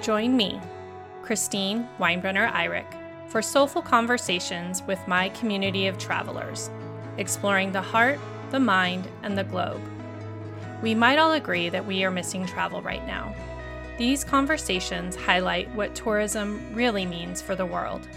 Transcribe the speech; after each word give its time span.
Join 0.00 0.34
me, 0.34 0.58
Christine 1.20 1.86
Weinbrenner 1.98 2.50
Eyrich, 2.52 2.90
for 3.28 3.42
soulful 3.42 3.82
conversations 3.82 4.82
with 4.84 5.06
my 5.06 5.28
community 5.30 5.88
of 5.88 5.98
travelers, 5.98 6.70
exploring 7.18 7.72
the 7.72 7.82
heart, 7.82 8.18
the 8.50 8.60
mind, 8.60 9.06
and 9.22 9.36
the 9.36 9.44
globe. 9.44 9.82
We 10.82 10.94
might 10.94 11.18
all 11.18 11.32
agree 11.32 11.68
that 11.68 11.84
we 11.84 12.02
are 12.02 12.10
missing 12.10 12.46
travel 12.46 12.80
right 12.80 13.06
now. 13.06 13.34
These 13.98 14.24
conversations 14.24 15.16
highlight 15.16 15.70
what 15.74 15.94
tourism 15.94 16.74
really 16.74 17.04
means 17.04 17.42
for 17.42 17.54
the 17.54 17.66
world. 17.66 18.08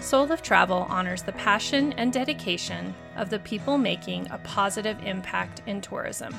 Soul 0.00 0.32
of 0.32 0.42
Travel 0.42 0.88
honors 0.90 1.22
the 1.22 1.32
passion 1.32 1.92
and 1.92 2.12
dedication 2.12 2.92
of 3.16 3.30
the 3.30 3.38
people 3.38 3.78
making 3.78 4.28
a 4.32 4.38
positive 4.38 4.98
impact 5.04 5.62
in 5.66 5.80
tourism. 5.80 6.34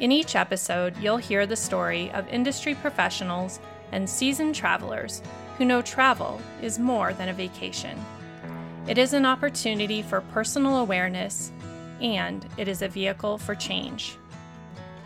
In 0.00 0.12
each 0.12 0.36
episode, 0.36 0.96
you'll 0.98 1.16
hear 1.16 1.44
the 1.44 1.56
story 1.56 2.12
of 2.12 2.28
industry 2.28 2.76
professionals 2.76 3.58
and 3.90 4.08
seasoned 4.08 4.54
travelers 4.54 5.22
who 5.56 5.64
know 5.64 5.82
travel 5.82 6.40
is 6.62 6.78
more 6.78 7.12
than 7.12 7.28
a 7.28 7.32
vacation. 7.32 7.98
It 8.86 8.96
is 8.96 9.12
an 9.12 9.26
opportunity 9.26 10.02
for 10.02 10.20
personal 10.20 10.76
awareness, 10.76 11.50
and 12.00 12.46
it 12.56 12.68
is 12.68 12.82
a 12.82 12.88
vehicle 12.88 13.38
for 13.38 13.56
change. 13.56 14.16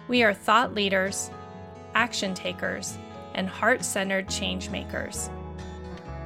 We 0.09 0.23
are 0.25 0.35
thought 0.35 0.75
leaders, 0.75 1.31
action 1.95 2.35
takers, 2.35 2.99
and 3.35 3.49
heart 3.49 3.87
centered 3.87 4.29
change 4.29 4.69
makers. 4.69 5.31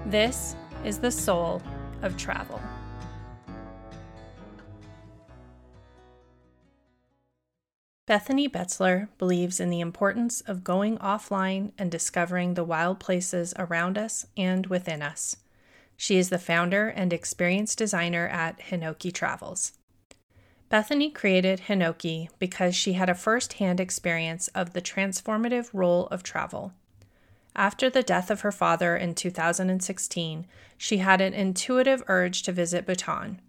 This 0.06 0.56
is 0.84 0.98
the 0.98 1.12
soul 1.12 1.62
of 2.02 2.16
travel. 2.16 2.60
Bethany 8.06 8.48
Betzler 8.48 9.08
believes 9.18 9.58
in 9.58 9.68
the 9.68 9.80
importance 9.80 10.40
of 10.42 10.62
going 10.62 10.96
offline 10.98 11.72
and 11.76 11.90
discovering 11.90 12.54
the 12.54 12.62
wild 12.62 13.00
places 13.00 13.52
around 13.58 13.98
us 13.98 14.26
and 14.36 14.68
within 14.68 15.02
us. 15.02 15.38
She 15.96 16.16
is 16.16 16.28
the 16.28 16.38
founder 16.38 16.86
and 16.86 17.12
experience 17.12 17.74
designer 17.74 18.28
at 18.28 18.60
Hinoki 18.60 19.12
Travels. 19.12 19.72
Bethany 20.68 21.10
created 21.10 21.62
Hinoki 21.66 22.28
because 22.38 22.76
she 22.76 22.92
had 22.92 23.10
a 23.10 23.14
first 23.14 23.54
hand 23.54 23.80
experience 23.80 24.46
of 24.48 24.72
the 24.72 24.82
transformative 24.82 25.70
role 25.72 26.06
of 26.08 26.22
travel. 26.22 26.72
After 27.56 27.90
the 27.90 28.02
death 28.04 28.30
of 28.30 28.42
her 28.42 28.52
father 28.52 28.96
in 28.96 29.16
2016, 29.16 30.46
she 30.78 30.98
had 30.98 31.20
an 31.20 31.34
intuitive 31.34 32.04
urge 32.06 32.42
to 32.42 32.52
visit 32.52 32.86
Bhutan. 32.86 33.40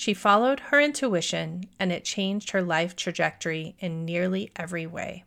She 0.00 0.14
followed 0.14 0.60
her 0.60 0.80
intuition, 0.80 1.64
and 1.78 1.92
it 1.92 2.06
changed 2.06 2.52
her 2.52 2.62
life 2.62 2.96
trajectory 2.96 3.76
in 3.80 4.06
nearly 4.06 4.50
every 4.56 4.86
way. 4.86 5.24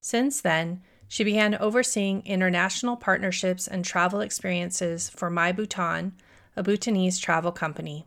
Since 0.00 0.40
then, 0.40 0.82
she 1.06 1.22
began 1.22 1.54
overseeing 1.54 2.26
international 2.26 2.96
partnerships 2.96 3.68
and 3.68 3.84
travel 3.84 4.22
experiences 4.22 5.08
for 5.08 5.30
My 5.30 5.52
Bhutan, 5.52 6.14
a 6.56 6.64
Bhutanese 6.64 7.20
travel 7.20 7.52
company. 7.52 8.04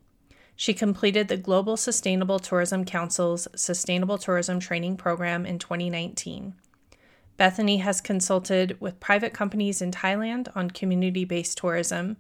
She 0.53 0.73
completed 0.73 1.30
the 1.30 1.38
Global 1.38 1.77
Sustainable 1.77 2.39
Tourism 2.39 2.83
Council's 2.83 3.47
Sustainable 3.55 4.17
Tourism 4.17 4.59
Training 4.59 4.97
Program 4.97 5.45
in 5.45 5.59
2019. 5.59 6.55
Bethany 7.38 7.77
has 7.77 8.02
consulted 8.02 8.75
with 8.81 9.00
private 9.00 9.33
companies 9.33 9.81
in 9.81 9.91
Thailand 9.91 10.50
on 10.57 10.72
community 10.72 11.23
based 11.23 11.57
tourism 11.57 12.17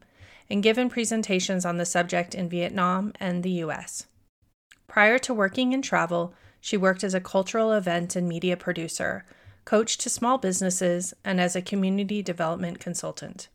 and 0.49 0.63
given 0.63 0.89
presentations 0.89 1.65
on 1.65 1.77
the 1.77 1.85
subject 1.85 2.33
in 2.33 2.49
Vietnam 2.49 3.13
and 3.19 3.43
the 3.43 3.63
US. 3.63 4.07
Prior 4.87 5.19
to 5.19 5.33
working 5.33 5.73
in 5.73 5.81
travel, 5.81 6.33
she 6.59 6.75
worked 6.75 7.03
as 7.03 7.13
a 7.13 7.21
cultural 7.21 7.71
event 7.71 8.15
and 8.15 8.27
media 8.27 8.57
producer, 8.57 9.25
coach 9.65 9.97
to 9.99 10.09
small 10.09 10.37
businesses, 10.37 11.13
and 11.23 11.39
as 11.39 11.55
a 11.55 11.61
community 11.61 12.21
development 12.21 12.79
consultant. 12.79 13.49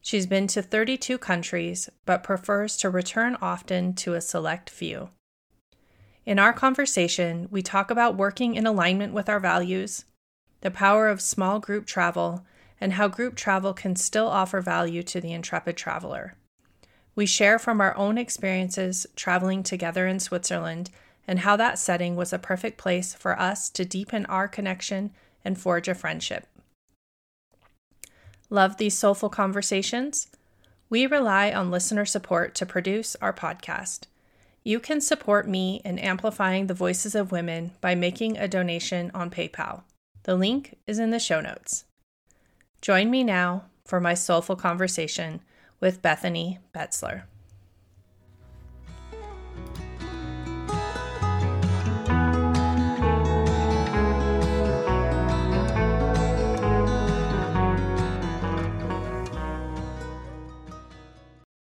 She's 0.00 0.26
been 0.26 0.46
to 0.48 0.62
32 0.62 1.18
countries, 1.18 1.88
but 2.06 2.22
prefers 2.22 2.76
to 2.78 2.90
return 2.90 3.36
often 3.40 3.94
to 3.94 4.14
a 4.14 4.20
select 4.20 4.70
few. 4.70 5.10
In 6.24 6.38
our 6.38 6.52
conversation, 6.52 7.48
we 7.50 7.62
talk 7.62 7.90
about 7.90 8.16
working 8.16 8.54
in 8.54 8.66
alignment 8.66 9.14
with 9.14 9.28
our 9.28 9.40
values, 9.40 10.04
the 10.60 10.70
power 10.70 11.08
of 11.08 11.20
small 11.20 11.58
group 11.58 11.86
travel, 11.86 12.44
and 12.80 12.94
how 12.94 13.08
group 13.08 13.34
travel 13.34 13.72
can 13.74 13.96
still 13.96 14.28
offer 14.28 14.60
value 14.60 15.02
to 15.02 15.20
the 15.20 15.32
intrepid 15.32 15.76
traveler. 15.76 16.34
We 17.14 17.26
share 17.26 17.58
from 17.58 17.80
our 17.80 17.96
own 17.96 18.18
experiences 18.18 19.06
traveling 19.16 19.62
together 19.62 20.06
in 20.06 20.20
Switzerland 20.20 20.90
and 21.26 21.40
how 21.40 21.56
that 21.56 21.78
setting 21.78 22.16
was 22.16 22.32
a 22.32 22.38
perfect 22.38 22.78
place 22.78 23.14
for 23.14 23.38
us 23.38 23.68
to 23.70 23.84
deepen 23.84 24.24
our 24.26 24.48
connection 24.48 25.10
and 25.44 25.58
forge 25.58 25.88
a 25.88 25.94
friendship. 25.94 26.46
Love 28.50 28.76
these 28.78 28.96
soulful 28.96 29.28
conversations? 29.28 30.28
We 30.88 31.06
rely 31.06 31.52
on 31.52 31.70
listener 31.70 32.06
support 32.06 32.54
to 32.54 32.64
produce 32.64 33.14
our 33.20 33.32
podcast. 33.32 34.04
You 34.64 34.80
can 34.80 35.00
support 35.00 35.46
me 35.46 35.82
in 35.84 35.98
amplifying 35.98 36.66
the 36.66 36.74
voices 36.74 37.14
of 37.14 37.32
women 37.32 37.72
by 37.80 37.94
making 37.94 38.38
a 38.38 38.48
donation 38.48 39.10
on 39.12 39.30
PayPal. 39.30 39.82
The 40.22 40.34
link 40.34 40.78
is 40.86 40.98
in 40.98 41.10
the 41.10 41.18
show 41.18 41.40
notes. 41.40 41.84
Join 42.80 43.10
me 43.10 43.24
now 43.24 43.64
for 43.84 44.00
my 44.00 44.14
soulful 44.14 44.54
conversation 44.54 45.40
with 45.80 46.00
Bethany 46.00 46.60
Betzler. 46.72 47.24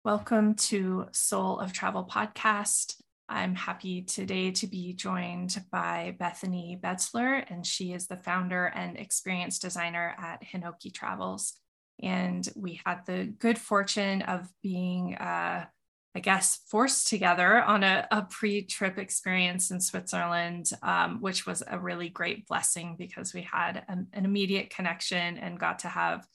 Welcome 0.04 0.54
to 0.54 1.06
Soul 1.12 1.60
of 1.60 1.72
Travel 1.72 2.04
podcast. 2.04 2.99
I'm 3.30 3.54
happy 3.54 4.02
today 4.02 4.50
to 4.50 4.66
be 4.66 4.92
joined 4.92 5.62
by 5.70 6.16
Bethany 6.18 6.78
Betzler, 6.82 7.44
and 7.48 7.64
she 7.64 7.92
is 7.92 8.08
the 8.08 8.16
founder 8.16 8.66
and 8.66 8.98
experience 8.98 9.60
designer 9.60 10.16
at 10.18 10.42
Hinoki 10.42 10.92
Travels. 10.92 11.54
And 12.02 12.46
we 12.56 12.80
had 12.84 13.06
the 13.06 13.26
good 13.38 13.56
fortune 13.56 14.22
of 14.22 14.48
being, 14.64 15.14
uh, 15.14 15.66
I 16.12 16.20
guess, 16.20 16.58
forced 16.68 17.06
together 17.06 17.62
on 17.62 17.84
a, 17.84 18.08
a 18.10 18.22
pre 18.22 18.62
trip 18.62 18.98
experience 18.98 19.70
in 19.70 19.80
Switzerland, 19.80 20.72
um, 20.82 21.20
which 21.20 21.46
was 21.46 21.62
a 21.64 21.78
really 21.78 22.08
great 22.08 22.48
blessing 22.48 22.96
because 22.98 23.32
we 23.32 23.42
had 23.42 23.84
an, 23.88 24.08
an 24.12 24.24
immediate 24.24 24.70
connection 24.70 25.38
and 25.38 25.60
got 25.60 25.78
to 25.80 25.88
have 25.88 26.26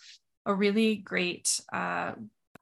a 0.46 0.56
really 0.56 0.96
great 0.96 1.60
uh, 1.74 2.14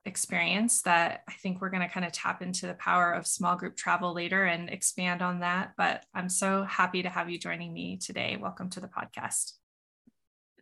experience 0.05 0.81
that 0.83 1.23
I 1.27 1.33
think 1.33 1.61
we're 1.61 1.69
going 1.69 1.81
to 1.81 1.93
kind 1.93 2.05
of 2.05 2.11
tap 2.11 2.41
into 2.41 2.67
the 2.67 2.73
power 2.73 3.11
of 3.11 3.25
small 3.25 3.55
group 3.55 3.75
travel 3.75 4.13
later 4.13 4.45
and 4.45 4.69
expand 4.69 5.21
on 5.21 5.39
that. 5.39 5.73
But 5.77 6.05
I'm 6.13 6.29
so 6.29 6.63
happy 6.63 7.03
to 7.03 7.09
have 7.09 7.29
you 7.29 7.39
joining 7.39 7.73
me 7.73 7.97
today. 7.97 8.37
Welcome 8.39 8.69
to 8.71 8.79
the 8.79 8.87
podcast. 8.87 9.53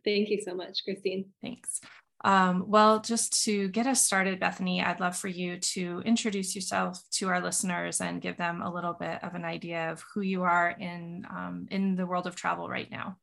Thank 0.04 0.30
you 0.30 0.40
so 0.40 0.54
much, 0.54 0.84
Christine. 0.84 1.26
Thanks. 1.42 1.80
Um, 2.24 2.64
well, 2.68 3.00
just 3.00 3.44
to 3.44 3.68
get 3.68 3.86
us 3.86 4.04
started, 4.04 4.38
Bethany, 4.38 4.80
I'd 4.82 5.00
love 5.00 5.16
for 5.16 5.28
you 5.28 5.58
to 5.58 6.02
introduce 6.04 6.54
yourself 6.54 7.02
to 7.12 7.28
our 7.28 7.40
listeners 7.40 8.00
and 8.00 8.20
give 8.20 8.36
them 8.36 8.62
a 8.62 8.72
little 8.72 8.92
bit 8.92 9.22
of 9.24 9.34
an 9.34 9.44
idea 9.44 9.90
of 9.90 10.04
who 10.14 10.20
you 10.20 10.42
are 10.42 10.70
in 10.70 11.26
um, 11.28 11.66
in 11.70 11.96
the 11.96 12.06
world 12.06 12.28
of 12.28 12.36
travel 12.36 12.68
right 12.68 12.90
now. 12.90 13.16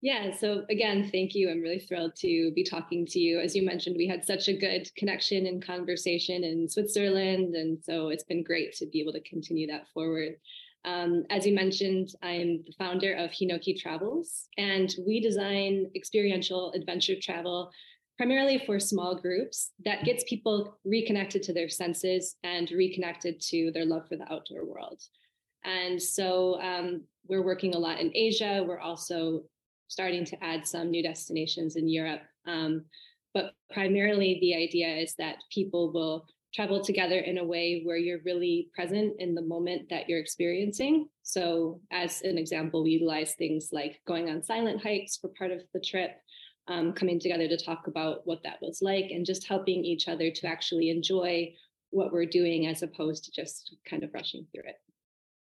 Yeah, 0.00 0.36
so 0.36 0.64
again, 0.70 1.08
thank 1.10 1.34
you. 1.34 1.50
I'm 1.50 1.60
really 1.60 1.80
thrilled 1.80 2.14
to 2.16 2.52
be 2.54 2.62
talking 2.62 3.04
to 3.06 3.18
you. 3.18 3.40
As 3.40 3.56
you 3.56 3.64
mentioned, 3.64 3.96
we 3.96 4.06
had 4.06 4.24
such 4.24 4.46
a 4.46 4.56
good 4.56 4.88
connection 4.96 5.46
and 5.46 5.64
conversation 5.64 6.44
in 6.44 6.68
Switzerland. 6.68 7.56
And 7.56 7.82
so 7.82 8.08
it's 8.10 8.22
been 8.22 8.44
great 8.44 8.74
to 8.76 8.86
be 8.86 9.00
able 9.00 9.12
to 9.14 9.20
continue 9.22 9.66
that 9.66 9.88
forward. 9.92 10.36
Um, 10.84 11.24
as 11.30 11.44
you 11.44 11.54
mentioned, 11.54 12.10
I'm 12.22 12.62
the 12.64 12.72
founder 12.78 13.14
of 13.14 13.30
Hinoki 13.30 13.76
Travels, 13.76 14.46
and 14.56 14.94
we 15.04 15.20
design 15.20 15.90
experiential 15.96 16.72
adventure 16.72 17.16
travel 17.20 17.70
primarily 18.16 18.62
for 18.64 18.80
small 18.80 19.14
groups 19.14 19.72
that 19.84 20.04
gets 20.04 20.24
people 20.24 20.78
reconnected 20.84 21.42
to 21.42 21.52
their 21.52 21.68
senses 21.68 22.36
and 22.44 22.70
reconnected 22.70 23.40
to 23.40 23.70
their 23.72 23.84
love 23.84 24.06
for 24.08 24.16
the 24.16 24.32
outdoor 24.32 24.64
world. 24.64 25.00
And 25.64 26.00
so 26.00 26.60
um, 26.60 27.02
we're 27.26 27.44
working 27.44 27.74
a 27.74 27.78
lot 27.78 28.00
in 28.00 28.10
Asia. 28.14 28.64
We're 28.66 28.80
also 28.80 29.42
starting 29.88 30.24
to 30.26 30.44
add 30.44 30.66
some 30.66 30.90
new 30.90 31.02
destinations 31.02 31.76
in 31.76 31.88
Europe. 31.88 32.22
Um, 32.46 32.84
but 33.34 33.52
primarily, 33.70 34.38
the 34.40 34.54
idea 34.54 34.88
is 34.88 35.14
that 35.16 35.36
people 35.52 35.92
will 35.92 36.26
travel 36.54 36.82
together 36.82 37.18
in 37.18 37.38
a 37.38 37.44
way 37.44 37.82
where 37.84 37.96
you're 37.96 38.20
really 38.24 38.70
present 38.74 39.14
in 39.18 39.34
the 39.34 39.42
moment 39.42 39.88
that 39.90 40.08
you're 40.08 40.18
experiencing. 40.18 41.08
So, 41.22 41.80
as 41.90 42.22
an 42.22 42.38
example, 42.38 42.82
we 42.82 42.92
utilize 42.92 43.34
things 43.34 43.68
like 43.72 44.00
going 44.06 44.30
on 44.30 44.42
silent 44.42 44.82
hikes 44.82 45.16
for 45.16 45.28
part 45.38 45.50
of 45.50 45.60
the 45.74 45.80
trip, 45.80 46.12
um, 46.68 46.92
coming 46.92 47.20
together 47.20 47.48
to 47.48 47.56
talk 47.56 47.86
about 47.86 48.26
what 48.26 48.42
that 48.44 48.58
was 48.62 48.80
like, 48.80 49.10
and 49.10 49.26
just 49.26 49.46
helping 49.46 49.84
each 49.84 50.08
other 50.08 50.30
to 50.30 50.46
actually 50.46 50.90
enjoy 50.90 51.52
what 51.90 52.12
we're 52.12 52.26
doing 52.26 52.66
as 52.66 52.82
opposed 52.82 53.24
to 53.24 53.30
just 53.30 53.76
kind 53.88 54.02
of 54.02 54.12
rushing 54.14 54.46
through 54.52 54.68
it. 54.68 54.76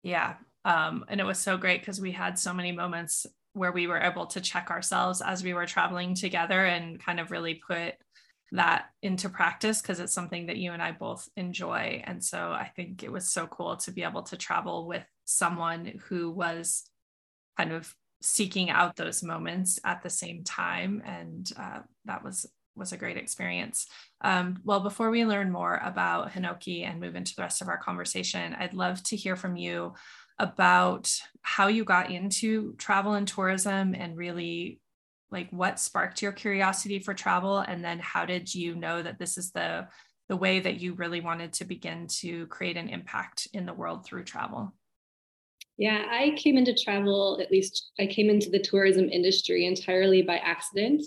Yeah. 0.03 0.35
Um, 0.65 1.05
and 1.07 1.19
it 1.19 1.25
was 1.25 1.39
so 1.39 1.57
great 1.57 1.81
because 1.81 2.01
we 2.01 2.11
had 2.11 2.37
so 2.37 2.53
many 2.53 2.71
moments 2.71 3.25
where 3.55 3.71
we 3.71 3.87
were 3.87 3.99
able 3.99 4.25
to 4.27 4.41
check 4.41 4.69
ourselves 4.69 5.21
as 5.21 5.43
we 5.43 5.53
were 5.53 5.65
traveling 5.65 6.13
together 6.13 6.65
and 6.65 6.99
kind 6.99 7.21
of 7.21 7.31
really 7.31 7.55
put 7.55 7.93
that 8.51 8.87
into 9.01 9.29
practice 9.29 9.81
because 9.81 9.99
it's 10.01 10.13
something 10.13 10.47
that 10.47 10.57
you 10.57 10.73
and 10.73 10.81
I 10.81 10.91
both 10.91 11.27
enjoy. 11.37 12.03
And 12.05 12.23
so 12.23 12.51
I 12.51 12.69
think 12.75 13.01
it 13.01 13.11
was 13.11 13.29
so 13.29 13.47
cool 13.47 13.77
to 13.77 13.91
be 13.91 14.03
able 14.03 14.23
to 14.23 14.37
travel 14.37 14.87
with 14.87 15.05
someone 15.23 15.99
who 16.09 16.31
was 16.31 16.83
kind 17.57 17.71
of 17.71 17.95
seeking 18.21 18.69
out 18.69 18.97
those 18.97 19.23
moments 19.23 19.79
at 19.85 20.03
the 20.03 20.09
same 20.09 20.43
time. 20.43 21.01
And 21.05 21.49
uh, 21.57 21.79
that 22.03 22.23
was 22.23 22.45
was 22.75 22.91
a 22.91 22.97
great 22.97 23.15
experience. 23.15 23.87
Um, 24.19 24.57
well, 24.65 24.81
before 24.81 25.09
we 25.09 25.23
learn 25.23 25.49
more 25.49 25.79
about 25.81 26.31
Hinoki 26.31 26.85
and 26.85 26.99
move 26.99 27.15
into 27.15 27.33
the 27.33 27.41
rest 27.41 27.61
of 27.61 27.69
our 27.69 27.77
conversation, 27.77 28.53
I'd 28.53 28.73
love 28.73 29.01
to 29.03 29.15
hear 29.15 29.37
from 29.37 29.55
you 29.55 29.93
about 30.39 31.13
how 31.41 31.67
you 31.67 31.83
got 31.83 32.11
into 32.11 32.73
travel 32.73 33.13
and 33.13 33.27
tourism 33.27 33.95
and 33.95 34.17
really 34.17 34.79
like 35.31 35.49
what 35.51 35.79
sparked 35.79 36.21
your 36.21 36.31
curiosity 36.31 36.99
for 36.99 37.13
travel? 37.13 37.59
And 37.59 37.83
then 37.83 37.99
how 37.99 38.25
did 38.25 38.53
you 38.53 38.75
know 38.75 39.01
that 39.01 39.19
this 39.19 39.37
is 39.37 39.51
the 39.51 39.87
the 40.27 40.35
way 40.35 40.59
that 40.59 40.79
you 40.79 40.93
really 40.93 41.21
wanted 41.21 41.53
to 41.53 41.65
begin 41.65 42.07
to 42.07 42.47
create 42.47 42.77
an 42.77 42.89
impact 42.89 43.47
in 43.53 43.67
the 43.67 43.73
world 43.73 44.05
through 44.05 44.23
travel? 44.23 44.73
Yeah 45.77 46.05
i 46.09 46.33
came 46.37 46.57
into 46.57 46.73
travel 46.73 47.37
at 47.41 47.51
least 47.51 47.91
i 47.99 48.05
came 48.05 48.29
into 48.29 48.49
the 48.49 48.59
tourism 48.59 49.09
industry 49.09 49.65
entirely 49.65 50.21
by 50.21 50.37
accident. 50.37 51.03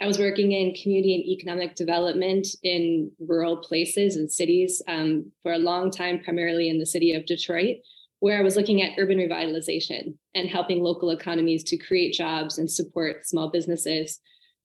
I 0.00 0.06
was 0.06 0.18
working 0.18 0.52
in 0.52 0.74
community 0.74 1.14
and 1.14 1.24
economic 1.26 1.74
development 1.74 2.48
in 2.62 3.12
rural 3.18 3.58
places 3.58 4.16
and 4.16 4.32
cities 4.32 4.80
um, 4.88 5.30
for 5.42 5.52
a 5.52 5.58
long 5.58 5.90
time 5.90 6.20
primarily 6.24 6.70
in 6.70 6.78
the 6.78 6.86
city 6.86 7.12
of 7.12 7.26
detroit 7.26 7.76
where 8.20 8.38
I 8.38 8.42
was 8.42 8.56
looking 8.56 8.82
at 8.82 8.98
urban 8.98 9.18
revitalization 9.18 10.14
and 10.34 10.48
helping 10.48 10.82
local 10.82 11.10
economies 11.10 11.64
to 11.64 11.78
create 11.78 12.12
jobs 12.12 12.58
and 12.58 12.70
support 12.70 13.26
small 13.26 13.50
businesses. 13.50 14.20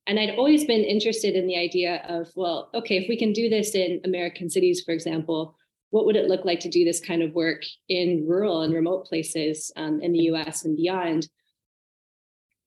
And 0.08 0.20
I'd 0.20 0.36
always 0.36 0.66
been 0.66 0.84
interested 0.84 1.36
in 1.36 1.48
the 1.48 1.58
idea 1.58 2.04
of, 2.08 2.30
well, 2.36 2.70
okay, 2.74 2.98
if 2.98 3.10
we 3.10 3.18
can 3.18 3.34
do 3.34 3.50
this 3.50 3.74
in 3.74 4.02
American 4.04 4.50
cities, 4.50 4.84
for 4.86 4.92
example, 4.92 5.56
what 5.90 6.06
would 6.06 6.18
it 6.18 6.28
look 6.28 6.44
like 6.44 6.60
to 6.60 6.70
do 6.70 6.84
this 6.84 7.00
kind 7.00 7.24
of 7.24 7.34
work 7.34 7.64
in 7.88 8.26
rural 8.28 8.62
and 8.62 8.74
remote 8.74 9.06
places 9.06 9.72
um, 9.78 10.02
in 10.02 10.12
the 10.12 10.24
US 10.32 10.66
and 10.66 10.76
beyond? 10.76 11.28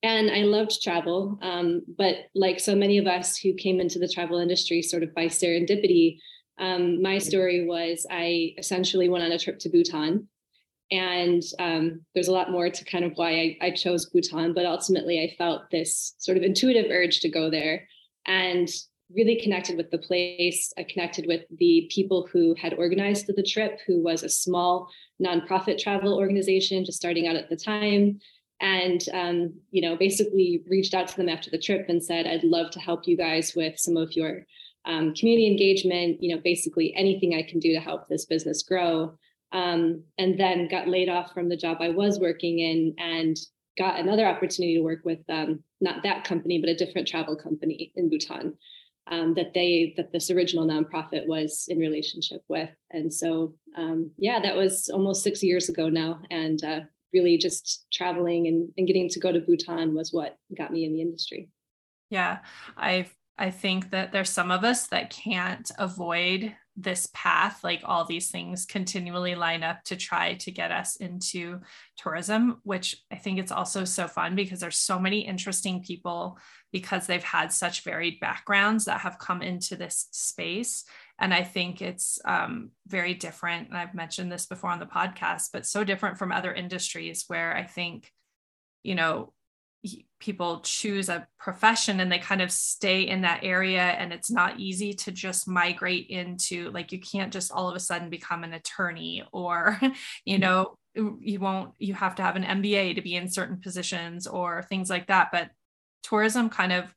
And 0.02 0.30
I 0.30 0.42
loved 0.44 0.82
travel. 0.82 1.38
Um, 1.42 1.82
but 1.98 2.16
like 2.34 2.60
so 2.60 2.74
many 2.74 2.96
of 2.96 3.06
us 3.06 3.36
who 3.36 3.52
came 3.52 3.78
into 3.78 3.98
the 3.98 4.08
travel 4.08 4.38
industry 4.38 4.80
sort 4.80 5.02
of 5.02 5.14
by 5.14 5.26
serendipity, 5.26 6.18
um, 6.58 7.02
my 7.02 7.18
story 7.18 7.66
was 7.66 8.06
I 8.10 8.54
essentially 8.56 9.08
went 9.08 9.24
on 9.24 9.32
a 9.32 9.38
trip 9.38 9.58
to 9.60 9.68
Bhutan 9.68 10.28
and 10.90 11.42
um, 11.58 12.00
there's 12.14 12.28
a 12.28 12.32
lot 12.32 12.50
more 12.50 12.70
to 12.70 12.84
kind 12.84 13.04
of 13.04 13.12
why 13.16 13.30
I, 13.30 13.58
I, 13.66 13.70
chose 13.72 14.06
Bhutan, 14.06 14.54
but 14.54 14.64
ultimately 14.64 15.22
I 15.22 15.34
felt 15.36 15.70
this 15.70 16.14
sort 16.18 16.38
of 16.38 16.42
intuitive 16.42 16.90
urge 16.90 17.20
to 17.20 17.28
go 17.28 17.50
there 17.50 17.86
and 18.26 18.68
really 19.14 19.40
connected 19.40 19.76
with 19.76 19.90
the 19.90 19.98
place. 19.98 20.72
I 20.78 20.84
connected 20.84 21.26
with 21.26 21.42
the 21.58 21.90
people 21.94 22.28
who 22.32 22.54
had 22.58 22.74
organized 22.74 23.26
the 23.26 23.42
trip, 23.42 23.80
who 23.86 24.02
was 24.02 24.22
a 24.22 24.28
small 24.28 24.88
nonprofit 25.22 25.78
travel 25.78 26.16
organization 26.16 26.84
just 26.84 26.98
starting 26.98 27.26
out 27.26 27.36
at 27.36 27.50
the 27.50 27.56
time. 27.56 28.20
And, 28.60 29.00
um, 29.12 29.54
you 29.70 29.82
know, 29.82 29.96
basically 29.96 30.64
reached 30.68 30.94
out 30.94 31.06
to 31.08 31.16
them 31.16 31.28
after 31.28 31.48
the 31.50 31.58
trip 31.58 31.86
and 31.88 32.02
said, 32.02 32.26
I'd 32.26 32.44
love 32.44 32.70
to 32.72 32.80
help 32.80 33.06
you 33.06 33.16
guys 33.16 33.52
with 33.54 33.78
some 33.78 33.96
of 33.96 34.14
your 34.14 34.46
um, 34.84 35.14
community 35.14 35.46
engagement, 35.46 36.22
you 36.22 36.34
know, 36.34 36.40
basically 36.42 36.94
anything 36.94 37.34
I 37.34 37.42
can 37.42 37.60
do 37.60 37.72
to 37.74 37.80
help 37.80 38.08
this 38.08 38.24
business 38.24 38.62
grow 38.62 39.16
um, 39.52 40.02
and 40.18 40.38
then 40.38 40.68
got 40.68 40.88
laid 40.88 41.08
off 41.08 41.32
from 41.32 41.48
the 41.48 41.56
job 41.56 41.78
I 41.80 41.88
was 41.90 42.18
working 42.18 42.58
in 42.58 42.94
and 42.98 43.36
got 43.78 43.98
another 43.98 44.26
opportunity 44.26 44.74
to 44.74 44.82
work 44.82 45.00
with 45.04 45.20
um, 45.28 45.62
not 45.80 46.02
that 46.02 46.24
company, 46.24 46.60
but 46.60 46.70
a 46.70 46.74
different 46.74 47.08
travel 47.08 47.36
company 47.36 47.92
in 47.94 48.10
Bhutan 48.10 48.54
um, 49.10 49.34
that 49.34 49.54
they 49.54 49.94
that 49.96 50.12
this 50.12 50.30
original 50.30 50.66
nonprofit 50.66 51.26
was 51.26 51.66
in 51.68 51.78
relationship 51.78 52.42
with. 52.48 52.70
And 52.90 53.12
so, 53.12 53.54
um, 53.76 54.10
yeah, 54.18 54.40
that 54.40 54.56
was 54.56 54.90
almost 54.92 55.22
six 55.22 55.42
years 55.42 55.68
ago 55.68 55.88
now, 55.88 56.20
and 56.30 56.62
uh, 56.62 56.80
really 57.12 57.38
just 57.38 57.86
traveling 57.92 58.48
and, 58.48 58.68
and 58.76 58.86
getting 58.86 59.08
to 59.08 59.20
go 59.20 59.32
to 59.32 59.40
Bhutan 59.40 59.94
was 59.94 60.12
what 60.12 60.36
got 60.56 60.72
me 60.72 60.84
in 60.84 60.92
the 60.92 61.00
industry. 61.00 61.48
Yeah, 62.10 62.38
I 62.76 63.06
I 63.38 63.50
think 63.50 63.90
that 63.90 64.12
there's 64.12 64.30
some 64.30 64.50
of 64.50 64.64
us 64.64 64.88
that 64.88 65.10
can't 65.10 65.70
avoid 65.78 66.54
this 66.80 67.08
path 67.12 67.64
like 67.64 67.82
all 67.84 68.04
these 68.04 68.30
things 68.30 68.64
continually 68.64 69.34
line 69.34 69.64
up 69.64 69.82
to 69.82 69.96
try 69.96 70.34
to 70.34 70.52
get 70.52 70.70
us 70.70 70.94
into 70.96 71.60
tourism 71.96 72.60
which 72.62 73.02
i 73.10 73.16
think 73.16 73.38
it's 73.38 73.50
also 73.50 73.84
so 73.84 74.06
fun 74.06 74.36
because 74.36 74.60
there's 74.60 74.78
so 74.78 74.98
many 74.98 75.26
interesting 75.26 75.82
people 75.82 76.38
because 76.72 77.06
they've 77.06 77.24
had 77.24 77.52
such 77.52 77.82
varied 77.82 78.20
backgrounds 78.20 78.84
that 78.84 79.00
have 79.00 79.18
come 79.18 79.40
into 79.40 79.74
this 79.74 80.06
space. 80.12 80.84
And 81.18 81.34
i 81.34 81.42
think 81.42 81.82
it's 81.82 82.20
um, 82.24 82.70
very 82.86 83.14
different 83.14 83.68
and 83.68 83.76
i've 83.76 83.94
mentioned 83.94 84.30
this 84.30 84.46
before 84.46 84.70
on 84.70 84.78
the 84.78 84.86
podcast 84.86 85.48
but 85.52 85.66
so 85.66 85.82
different 85.82 86.16
from 86.16 86.30
other 86.30 86.54
industries 86.54 87.24
where 87.26 87.56
i 87.56 87.64
think 87.64 88.12
you 88.84 88.94
know 88.94 89.32
people 90.18 90.60
choose 90.60 91.08
a 91.08 91.26
profession 91.38 92.00
and 92.00 92.10
they 92.10 92.18
kind 92.18 92.42
of 92.42 92.50
stay 92.50 93.02
in 93.02 93.22
that 93.22 93.40
area 93.44 93.80
and 93.80 94.12
it's 94.12 94.30
not 94.30 94.58
easy 94.58 94.92
to 94.92 95.12
just 95.12 95.46
migrate 95.46 96.08
into 96.08 96.70
like 96.72 96.90
you 96.90 96.98
can't 96.98 97.32
just 97.32 97.52
all 97.52 97.68
of 97.68 97.76
a 97.76 97.80
sudden 97.80 98.10
become 98.10 98.42
an 98.42 98.54
attorney 98.54 99.22
or 99.32 99.78
you 100.24 100.38
mm-hmm. 100.38 100.40
know 100.40 100.76
you 101.20 101.38
won't 101.38 101.72
you 101.78 101.94
have 101.94 102.14
to 102.16 102.22
have 102.22 102.36
an 102.36 102.42
MBA 102.42 102.96
to 102.96 103.02
be 103.02 103.14
in 103.14 103.30
certain 103.30 103.60
positions 103.60 104.26
or 104.26 104.62
things 104.62 104.90
like 104.90 105.06
that. 105.06 105.28
But 105.30 105.50
tourism 106.02 106.48
kind 106.48 106.72
of 106.72 106.92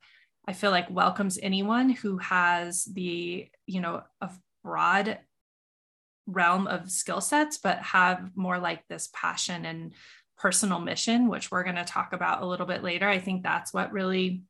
I 0.46 0.52
feel 0.52 0.70
like 0.70 0.90
welcomes 0.90 1.38
anyone 1.40 1.90
who 1.90 2.18
has 2.18 2.84
the 2.84 3.48
you 3.66 3.80
know 3.80 4.02
a 4.20 4.30
broad 4.64 5.18
realm 6.26 6.66
of 6.68 6.90
skill 6.90 7.20
sets 7.20 7.58
but 7.58 7.78
have 7.78 8.30
more 8.36 8.58
like 8.58 8.86
this 8.88 9.08
passion 9.12 9.64
and 9.64 9.92
personal 10.42 10.80
mission, 10.80 11.28
which 11.28 11.52
we're 11.52 11.62
going 11.62 11.76
to 11.76 11.84
talk 11.84 12.12
about 12.12 12.42
a 12.42 12.46
little 12.46 12.66
bit 12.66 12.82
later. 12.82 13.08
I 13.08 13.20
think 13.20 13.44
that's 13.44 13.72
what 13.72 13.92
really 13.92 14.42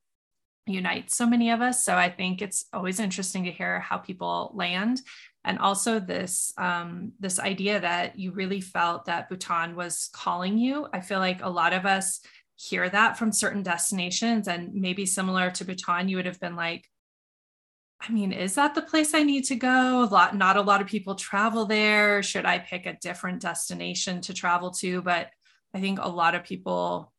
unites 0.67 1.15
so 1.15 1.27
many 1.27 1.51
of 1.51 1.61
us. 1.61 1.85
So 1.85 1.97
I 1.97 2.09
think 2.09 2.41
it's 2.41 2.65
always 2.73 2.99
interesting 2.99 3.45
to 3.45 3.53
hear 3.53 3.81
how 3.81 3.99
people 3.99 4.53
land. 4.55 5.03
And 5.45 5.59
also 5.59 6.01
this 6.01 6.53
um, 6.57 7.13
this 7.21 7.39
idea 7.39 7.81
that 7.81 8.19
you 8.19 8.33
really 8.33 8.63
felt 8.63 9.05
that 9.05 9.29
Bhutan 9.29 9.77
was 9.77 10.09
calling 10.15 10.57
you. 10.57 10.87
I 10.95 11.01
feel 11.01 11.19
like 11.19 11.43
a 11.43 11.51
lot 11.51 11.75
of 11.75 11.85
us 11.85 12.21
hear 12.57 12.89
that 12.89 13.19
from 13.19 13.33
certain 13.33 13.63
destinations, 13.63 14.49
and 14.49 14.73
maybe 14.73 15.05
similar 15.05 15.51
to 15.51 15.65
Bhutan, 15.65 16.09
you 16.09 16.17
would 16.17 16.27
have 16.27 16.41
been 16.41 16.57
like, 16.57 16.89
I 18.01 18.13
mean, 18.13 18.33
is 18.33 18.55
that 18.55 18.75
the 18.75 18.83
place 18.83 19.15
I 19.15 19.25
need 19.25 19.45
to 19.47 19.57
go? 19.57 20.05
A 20.05 20.11
lot, 20.17 20.37
not 20.37 20.57
a 20.57 20.63
lot 20.63 20.81
of 20.81 20.87
people 20.87 21.17
travel 21.17 21.67
there. 21.67 22.23
Should 22.23 22.47
I 22.47 22.61
pick 22.61 22.87
a 22.87 22.99
different 23.03 23.43
destination 23.43 24.21
to 24.23 24.33
travel 24.33 24.71
to? 24.83 25.03
But 25.03 25.31
I 25.75 25.81
think 25.81 25.99
a 26.01 26.09
lot 26.09 26.35
of 26.35 26.45
people, 26.45 27.13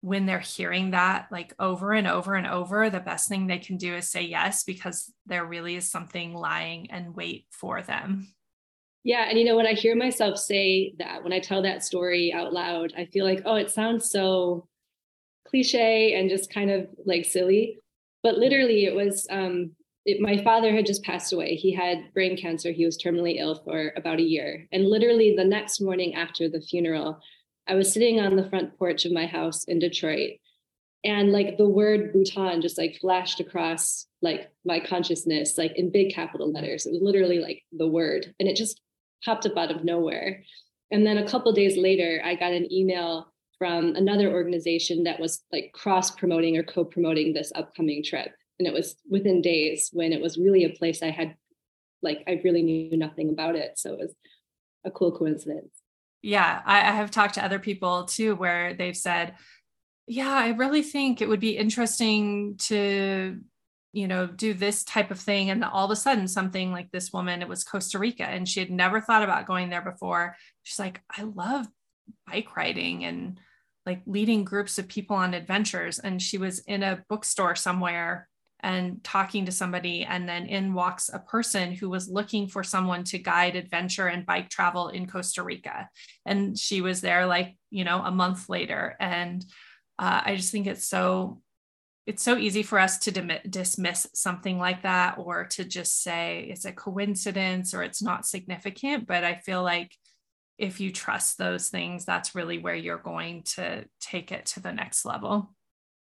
when 0.00 0.26
they're 0.26 0.40
hearing 0.40 0.92
that 0.92 1.28
like 1.30 1.54
over 1.58 1.92
and 1.92 2.06
over 2.06 2.34
and 2.34 2.46
over, 2.46 2.90
the 2.90 3.00
best 3.00 3.28
thing 3.28 3.46
they 3.46 3.58
can 3.58 3.76
do 3.76 3.94
is 3.94 4.10
say 4.10 4.22
yes 4.22 4.64
because 4.64 5.12
there 5.26 5.44
really 5.44 5.76
is 5.76 5.90
something 5.90 6.34
lying 6.34 6.90
and 6.90 7.14
wait 7.14 7.46
for 7.50 7.82
them. 7.82 8.28
Yeah. 9.04 9.26
And 9.28 9.38
you 9.38 9.44
know, 9.44 9.56
when 9.56 9.66
I 9.66 9.72
hear 9.72 9.96
myself 9.96 10.38
say 10.38 10.94
that, 10.98 11.22
when 11.22 11.32
I 11.32 11.40
tell 11.40 11.62
that 11.62 11.84
story 11.84 12.32
out 12.34 12.52
loud, 12.52 12.92
I 12.96 13.06
feel 13.06 13.24
like, 13.24 13.42
oh, 13.46 13.56
it 13.56 13.70
sounds 13.70 14.10
so 14.10 14.68
cliche 15.46 16.14
and 16.14 16.28
just 16.28 16.52
kind 16.52 16.70
of 16.70 16.88
like 17.04 17.24
silly. 17.24 17.78
But 18.22 18.36
literally, 18.36 18.84
it 18.84 18.94
was 18.94 19.26
um, 19.30 19.72
it, 20.04 20.20
my 20.20 20.42
father 20.42 20.74
had 20.74 20.86
just 20.86 21.02
passed 21.02 21.32
away. 21.32 21.54
He 21.56 21.72
had 21.72 22.12
brain 22.14 22.36
cancer. 22.36 22.72
He 22.72 22.84
was 22.84 22.98
terminally 22.98 23.38
ill 23.38 23.62
for 23.64 23.92
about 23.96 24.18
a 24.18 24.22
year. 24.22 24.66
And 24.72 24.86
literally, 24.86 25.34
the 25.36 25.44
next 25.44 25.80
morning 25.80 26.14
after 26.14 26.48
the 26.48 26.60
funeral, 26.60 27.20
I 27.70 27.74
was 27.74 27.92
sitting 27.92 28.18
on 28.18 28.34
the 28.34 28.48
front 28.48 28.76
porch 28.76 29.04
of 29.04 29.12
my 29.12 29.26
house 29.26 29.62
in 29.64 29.78
Detroit 29.78 30.32
and 31.04 31.30
like 31.30 31.56
the 31.56 31.68
word 31.68 32.12
Bhutan 32.12 32.60
just 32.60 32.76
like 32.76 32.98
flashed 33.00 33.38
across 33.38 34.06
like 34.22 34.50
my 34.64 34.80
consciousness 34.80 35.56
like 35.56 35.72
in 35.76 35.92
big 35.92 36.12
capital 36.12 36.50
letters. 36.52 36.84
It 36.84 36.90
was 36.90 37.00
literally 37.00 37.38
like 37.38 37.62
the 37.70 37.86
word 37.86 38.34
and 38.40 38.48
it 38.48 38.56
just 38.56 38.80
popped 39.24 39.46
up 39.46 39.56
out 39.56 39.70
of 39.70 39.84
nowhere. 39.84 40.42
And 40.90 41.06
then 41.06 41.18
a 41.18 41.28
couple 41.28 41.52
days 41.52 41.76
later 41.76 42.20
I 42.24 42.34
got 42.34 42.52
an 42.52 42.70
email 42.72 43.32
from 43.56 43.94
another 43.94 44.32
organization 44.32 45.04
that 45.04 45.20
was 45.20 45.44
like 45.52 45.70
cross 45.72 46.10
promoting 46.10 46.56
or 46.56 46.64
co-promoting 46.64 47.34
this 47.34 47.52
upcoming 47.54 48.02
trip 48.02 48.32
and 48.58 48.66
it 48.66 48.74
was 48.74 48.96
within 49.08 49.42
days 49.42 49.90
when 49.92 50.12
it 50.12 50.20
was 50.20 50.38
really 50.38 50.64
a 50.64 50.70
place 50.70 51.04
I 51.04 51.10
had 51.10 51.36
like 52.02 52.24
I 52.26 52.40
really 52.42 52.62
knew 52.62 52.96
nothing 52.96 53.28
about 53.28 53.54
it 53.54 53.78
so 53.78 53.92
it 53.92 53.98
was 54.00 54.14
a 54.84 54.90
cool 54.90 55.16
coincidence 55.16 55.79
yeah 56.22 56.60
I, 56.64 56.80
I 56.80 56.92
have 56.92 57.10
talked 57.10 57.34
to 57.34 57.44
other 57.44 57.58
people 57.58 58.04
too 58.04 58.34
where 58.34 58.74
they've 58.74 58.96
said 58.96 59.34
yeah 60.06 60.32
i 60.32 60.48
really 60.50 60.82
think 60.82 61.20
it 61.20 61.28
would 61.28 61.40
be 61.40 61.56
interesting 61.56 62.56
to 62.58 63.40
you 63.92 64.06
know 64.06 64.26
do 64.26 64.54
this 64.54 64.84
type 64.84 65.10
of 65.10 65.18
thing. 65.18 65.50
And 65.50 65.64
all 65.64 65.84
of 65.84 65.90
a 65.90 65.96
sudden 65.96 66.28
something 66.28 66.72
like 66.72 66.90
this 66.90 67.12
woman 67.12 67.42
it 67.42 67.48
was 67.48 67.64
costa 67.64 67.98
rica 67.98 68.24
and 68.24 68.48
she 68.48 68.60
had 68.60 68.70
never 68.70 69.00
thought 69.00 69.22
about 69.22 69.46
going 69.46 69.70
there 69.70 69.82
before. 69.82 70.36
She's 70.62 70.78
like 70.78 71.02
i 71.16 71.22
love 71.22 71.66
bike 72.26 72.56
riding 72.56 73.04
and 73.04 73.38
like 73.86 74.02
leading 74.06 74.44
groups 74.44 74.78
of 74.78 74.88
people 74.88 75.16
on 75.16 75.34
adventures. 75.34 75.98
And 75.98 76.20
she 76.20 76.38
was 76.38 76.60
in 76.60 76.82
a 76.82 77.02
bookstore 77.08 77.56
somewhere 77.56 78.28
and 78.62 79.02
talking 79.02 79.46
to 79.46 79.52
somebody 79.52 80.04
and 80.04 80.28
then 80.28 80.46
in 80.46 80.74
walks 80.74 81.10
a 81.12 81.18
person 81.18 81.72
who 81.72 81.88
was 81.88 82.08
looking 82.08 82.46
for 82.46 82.62
someone 82.62 83.04
to 83.04 83.18
guide 83.18 83.56
adventure 83.56 84.06
and 84.06 84.26
bike 84.26 84.48
travel 84.48 84.88
in 84.88 85.06
Costa 85.06 85.42
Rica 85.42 85.88
and 86.26 86.58
she 86.58 86.80
was 86.80 87.00
there 87.00 87.26
like 87.26 87.56
you 87.70 87.84
know 87.84 88.02
a 88.02 88.10
month 88.10 88.48
later 88.48 88.96
and 89.00 89.44
uh, 89.98 90.22
I 90.24 90.36
just 90.36 90.52
think 90.52 90.66
it's 90.66 90.86
so 90.86 91.40
it's 92.06 92.22
so 92.22 92.36
easy 92.36 92.62
for 92.62 92.78
us 92.78 92.98
to 93.00 93.12
dim- 93.12 93.30
dismiss 93.48 94.06
something 94.14 94.58
like 94.58 94.82
that 94.82 95.18
or 95.18 95.44
to 95.44 95.64
just 95.64 96.02
say 96.02 96.48
it's 96.50 96.64
a 96.64 96.72
coincidence 96.72 97.74
or 97.74 97.82
it's 97.82 98.02
not 98.02 98.26
significant 98.26 99.06
but 99.06 99.24
I 99.24 99.36
feel 99.36 99.62
like 99.62 99.92
if 100.60 100.78
you 100.78 100.92
trust 100.92 101.38
those 101.38 101.68
things, 101.68 102.04
that's 102.04 102.34
really 102.34 102.58
where 102.58 102.74
you're 102.74 102.98
going 102.98 103.42
to 103.42 103.86
take 103.98 104.30
it 104.30 104.44
to 104.44 104.60
the 104.60 104.72
next 104.72 105.06
level. 105.06 105.54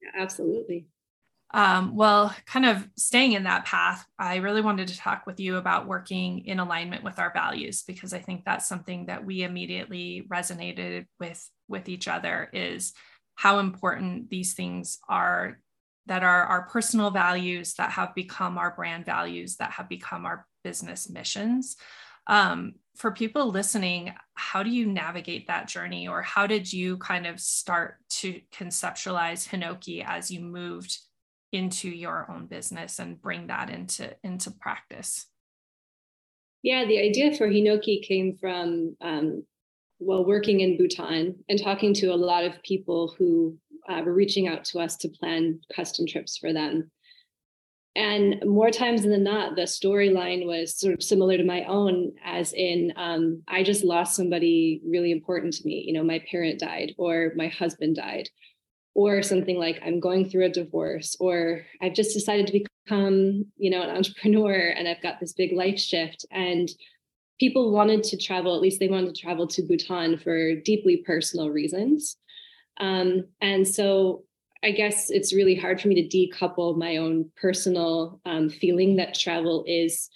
Yeah, 0.02 0.24
absolutely. 0.24 0.88
Um, 1.56 1.96
well, 1.96 2.36
kind 2.46 2.66
of 2.66 2.86
staying 2.98 3.32
in 3.32 3.46
that 3.46 3.64
path, 3.64 4.06
I 4.20 4.38
really 4.38 4.60
wanted 4.60 4.90
to 4.90 4.98
talk 4.98 5.26
with 5.26 5.40
you 5.40 5.56
about 5.56 5.88
working 5.88 6.46
in 6.46 6.60
alignment 6.60 7.02
with 7.02 7.18
our 7.18 7.32
values 7.32 7.82
because 7.88 8.12
I 8.12 8.20
think 8.20 8.44
that's 8.44 8.68
something 8.68 9.06
that 9.06 9.26
we 9.26 9.42
immediately 9.42 10.28
resonated 10.30 11.06
with 11.18 11.50
with 11.70 11.88
each 11.88 12.10
other 12.10 12.50
is 12.52 12.92
how 13.36 13.60
important 13.60 14.30
these 14.30 14.54
things 14.54 15.00
are 15.08 15.62
that 16.08 16.24
are 16.24 16.44
our 16.44 16.64
personal 16.64 17.10
values 17.10 17.76
that 17.76 17.92
have 17.92 18.14
become 18.16 18.58
our 18.58 18.76
brand 18.76 19.06
values 19.06 19.56
that 19.56 19.72
have 19.72 19.88
become 19.88 20.26
our 20.26 20.46
business 20.62 21.10
missions. 21.10 21.78
Um, 22.28 22.74
for 22.98 23.12
people 23.12 23.50
listening, 23.50 24.14
how 24.34 24.62
do 24.62 24.72
you 24.72 24.88
navigate 24.88 25.48
that 25.48 25.70
journey, 25.70 26.10
or 26.10 26.22
how 26.22 26.48
did 26.48 26.74
you 26.74 26.98
kind 26.98 27.26
of 27.26 27.40
start 27.40 27.96
to 28.10 28.42
conceptualize 28.54 29.48
Hinoki 29.48 30.04
as 30.06 30.30
you 30.30 30.42
moved 30.42 31.00
into 31.52 31.90
your 31.90 32.30
own 32.30 32.48
business 32.48 33.00
and 33.00 33.22
bring 33.22 33.48
that 33.48 33.70
into 33.70 34.16
into 34.24 34.52
practice? 34.52 35.28
Yeah, 36.64 36.86
the 36.86 37.00
idea 37.00 37.36
for 37.36 37.48
Hinoki 37.48 38.02
came 38.02 38.38
from 38.38 38.96
um, 39.02 39.44
well 40.00 40.26
working 40.26 40.62
in 40.62 40.78
Bhutan 40.78 41.36
and 41.48 41.62
talking 41.62 41.94
to 41.96 42.08
a 42.08 42.16
lot 42.16 42.44
of 42.44 42.62
people 42.64 43.14
who 43.18 43.58
uh, 43.88 44.02
were 44.04 44.14
reaching 44.14 44.48
out 44.48 44.66
to 44.66 44.80
us 44.80 44.98
to 44.98 45.10
plan 45.10 45.60
custom 45.76 46.08
trips 46.08 46.38
for 46.38 46.54
them. 46.54 46.92
And 47.96 48.44
more 48.46 48.72
times 48.72 49.04
than 49.04 49.24
not, 49.24 49.56
the 49.56 49.62
storyline 49.62 50.46
was 50.46 50.78
sort 50.78 50.96
of 50.96 51.04
similar 51.04 51.38
to 51.38 51.46
my 51.46 51.64
own, 51.64 52.12
as 52.26 52.52
in, 52.52 52.92
um, 52.98 53.42
I 53.48 53.64
just 53.64 53.86
lost 53.86 54.18
somebody 54.18 54.82
really 54.86 55.12
important 55.12 55.54
to 55.54 55.66
me. 55.66 55.86
You 55.88 55.94
know, 55.94 56.04
my 56.04 56.22
parent 56.30 56.60
died, 56.60 56.94
or 56.98 57.32
my 57.38 57.48
husband 57.48 57.96
died, 57.96 58.28
or 58.96 59.22
something 59.22 59.60
like 59.60 59.80
I'm 59.86 60.00
going 60.00 60.28
through 60.28 60.46
a 60.46 60.50
divorce, 60.50 61.16
or 61.20 61.66
I've 61.82 61.94
just 61.94 62.14
decided 62.14 62.48
to 62.48 62.64
become, 62.88 63.46
you 63.58 63.70
know, 63.70 63.84
an 63.84 63.96
entrepreneur 63.96 64.74
and 64.76 64.88
I've 64.88 65.02
got 65.04 65.20
this 65.20 65.34
big 65.34 65.52
life 65.52 65.78
shift. 65.78 66.26
And 66.32 66.70
people 67.38 67.72
wanted 67.72 68.04
to 68.04 68.18
travel, 68.18 68.56
at 68.56 68.62
least 68.62 68.80
they 68.80 68.88
wanted 68.88 69.14
to 69.14 69.22
travel 69.22 69.48
to 69.48 69.62
Bhutan 69.62 70.18
for 70.18 70.56
deeply 70.56 71.04
personal 71.06 71.50
reasons. 71.50 72.16
Um, 72.80 73.26
and 73.42 73.68
so 73.68 74.24
I 74.64 74.72
guess 74.72 75.10
it's 75.10 75.34
really 75.34 75.56
hard 75.56 75.82
for 75.82 75.90
me 75.90 76.02
to 76.02 76.18
decouple 76.18 76.78
my 76.78 76.98
own 76.98 77.30
personal 77.36 78.22
um, 78.26 78.50
feeling 78.50 78.96
that 78.96 79.14
travel 79.14 79.66
is 79.68 80.10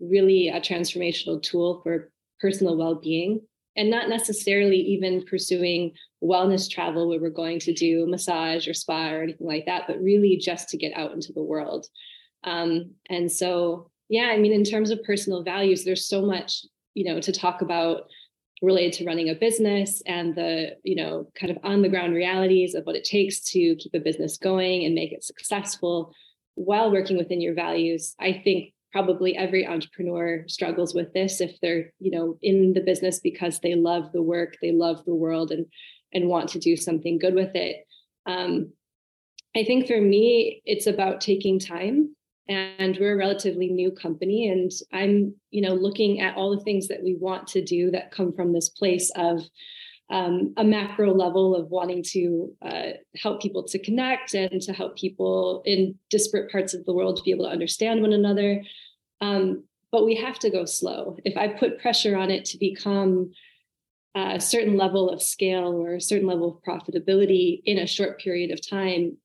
really 0.00 0.48
a 0.48 0.60
transformational 0.60 1.42
tool 1.42 1.80
for 1.82 2.10
personal 2.40 2.76
well 2.76 2.94
being 2.94 3.42
and 3.76 3.90
not 3.90 4.08
necessarily 4.08 4.78
even 4.78 5.24
pursuing 5.24 5.92
wellness 6.22 6.70
travel 6.70 7.08
where 7.08 7.20
we're 7.20 7.30
going 7.30 7.58
to 7.60 7.72
do 7.72 8.06
massage 8.06 8.66
or 8.66 8.74
spa 8.74 9.10
or 9.10 9.22
anything 9.22 9.46
like 9.46 9.66
that, 9.66 9.84
but 9.86 10.00
really 10.02 10.36
just 10.36 10.68
to 10.70 10.76
get 10.76 10.96
out 10.96 11.12
into 11.12 11.32
the 11.32 11.42
world. 11.42 11.86
Um, 12.44 12.92
and 13.10 13.30
so, 13.30 13.90
yeah, 14.08 14.30
I 14.32 14.38
mean, 14.38 14.52
in 14.52 14.64
terms 14.64 14.90
of 14.90 15.02
personal 15.02 15.42
values, 15.42 15.84
there's 15.84 16.06
so 16.06 16.22
much, 16.22 16.64
you 16.94 17.04
know, 17.04 17.20
to 17.20 17.32
talk 17.32 17.60
about 17.60 18.04
related 18.62 18.92
to 18.94 19.04
running 19.04 19.28
a 19.28 19.34
business 19.34 20.02
and 20.06 20.34
the 20.34 20.76
you 20.82 20.96
know 20.96 21.26
kind 21.38 21.50
of 21.50 21.58
on 21.62 21.82
the 21.82 21.88
ground 21.88 22.14
realities 22.14 22.74
of 22.74 22.84
what 22.84 22.96
it 22.96 23.04
takes 23.04 23.40
to 23.40 23.76
keep 23.76 23.92
a 23.94 24.00
business 24.00 24.38
going 24.38 24.84
and 24.84 24.94
make 24.94 25.12
it 25.12 25.22
successful 25.22 26.12
while 26.54 26.90
working 26.90 27.18
within 27.18 27.40
your 27.40 27.52
values 27.52 28.14
i 28.18 28.32
think 28.32 28.72
probably 28.96 29.36
every 29.36 29.66
entrepreneur 29.66 30.42
struggles 30.48 30.94
with 30.94 31.12
this 31.12 31.42
if 31.42 31.60
they're 31.60 31.92
you 31.98 32.10
know 32.10 32.38
in 32.40 32.72
the 32.72 32.80
business 32.80 33.20
because 33.20 33.60
they 33.60 33.74
love 33.74 34.10
the 34.12 34.22
work 34.22 34.56
they 34.62 34.72
love 34.72 35.04
the 35.04 35.14
world 35.14 35.50
and 35.50 35.66
and 36.14 36.30
want 36.30 36.48
to 36.48 36.58
do 36.58 36.78
something 36.78 37.18
good 37.18 37.34
with 37.34 37.54
it. 37.54 37.86
Um, 38.24 38.72
i 39.54 39.62
think 39.64 39.86
for 39.86 40.00
me 40.00 40.62
it's 40.64 40.86
about 40.86 41.20
taking 41.20 41.58
time 41.58 42.16
and 42.48 42.96
we're 42.98 43.12
a 43.12 43.18
relatively 43.26 43.68
new 43.68 43.90
company 43.90 44.48
and 44.48 44.70
i'm 44.94 45.34
you 45.50 45.60
know 45.60 45.74
looking 45.74 46.22
at 46.22 46.34
all 46.36 46.56
the 46.56 46.64
things 46.64 46.88
that 46.88 47.02
we 47.02 47.16
want 47.16 47.46
to 47.48 47.62
do 47.62 47.90
that 47.90 48.16
come 48.16 48.32
from 48.32 48.54
this 48.54 48.70
place 48.70 49.10
of 49.14 49.42
um, 50.08 50.54
a 50.56 50.64
macro 50.64 51.12
level 51.12 51.56
of 51.56 51.68
wanting 51.70 52.02
to 52.12 52.52
uh, 52.62 52.90
help 53.16 53.42
people 53.42 53.64
to 53.64 53.78
connect 53.78 54.34
and 54.34 54.62
to 54.62 54.72
help 54.72 54.96
people 54.96 55.62
in 55.64 55.96
disparate 56.10 56.50
parts 56.50 56.74
of 56.74 56.84
the 56.84 56.94
world 56.94 57.16
to 57.16 57.22
be 57.24 57.32
able 57.32 57.46
to 57.46 57.50
understand 57.50 58.02
one 58.02 58.12
another 58.12 58.62
um, 59.20 59.64
but 59.92 60.04
we 60.04 60.16
have 60.16 60.38
to 60.40 60.50
go 60.50 60.64
slow. 60.64 61.16
If 61.24 61.36
i 61.36 61.48
put 61.48 61.80
pressure 61.80 62.16
on 62.16 62.30
it 62.30 62.44
to 62.46 62.58
become 62.58 63.32
a 64.14 64.40
certain 64.40 64.76
level 64.76 65.10
of 65.10 65.20
scale 65.20 65.72
or 65.72 65.94
a 65.94 66.00
certain 66.00 66.26
level 66.26 66.48
of 66.48 66.62
profitability 66.62 67.60
in 67.64 67.78
a 67.78 67.86
short 67.86 68.18
period 68.18 68.50
of 68.50 68.66
time 68.66 69.16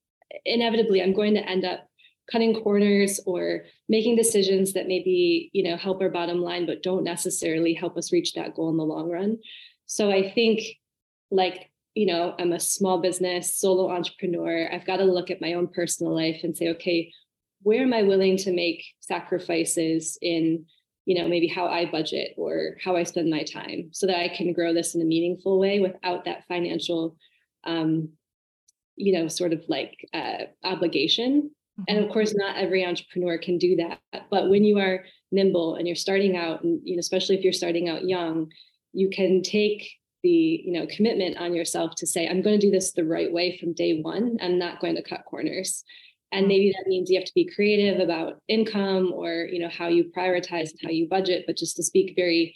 inevitably 0.45 1.01
i'm 1.01 1.13
going 1.13 1.33
to 1.33 1.49
end 1.49 1.65
up 1.65 1.87
cutting 2.31 2.53
corners 2.61 3.19
or 3.25 3.63
making 3.89 4.15
decisions 4.15 4.73
that 4.73 4.87
maybe 4.87 5.49
you 5.53 5.63
know 5.63 5.75
help 5.75 6.01
our 6.01 6.09
bottom 6.09 6.41
line 6.41 6.65
but 6.65 6.83
don't 6.83 7.03
necessarily 7.03 7.73
help 7.73 7.97
us 7.97 8.11
reach 8.11 8.33
that 8.33 8.55
goal 8.55 8.69
in 8.69 8.77
the 8.77 8.83
long 8.83 9.09
run. 9.09 9.37
So 9.85 10.11
i 10.11 10.31
think 10.31 10.61
like 11.29 11.69
you 11.93 12.05
know 12.05 12.35
i'm 12.39 12.53
a 12.53 12.59
small 12.59 13.01
business 13.01 13.55
solo 13.55 13.91
entrepreneur. 13.91 14.69
I've 14.71 14.85
got 14.85 14.97
to 14.97 15.05
look 15.05 15.29
at 15.29 15.41
my 15.41 15.53
own 15.53 15.67
personal 15.67 16.15
life 16.15 16.41
and 16.43 16.55
say 16.55 16.69
okay 16.69 17.11
where 17.63 17.81
am 17.81 17.93
i 17.93 18.03
willing 18.03 18.37
to 18.37 18.51
make 18.51 18.83
sacrifices 18.99 20.17
in 20.21 20.65
you 21.05 21.19
know 21.19 21.27
maybe 21.27 21.47
how 21.47 21.67
i 21.67 21.85
budget 21.85 22.33
or 22.37 22.77
how 22.83 22.95
i 22.95 23.03
spend 23.03 23.29
my 23.29 23.43
time 23.43 23.89
so 23.91 24.07
that 24.07 24.19
i 24.19 24.27
can 24.27 24.53
grow 24.53 24.73
this 24.73 24.95
in 24.95 25.01
a 25.01 25.05
meaningful 25.05 25.59
way 25.59 25.79
without 25.79 26.25
that 26.25 26.45
financial 26.47 27.15
um 27.65 28.09
you 28.95 29.13
know 29.13 29.27
sort 29.27 29.53
of 29.53 29.63
like 29.67 30.07
uh, 30.13 30.45
obligation. 30.63 31.51
And 31.87 31.97
of 31.97 32.11
course 32.11 32.35
not 32.35 32.57
every 32.57 32.85
entrepreneur 32.85 33.39
can 33.39 33.57
do 33.57 33.77
that 33.77 33.99
but 34.29 34.49
when 34.49 34.63
you 34.63 34.77
are 34.77 35.05
nimble 35.31 35.75
and 35.75 35.87
you're 35.87 35.95
starting 35.95 36.37
out 36.37 36.63
and 36.63 36.79
you 36.83 36.95
know 36.95 36.99
especially 36.99 37.37
if 37.37 37.43
you're 37.43 37.53
starting 37.53 37.89
out 37.89 38.07
young 38.07 38.51
you 38.93 39.09
can 39.09 39.41
take 39.41 39.89
the 40.21 40.29
you 40.63 40.73
know 40.73 40.85
commitment 40.95 41.37
on 41.37 41.55
yourself 41.55 41.95
to 41.95 42.05
say 42.05 42.27
i'm 42.27 42.43
going 42.43 42.59
to 42.59 42.67
do 42.67 42.69
this 42.69 42.91
the 42.91 43.05
right 43.05 43.31
way 43.31 43.57
from 43.57 43.73
day 43.73 43.99
one. 44.01 44.37
I'm 44.41 44.59
not 44.59 44.79
going 44.79 44.95
to 44.95 45.01
cut 45.01 45.25
corners 45.25 45.83
and 46.31 46.47
maybe 46.47 46.71
that 46.71 46.87
means 46.87 47.09
you 47.09 47.19
have 47.19 47.27
to 47.27 47.33
be 47.35 47.45
creative 47.45 47.99
about 47.99 48.39
income 48.47 49.11
or 49.13 49.47
you 49.51 49.59
know 49.59 49.69
how 49.69 49.87
you 49.87 50.11
prioritize 50.15 50.71
and 50.71 50.79
how 50.83 50.89
you 50.89 51.07
budget. 51.07 51.45
But 51.45 51.57
just 51.57 51.75
to 51.77 51.83
speak 51.83 52.13
very 52.15 52.55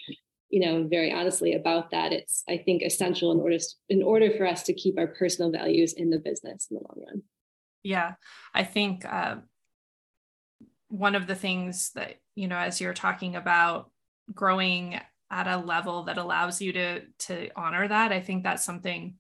you 0.50 0.60
know 0.60 0.88
very 0.88 1.12
honestly 1.12 1.54
about 1.54 1.90
that 1.90 2.14
it's 2.14 2.44
i 2.48 2.56
think 2.56 2.84
essential 2.84 3.32
in 3.32 3.40
order 3.40 3.58
in 3.90 4.04
order 4.04 4.30
for 4.38 4.46
us 4.46 4.62
to 4.62 4.74
keep 4.74 4.98
our 4.98 5.08
personal 5.08 5.52
values 5.52 5.94
in 5.94 6.12
the 6.12 6.20
business 6.20 6.68
in 6.70 6.76
the 6.76 6.82
long 6.82 7.04
run. 7.06 7.24
Yeah. 7.86 8.14
I 8.52 8.64
think 8.64 9.06
uh, 9.06 9.36
one 10.88 11.14
of 11.14 11.28
the 11.28 11.36
things 11.36 11.92
that 11.92 12.16
you 12.34 12.48
know 12.48 12.58
as 12.58 12.82
you're 12.82 12.94
talking 12.94 13.36
about 13.36 13.92
growing 14.34 15.00
at 15.30 15.48
a 15.48 15.58
level 15.58 16.04
that 16.04 16.18
allows 16.18 16.62
you 16.62 16.74
to 16.74 17.02
to 17.20 17.50
honor 17.56 17.88
that 17.88 18.12
i 18.12 18.20
think 18.20 18.44
that's 18.44 18.66
something 18.66 19.16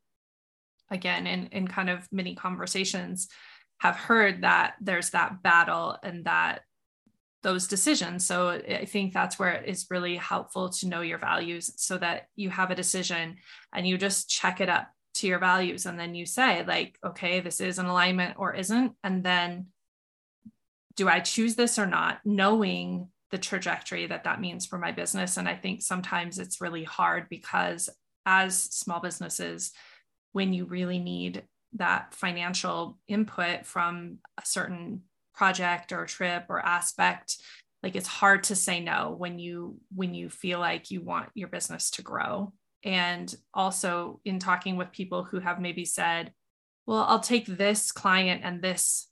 again 0.89 1.27
in 1.27 1.47
in 1.47 1.67
kind 1.67 1.89
of 1.89 2.07
many 2.11 2.33
conversations 2.35 3.27
have 3.79 3.95
heard 3.95 4.41
that 4.41 4.75
there's 4.81 5.11
that 5.11 5.43
battle 5.43 5.97
and 6.01 6.25
that 6.25 6.61
those 7.43 7.67
decisions. 7.67 8.25
So 8.25 8.49
i 8.49 8.85
think 8.85 9.13
that's 9.13 9.37
where 9.37 9.53
it's 9.53 9.91
really 9.91 10.15
helpful 10.15 10.69
to 10.69 10.87
know 10.87 11.01
your 11.01 11.19
values 11.19 11.71
so 11.77 11.97
that 11.99 12.27
you 12.35 12.49
have 12.49 12.71
a 12.71 12.75
decision 12.75 13.35
and 13.71 13.87
you 13.87 13.97
just 13.97 14.27
check 14.27 14.61
it 14.61 14.69
up 14.69 14.87
to 15.15 15.27
your 15.27 15.39
values 15.39 15.85
and 15.85 15.97
then 15.97 16.13
you 16.15 16.25
say 16.25 16.65
like 16.65 16.97
okay 17.05 17.39
this 17.39 17.61
is 17.61 17.77
an 17.77 17.85
alignment 17.85 18.35
or 18.37 18.53
isn't. 18.55 18.93
And 19.03 19.23
then 19.23 19.67
do 20.95 21.07
i 21.07 21.19
choose 21.19 21.55
this 21.55 21.77
or 21.77 21.85
not 21.85 22.19
knowing 22.25 23.09
the 23.31 23.37
trajectory 23.37 24.07
that 24.07 24.23
that 24.23 24.41
means 24.41 24.65
for 24.65 24.79
my 24.79 24.91
business? 24.91 25.37
And 25.37 25.47
i 25.47 25.55
think 25.55 25.83
sometimes 25.83 26.39
it's 26.39 26.61
really 26.61 26.83
hard 26.83 27.29
because 27.29 27.89
as 28.25 28.59
small 28.59 29.01
businesses 29.01 29.71
when 30.31 30.51
you 30.51 30.65
really 30.65 30.99
need 30.99 31.43
that 31.75 32.13
financial 32.13 32.97
input 33.07 33.65
from 33.65 34.17
a 34.37 34.45
certain 34.45 35.01
project 35.33 35.91
or 35.91 36.05
trip 36.05 36.45
or 36.49 36.65
aspect 36.65 37.37
like 37.83 37.95
it's 37.95 38.07
hard 38.07 38.43
to 38.43 38.55
say 38.55 38.79
no 38.79 39.13
when 39.17 39.37
you 39.37 39.77
when 39.93 40.13
you 40.13 40.29
feel 40.29 40.59
like 40.59 40.89
you 40.89 41.01
want 41.01 41.29
your 41.35 41.49
business 41.49 41.91
to 41.91 42.01
grow 42.01 42.53
and 42.83 43.35
also 43.53 44.21
in 44.23 44.39
talking 44.39 44.77
with 44.77 44.91
people 44.91 45.23
who 45.23 45.39
have 45.39 45.59
maybe 45.59 45.83
said 45.83 46.31
well 46.85 47.05
i'll 47.09 47.19
take 47.19 47.45
this 47.45 47.91
client 47.91 48.41
and 48.43 48.61
this 48.61 49.07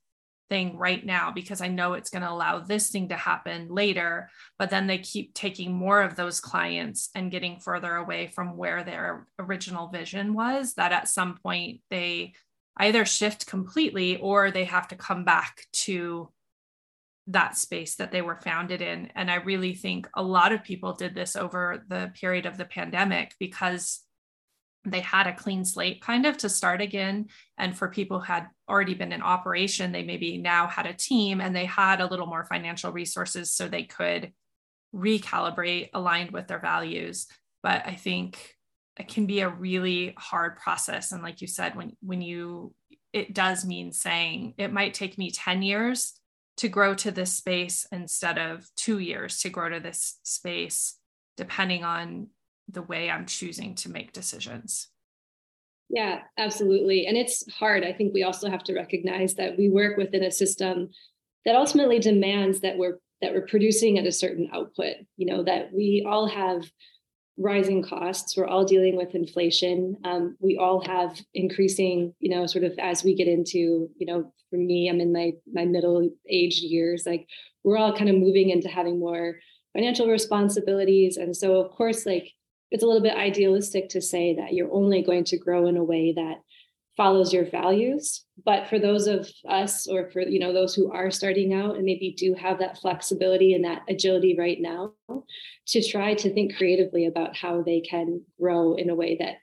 thing 0.54 0.78
right 0.78 1.04
now 1.04 1.32
because 1.32 1.62
I 1.62 1.68
know 1.68 1.94
it's 1.94 2.12
going 2.12 2.22
to 2.22 2.30
allow 2.30 2.60
this 2.60 2.92
thing 2.92 3.10
to 3.10 3.16
happen 3.16 3.70
later. 3.70 4.30
But 4.60 4.70
then 4.70 4.86
they 4.86 5.00
keep 5.00 5.34
taking 5.34 5.74
more 5.74 6.04
of 6.04 6.16
those 6.16 6.40
clients 6.40 7.10
and 7.16 7.32
getting 7.32 7.60
further 7.60 7.96
away 7.96 8.28
from 8.28 8.56
where 8.56 8.84
their 8.84 9.26
original 9.40 9.88
vision 9.88 10.36
was, 10.36 10.76
that 10.76 10.92
at 10.92 11.08
some 11.08 11.40
point 11.42 11.82
they 11.90 12.34
either 12.78 13.06
shift 13.06 13.46
completely 13.46 14.18
or 14.18 14.52
they 14.52 14.66
have 14.66 14.88
to 14.88 14.96
come 14.96 15.24
back 15.24 15.66
to 15.72 16.30
that 17.28 17.58
space 17.58 17.96
that 17.96 18.12
they 18.12 18.22
were 18.22 18.36
founded 18.36 18.82
in. 18.82 19.10
And 19.16 19.32
I 19.32 19.36
really 19.36 19.74
think 19.76 20.10
a 20.16 20.24
lot 20.24 20.52
of 20.52 20.64
people 20.64 20.94
did 20.94 21.16
this 21.16 21.36
over 21.36 21.84
the 21.88 22.12
period 22.20 22.46
of 22.46 22.58
the 22.58 22.66
pandemic 22.66 23.34
because 23.40 24.02
they 24.86 25.00
had 25.00 25.28
a 25.28 25.36
clean 25.36 25.64
slate 25.64 26.02
kind 26.02 26.26
of 26.26 26.38
to 26.38 26.50
start 26.50 26.82
again 26.82 27.28
and 27.58 27.78
for 27.78 27.88
people 27.88 28.20
who 28.20 28.26
had 28.26 28.48
already 28.68 28.94
been 28.94 29.14
in 29.14 29.22
operation 29.22 29.92
they 29.92 30.04
maybe 30.04 30.38
now 30.38 30.68
had 30.68 30.86
a 30.86 30.94
team 30.94 31.40
and 31.40 31.56
they 31.56 31.66
had 31.66 32.02
a 32.02 32.06
little 32.08 32.26
more 32.26 32.46
financial 32.46 32.92
resources 32.92 33.52
so 33.52 33.68
they 33.68 33.84
could 33.84 34.34
recalibrate 34.94 35.90
aligned 35.94 36.32
with 36.32 36.48
their 36.48 36.60
values 36.60 37.28
but 37.62 37.82
i 37.86 37.96
think 37.96 38.56
it 39.00 39.08
can 39.08 39.26
be 39.26 39.42
a 39.42 39.50
really 39.50 40.14
hard 40.18 40.58
process 40.58 41.12
and 41.12 41.24
like 41.24 41.42
you 41.42 41.48
said 41.48 41.76
when 41.76 41.96
when 42.02 42.22
you 42.22 42.74
it 43.12 43.34
does 43.34 43.66
mean 43.66 43.92
saying 43.92 44.54
it 44.58 44.74
might 44.74 44.94
take 44.94 45.18
me 45.18 45.32
10 45.32 45.62
years 45.62 46.14
to 46.58 46.68
grow 46.68 46.94
to 46.94 47.12
this 47.12 47.34
space 47.34 47.88
instead 47.92 48.38
of 48.38 48.68
2 48.78 49.00
years 49.00 49.40
to 49.40 49.50
grow 49.50 49.70
to 49.70 49.80
this 49.80 50.20
space 50.24 50.98
depending 51.38 51.84
on 51.84 52.28
the 52.70 52.82
way 52.82 53.10
I'm 53.10 53.26
choosing 53.26 53.76
to 53.76 53.90
make 53.90 54.14
decisions. 54.14 54.90
Yeah, 55.90 56.22
absolutely. 56.38 57.08
And 57.08 57.18
it's 57.18 57.52
hard. 57.54 57.84
I 57.84 57.94
think 57.94 58.14
we 58.14 58.24
also 58.24 58.50
have 58.50 58.64
to 58.66 58.74
recognize 58.74 59.36
that 59.36 59.58
we 59.58 59.70
work 59.70 59.98
within 59.98 60.24
a 60.24 60.32
system 60.32 60.90
that 61.46 61.56
ultimately 61.56 62.00
demands 62.00 62.62
that 62.62 62.78
we're 62.78 63.00
that 63.22 63.34
we're 63.34 63.48
producing 63.48 63.98
at 63.98 64.06
a 64.06 64.12
certain 64.12 64.50
output, 64.54 64.96
you 65.16 65.26
know, 65.26 65.44
that 65.44 65.72
we 65.72 66.06
all 66.06 66.28
have 66.28 66.70
rising 67.38 67.82
costs. 67.84 68.38
We're 68.38 68.48
all 68.48 68.66
dealing 68.66 68.96
with 68.96 69.16
inflation. 69.16 69.98
Um, 70.04 70.38
we 70.40 70.58
all 70.58 70.86
have 70.86 71.20
increasing, 71.34 72.14
you 72.20 72.30
know, 72.30 72.46
sort 72.46 72.64
of 72.64 72.78
as 72.80 73.04
we 73.04 73.16
get 73.16 73.28
into, 73.28 73.90
you 73.98 74.06
know, 74.06 74.32
for 74.50 74.58
me, 74.58 74.88
I'm 74.88 75.02
in 75.02 75.12
my 75.12 75.32
my 75.52 75.66
middle 75.66 76.10
age 76.30 76.60
years. 76.60 77.04
Like 77.06 77.28
we're 77.64 77.78
all 77.78 77.96
kind 77.96 78.10
of 78.10 78.18
moving 78.18 78.50
into 78.50 78.70
having 78.70 79.00
more 79.00 79.40
financial 79.74 80.08
responsibilities, 80.08 81.18
and 81.18 81.36
so 81.36 81.60
of 81.60 81.72
course, 81.72 82.06
like 82.06 82.32
it's 82.70 82.84
a 82.84 82.88
little 82.88 83.02
bit 83.02 83.16
idealistic 83.16 83.90
to 83.90 84.02
say 84.02 84.36
that 84.36 84.54
you're 84.54 84.74
only 84.74 85.02
going 85.02 85.24
to 85.26 85.38
grow 85.38 85.68
in 85.68 85.78
a 85.78 85.84
way 85.84 86.14
that 86.16 86.38
follows 86.96 87.34
your 87.34 87.50
values. 87.50 88.26
But 88.46 88.68
for 88.68 88.80
those 88.80 89.08
of 89.08 89.30
us 89.48 89.88
or 89.88 90.10
for 90.12 90.22
you 90.22 90.40
know 90.40 90.54
those 90.54 90.76
who 90.76 90.92
are 90.92 91.12
starting 91.12 91.54
out 91.54 91.76
and 91.76 91.86
maybe 91.86 92.16
do 92.18 92.34
have 92.34 92.60
that 92.60 92.78
flexibility 92.78 93.54
and 93.54 93.64
that 93.66 93.84
agility 93.90 94.36
right 94.38 94.58
now 94.60 94.94
to 95.68 95.88
try 95.88 96.14
to 96.16 96.34
think 96.34 96.56
creatively 96.56 97.06
about 97.06 97.36
how 97.36 97.62
they 97.62 97.82
can 97.82 98.22
grow 98.40 98.76
in 98.76 98.90
a 98.90 98.96
way 98.96 99.18
that 99.20 99.36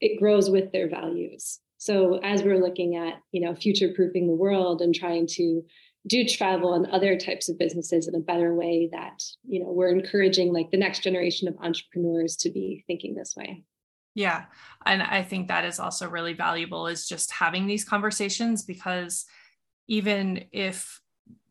it 0.00 0.18
grows 0.18 0.50
with 0.50 0.72
their 0.72 0.88
values. 0.88 1.60
So 1.78 2.18
as 2.22 2.42
we're 2.42 2.62
looking 2.62 2.96
at 2.96 3.14
you 3.32 3.40
know 3.40 3.54
future 3.54 3.92
proofing 3.94 4.26
the 4.26 4.34
world 4.34 4.82
and 4.82 4.94
trying 4.94 5.26
to 5.32 5.62
do 6.06 6.26
travel 6.26 6.74
and 6.74 6.86
other 6.86 7.16
types 7.16 7.48
of 7.48 7.58
businesses 7.58 8.08
in 8.08 8.14
a 8.14 8.20
better 8.20 8.54
way 8.54 8.90
that 8.92 9.22
you 9.46 9.60
know 9.60 9.72
we're 9.72 9.88
encouraging 9.88 10.52
like 10.52 10.70
the 10.70 10.76
next 10.76 11.02
generation 11.02 11.48
of 11.48 11.56
entrepreneurs 11.62 12.36
to 12.36 12.50
be 12.50 12.84
thinking 12.86 13.14
this 13.14 13.34
way 13.36 13.64
yeah. 14.14 14.44
And 14.86 15.02
i 15.02 15.22
think 15.22 15.48
that 15.48 15.64
is 15.64 15.78
also 15.78 16.08
really 16.08 16.34
valuable 16.34 16.86
is 16.86 17.08
just 17.08 17.32
having 17.32 17.66
these 17.66 17.84
conversations 17.84 18.62
because 18.62 19.24
even 19.88 20.44
if 20.52 21.00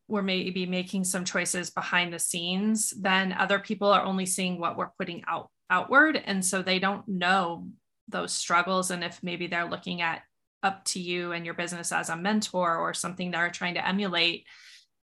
we're 0.06 0.22
maybe 0.22 0.66
making 0.66 1.04
some 1.04 1.24
choices 1.24 1.70
behind 1.70 2.12
the 2.12 2.18
scenes 2.18 2.92
then 2.96 3.32
other 3.32 3.58
people 3.58 3.88
are 3.88 4.04
only 4.04 4.26
seeing 4.26 4.60
what 4.60 4.76
we're 4.76 4.90
putting 4.98 5.24
out 5.26 5.50
outward. 5.70 6.20
And 6.24 6.44
so 6.44 6.62
they 6.62 6.78
don't 6.78 7.06
know 7.08 7.68
those 8.08 8.32
struggles. 8.32 8.90
And 8.90 9.02
if 9.02 9.22
maybe 9.22 9.46
they're 9.46 9.68
looking 9.68 10.02
at 10.02 10.22
up 10.62 10.84
to 10.84 11.00
you 11.00 11.32
and 11.32 11.44
your 11.44 11.54
business 11.54 11.92
as 11.92 12.08
a 12.08 12.16
mentor 12.16 12.78
or 12.78 12.94
something 12.94 13.30
they're 13.30 13.50
trying 13.50 13.74
to 13.74 13.86
emulate 13.86 14.46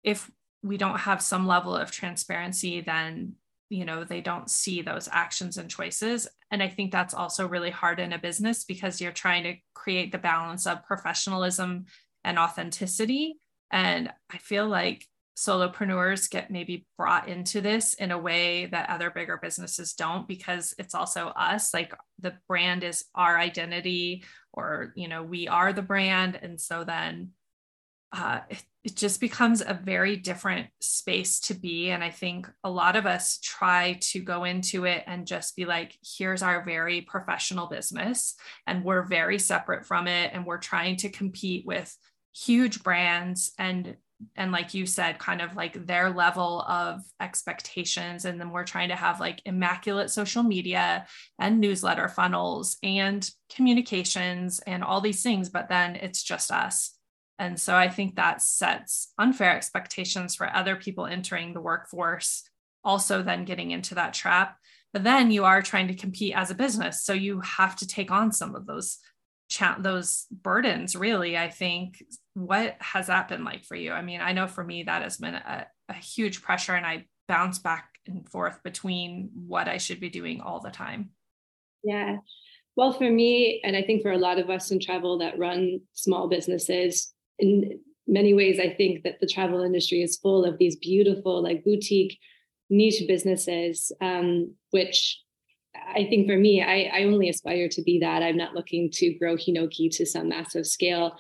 if 0.03 0.29
we 0.65 0.77
don't 0.77 0.99
have 0.99 1.23
some 1.23 1.47
level 1.47 1.77
of 1.77 1.93
transparency 1.93 2.81
then 2.81 3.33
you 3.69 3.85
know 3.85 4.03
they 4.03 4.21
don't 4.21 4.51
see 4.51 4.83
those 4.83 5.09
actions 5.13 5.57
and 5.57 5.71
choices 5.71 6.27
and 6.51 6.63
i 6.63 6.69
think 6.69 6.93
that's 6.93 7.15
also 7.15 7.47
really 7.47 7.71
hard 7.71 8.01
in 8.01 8.13
a 8.13 8.19
business 8.19 8.65
because 8.65 9.01
you're 9.01 9.13
trying 9.13 9.45
to 9.45 9.55
create 9.75 10.13
the 10.13 10.19
balance 10.19 10.67
of 10.67 10.85
professionalism 10.85 11.87
and 12.25 12.39
authenticity. 12.39 13.39
And 13.71 14.13
i 14.31 14.39
feel 14.39 14.67
like 14.67 15.07
solopreneurs 15.37 16.31
get 16.31 16.51
maybe 16.51 16.87
brought 16.97 17.29
into 17.29 17.61
this 17.61 17.95
in 17.95 18.11
a 18.11 18.19
way 18.19 18.67
that 18.67 18.89
other 18.89 19.11
bigger 19.11 19.39
businesses 19.41 19.93
don't 19.93 20.27
because 20.27 20.75
it's 20.79 20.95
also 20.95 21.27
us. 21.29 21.75
Like 21.75 21.93
the 22.21 22.35
brand 22.49 22.83
is 22.83 23.05
our 23.15 23.39
identity 23.39 24.25
or 24.53 24.93
you 24.97 25.09
know 25.09 25.23
we 25.23 25.47
are 25.47 25.73
the 25.73 25.83
brand. 25.83 26.39
And 26.41 26.59
so 26.61 26.85
then 26.85 27.33
uh, 28.13 28.41
it, 28.87 28.97
just 28.97 29.21
becomes 29.21 29.61
a 29.61 29.79
very 29.83 30.17
different 30.17 30.69
space 30.81 31.41
to 31.41 31.55
be. 31.55 31.91
And 31.91 32.03
i 32.03 32.11
think 32.11 32.49
a 32.65 32.71
lot 32.71 32.97
of 32.97 33.07
us 33.07 33.39
try 33.39 33.99
to 34.01 34.21
go 34.21 34.45
into 34.45 34.85
it 34.85 35.05
and 35.07 35.27
just 35.27 35.57
be 35.57 35.65
like 35.65 35.97
here's 36.17 36.43
our 36.43 36.65
very 36.65 37.03
professional 37.03 37.67
business 37.67 38.35
and 38.67 38.85
we're 38.85 39.03
very 39.03 39.39
separate 39.39 39.87
from 39.87 40.09
it 40.09 40.31
and 40.33 40.47
we're 40.47 40.59
trying 40.59 40.97
to 40.97 41.09
compete 41.09 41.67
with 41.67 41.97
huge 42.35 42.83
brands 42.83 43.53
and 43.59 43.97
and 44.35 44.53
like 44.53 44.75
you 44.75 44.87
said 44.87 45.19
kind 45.19 45.43
of 45.43 45.57
like 45.57 45.87
their 45.87 46.11
level 46.11 46.63
of 46.63 47.03
expectations 47.21 48.25
and 48.25 48.41
then 48.41 48.51
we're 48.51 48.65
trying 48.65 48.89
to 48.89 48.97
have 48.97 49.21
like 49.21 49.43
immaculate 49.45 50.11
social 50.11 50.43
media 50.43 51.07
and 51.39 51.61
newsletter 51.61 52.09
funnels 52.09 52.77
and 52.83 53.31
communications 53.55 54.61
and 54.61 54.83
all 54.83 55.01
these 55.01 55.23
things. 55.23 55.49
But 55.51 55.69
then 55.69 55.97
it's 55.97 56.23
just 56.23 56.51
us 56.51 56.96
and 57.39 57.61
so 57.61 57.75
i 57.75 57.89
think 57.89 58.17
that 58.17 58.43
sets 58.43 59.13
unfair 59.19 59.57
expectations 59.57 60.35
for 60.35 60.55
other 60.55 60.77
people 60.77 61.07
entering 61.07 61.53
the 61.53 61.61
workforce 61.61 62.49
also 62.87 63.21
then 63.21 63.45
getting 63.45 63.73
into 63.73 63.97
that 63.97 64.15
trap. 64.15 64.57
But 64.93 65.05
then 65.05 65.31
you 65.31 65.45
are 65.45 65.61
trying 65.61 65.89
to 65.89 65.95
compete 65.95 66.35
as 66.35 66.51
a 66.51 66.55
business 66.55 67.03
so 67.03 67.13
you 67.13 67.41
have 67.41 67.77
to 67.77 67.87
take 67.87 68.11
on 68.11 68.33
some 68.33 68.55
of 68.55 68.65
those 68.65 68.99
cha- 69.51 69.77
those 69.79 70.27
burdens 70.31 70.97
really 70.97 71.37
i 71.37 71.51
think. 71.51 72.03
What 72.35 72.77
has 72.81 73.09
that 73.09 73.29
been 73.29 73.45
like 73.45 73.65
for 73.65 73.75
you? 73.75 73.93
I 73.93 74.01
mean 74.01 74.21
i 74.23 74.33
know 74.33 74.47
for 74.47 74.65
me 74.65 74.85
that 74.85 75.03
has 75.03 75.19
been 75.19 75.35
a, 75.35 75.67
a 75.89 75.95
huge 75.95 76.41
pressure 76.41 76.75
and 76.75 76.87
i 76.87 77.05
bounce 77.29 77.59
back 77.59 77.91
and 78.07 78.27
forth 78.29 78.63
between 78.63 79.31
what 79.35 79.67
i 79.69 79.79
should 79.79 80.01
be 80.01 80.09
doing 80.09 80.41
all 80.41 80.61
the 80.61 80.71
time. 80.71 81.11
Yeah. 81.83 82.19
Well 82.77 82.93
for 82.93 83.11
me 83.11 83.61
and 83.65 83.77
i 83.77 83.83
think 83.83 84.03
for 84.03 84.13
a 84.13 84.19
lot 84.19 84.39
of 84.39 84.49
us 84.49 84.71
in 84.71 84.81
travel 84.81 85.19
that 85.19 85.39
run 85.39 85.81
small 85.93 86.29
businesses 86.29 87.13
in 87.39 87.79
many 88.07 88.35
ways 88.35 88.59
i 88.61 88.69
think 88.69 89.03
that 89.03 89.19
the 89.21 89.27
travel 89.27 89.63
industry 89.63 90.03
is 90.03 90.17
full 90.17 90.45
of 90.45 90.59
these 90.59 90.77
beautiful 90.77 91.43
like 91.43 91.65
boutique 91.65 92.19
niche 92.71 93.03
businesses 93.07 93.93
um, 94.01 94.53
which 94.71 95.21
I 95.95 96.07
think 96.09 96.27
for 96.27 96.37
me, 96.37 96.63
I, 96.63 96.91
I 96.93 97.05
only 97.05 97.29
aspire 97.29 97.69
to 97.71 97.83
be 97.83 97.99
that. 98.01 98.23
I'm 98.23 98.37
not 98.37 98.55
looking 98.55 98.91
to 98.93 99.15
grow 99.15 99.37
Hinoki 99.37 99.95
to 99.97 100.07
some 100.07 100.29
massive 100.29 100.67
scale. 100.67 101.17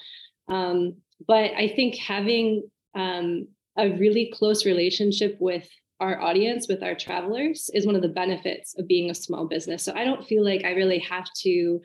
Um, 0.48 0.96
but 1.26 1.52
I 1.56 1.72
think 1.74 1.96
having 1.96 2.68
um, 2.94 3.48
a 3.76 3.90
really 3.90 4.32
close 4.34 4.66
relationship 4.66 5.36
with 5.40 5.68
our 6.00 6.20
audience, 6.20 6.68
with 6.68 6.82
our 6.82 6.94
travelers, 6.94 7.70
is 7.72 7.86
one 7.86 7.96
of 7.96 8.02
the 8.02 8.08
benefits 8.08 8.78
of 8.78 8.86
being 8.86 9.10
a 9.10 9.14
small 9.14 9.46
business. 9.46 9.82
So 9.82 9.92
I 9.94 10.04
don't 10.04 10.26
feel 10.26 10.44
like 10.44 10.64
I 10.64 10.72
really 10.72 10.98
have 11.00 11.26
to 11.42 11.80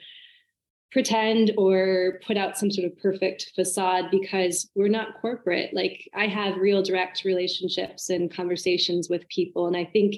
pretend 0.92 1.52
or 1.58 2.20
put 2.26 2.38
out 2.38 2.58
some 2.58 2.70
sort 2.70 2.86
of 2.86 2.98
perfect 3.00 3.52
facade 3.56 4.06
because 4.12 4.70
we're 4.76 4.88
not 4.88 5.20
corporate. 5.22 5.74
Like 5.74 6.10
I 6.14 6.28
have 6.28 6.58
real 6.58 6.84
direct 6.84 7.24
relationships 7.24 8.10
and 8.10 8.34
conversations 8.34 9.10
with 9.10 9.28
people. 9.30 9.68
And 9.68 9.78
I 9.78 9.86
think 9.86 10.16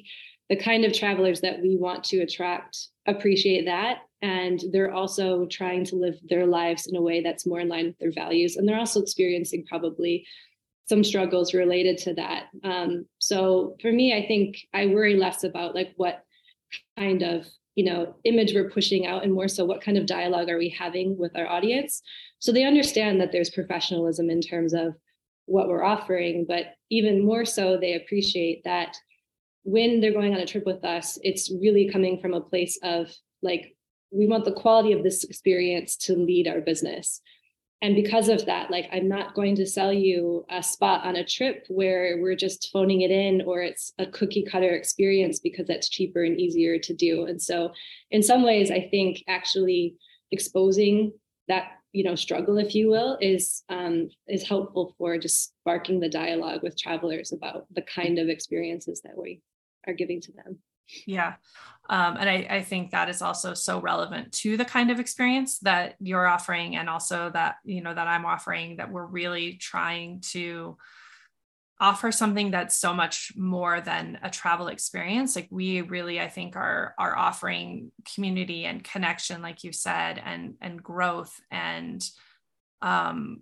the 0.49 0.55
kind 0.55 0.83
of 0.83 0.93
travelers 0.93 1.41
that 1.41 1.61
we 1.61 1.77
want 1.77 2.03
to 2.05 2.21
attract 2.21 2.87
appreciate 3.07 3.65
that 3.65 3.99
and 4.21 4.63
they're 4.71 4.93
also 4.93 5.45
trying 5.47 5.83
to 5.83 5.97
live 5.97 6.15
their 6.29 6.45
lives 6.45 6.87
in 6.87 6.95
a 6.95 7.01
way 7.01 7.21
that's 7.21 7.45
more 7.45 7.59
in 7.59 7.67
line 7.67 7.87
with 7.87 7.97
their 7.99 8.11
values 8.11 8.55
and 8.55 8.67
they're 8.67 8.79
also 8.79 9.01
experiencing 9.01 9.65
probably 9.67 10.25
some 10.87 11.03
struggles 11.03 11.53
related 11.53 11.97
to 11.97 12.13
that 12.13 12.45
um, 12.63 13.05
so 13.19 13.75
for 13.81 13.91
me 13.91 14.15
i 14.15 14.25
think 14.25 14.57
i 14.73 14.85
worry 14.85 15.15
less 15.15 15.43
about 15.43 15.75
like 15.75 15.93
what 15.97 16.23
kind 16.97 17.21
of 17.21 17.45
you 17.75 17.85
know 17.85 18.15
image 18.23 18.53
we're 18.53 18.69
pushing 18.69 19.05
out 19.07 19.23
and 19.23 19.33
more 19.33 19.47
so 19.47 19.65
what 19.65 19.81
kind 19.81 19.97
of 19.97 20.05
dialogue 20.05 20.49
are 20.49 20.57
we 20.57 20.69
having 20.69 21.17
with 21.17 21.35
our 21.37 21.47
audience? 21.47 22.01
So 22.39 22.51
they 22.51 22.65
understand 22.65 23.19
that 23.21 23.31
there's 23.31 23.49
professionalism 23.49 24.29
in 24.29 24.41
terms 24.41 24.73
of 24.73 24.95
what 25.45 25.67
we're 25.67 25.83
offering 25.83 26.45
but 26.47 26.75
even 26.89 27.25
more 27.25 27.43
so 27.43 27.77
they 27.77 27.95
appreciate 27.95 28.63
that 28.63 28.95
when 29.63 30.01
they're 30.01 30.13
going 30.13 30.33
on 30.33 30.41
a 30.41 30.45
trip 30.45 30.65
with 30.65 30.83
us, 30.83 31.17
it's 31.23 31.51
really 31.61 31.89
coming 31.89 32.19
from 32.19 32.33
a 32.33 32.41
place 32.41 32.77
of 32.83 33.11
like 33.41 33.75
we 34.11 34.27
want 34.27 34.45
the 34.45 34.53
quality 34.53 34.93
of 34.93 35.03
this 35.03 35.23
experience 35.23 35.95
to 35.95 36.15
lead 36.15 36.47
our 36.47 36.61
business 36.61 37.21
and 37.83 37.95
because 37.95 38.29
of 38.29 38.45
that 38.45 38.71
like 38.71 38.87
i'm 38.91 39.07
not 39.07 39.35
going 39.35 39.55
to 39.55 39.67
sell 39.67 39.93
you 39.93 40.43
a 40.49 40.63
spot 40.63 41.05
on 41.05 41.17
a 41.17 41.25
trip 41.25 41.65
where 41.67 42.17
we're 42.19 42.35
just 42.35 42.69
phoning 42.71 43.01
it 43.01 43.11
in 43.11 43.43
or 43.45 43.61
it's 43.61 43.93
a 43.99 44.07
cookie 44.07 44.43
cutter 44.49 44.73
experience 44.73 45.39
because 45.39 45.67
that's 45.67 45.89
cheaper 45.89 46.23
and 46.23 46.39
easier 46.39 46.79
to 46.79 46.93
do. 46.93 47.25
And 47.25 47.39
so 47.39 47.71
in 48.09 48.23
some 48.23 48.43
ways 48.43 48.71
i 48.71 48.87
think 48.89 49.23
actually 49.27 49.95
exposing 50.31 51.11
that 51.47 51.65
you 51.91 52.03
know 52.03 52.15
struggle 52.15 52.57
if 52.57 52.73
you 52.73 52.89
will 52.89 53.17
is 53.21 53.63
um, 53.69 54.09
is 54.27 54.47
helpful 54.47 54.95
for 54.97 55.17
just 55.17 55.53
sparking 55.59 55.99
the 55.99 56.09
dialogue 56.09 56.63
with 56.63 56.79
travelers 56.79 57.33
about 57.33 57.67
the 57.75 57.83
kind 57.83 58.17
of 58.17 58.29
experiences 58.29 59.01
that 59.03 59.17
we 59.17 59.41
are 59.85 59.93
giving 59.93 60.21
to 60.21 60.31
them 60.31 60.57
yeah. 61.05 61.35
Um, 61.89 62.15
and 62.17 62.29
I, 62.29 62.47
I 62.49 62.61
think 62.61 62.91
that 62.91 63.09
is 63.09 63.21
also 63.21 63.53
so 63.53 63.81
relevant 63.81 64.31
to 64.33 64.55
the 64.55 64.65
kind 64.65 64.89
of 64.89 64.99
experience 64.99 65.59
that 65.59 65.95
you're 65.99 66.25
offering 66.25 66.77
and 66.77 66.89
also 66.89 67.29
that 67.31 67.55
you 67.65 67.81
know 67.81 67.93
that 67.93 68.07
i'm 68.07 68.25
offering 68.25 68.77
that 68.77 68.89
we're 68.89 69.05
really 69.05 69.55
trying 69.55 70.21
to 70.31 70.77
offer 71.83 72.13
something 72.13 72.51
that's 72.51 72.77
so 72.77 72.93
much 72.93 73.33
more 73.35 73.81
than 73.81 74.17
a 74.23 74.29
travel 74.29 74.67
experience. 74.67 75.35
Like 75.35 75.49
we 75.51 75.81
really 75.81 76.21
i 76.21 76.29
think 76.29 76.55
are 76.55 76.95
are 76.97 77.17
offering 77.17 77.91
community 78.15 78.65
and 78.65 78.83
connection 78.83 79.41
like 79.41 79.65
you 79.65 79.73
said 79.73 80.21
and 80.23 80.55
and 80.61 80.81
growth 80.81 81.33
and 81.51 82.01
um 82.81 83.41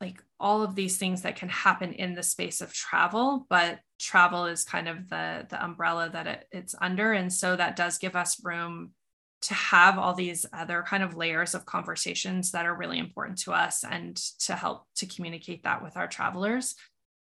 like 0.00 0.22
all 0.38 0.62
of 0.62 0.74
these 0.74 0.96
things 0.96 1.22
that 1.22 1.36
can 1.36 1.48
happen 1.48 1.92
in 1.92 2.14
the 2.14 2.22
space 2.22 2.60
of 2.60 2.72
travel 2.72 3.46
but 3.50 3.80
travel 4.00 4.46
is 4.46 4.64
kind 4.64 4.88
of 4.88 5.08
the 5.08 5.46
the 5.50 5.62
umbrella 5.62 6.08
that 6.12 6.26
it, 6.26 6.48
it's 6.50 6.74
under. 6.80 7.12
And 7.12 7.32
so 7.32 7.54
that 7.54 7.76
does 7.76 7.98
give 7.98 8.16
us 8.16 8.42
room 8.42 8.92
to 9.42 9.54
have 9.54 9.98
all 9.98 10.14
these 10.14 10.44
other 10.52 10.82
kind 10.86 11.02
of 11.02 11.16
layers 11.16 11.54
of 11.54 11.64
conversations 11.64 12.50
that 12.50 12.66
are 12.66 12.76
really 12.76 12.98
important 12.98 13.38
to 13.38 13.52
us 13.52 13.84
and 13.84 14.16
to 14.40 14.54
help 14.54 14.84
to 14.96 15.06
communicate 15.06 15.62
that 15.62 15.82
with 15.82 15.96
our 15.96 16.08
travelers. 16.08 16.74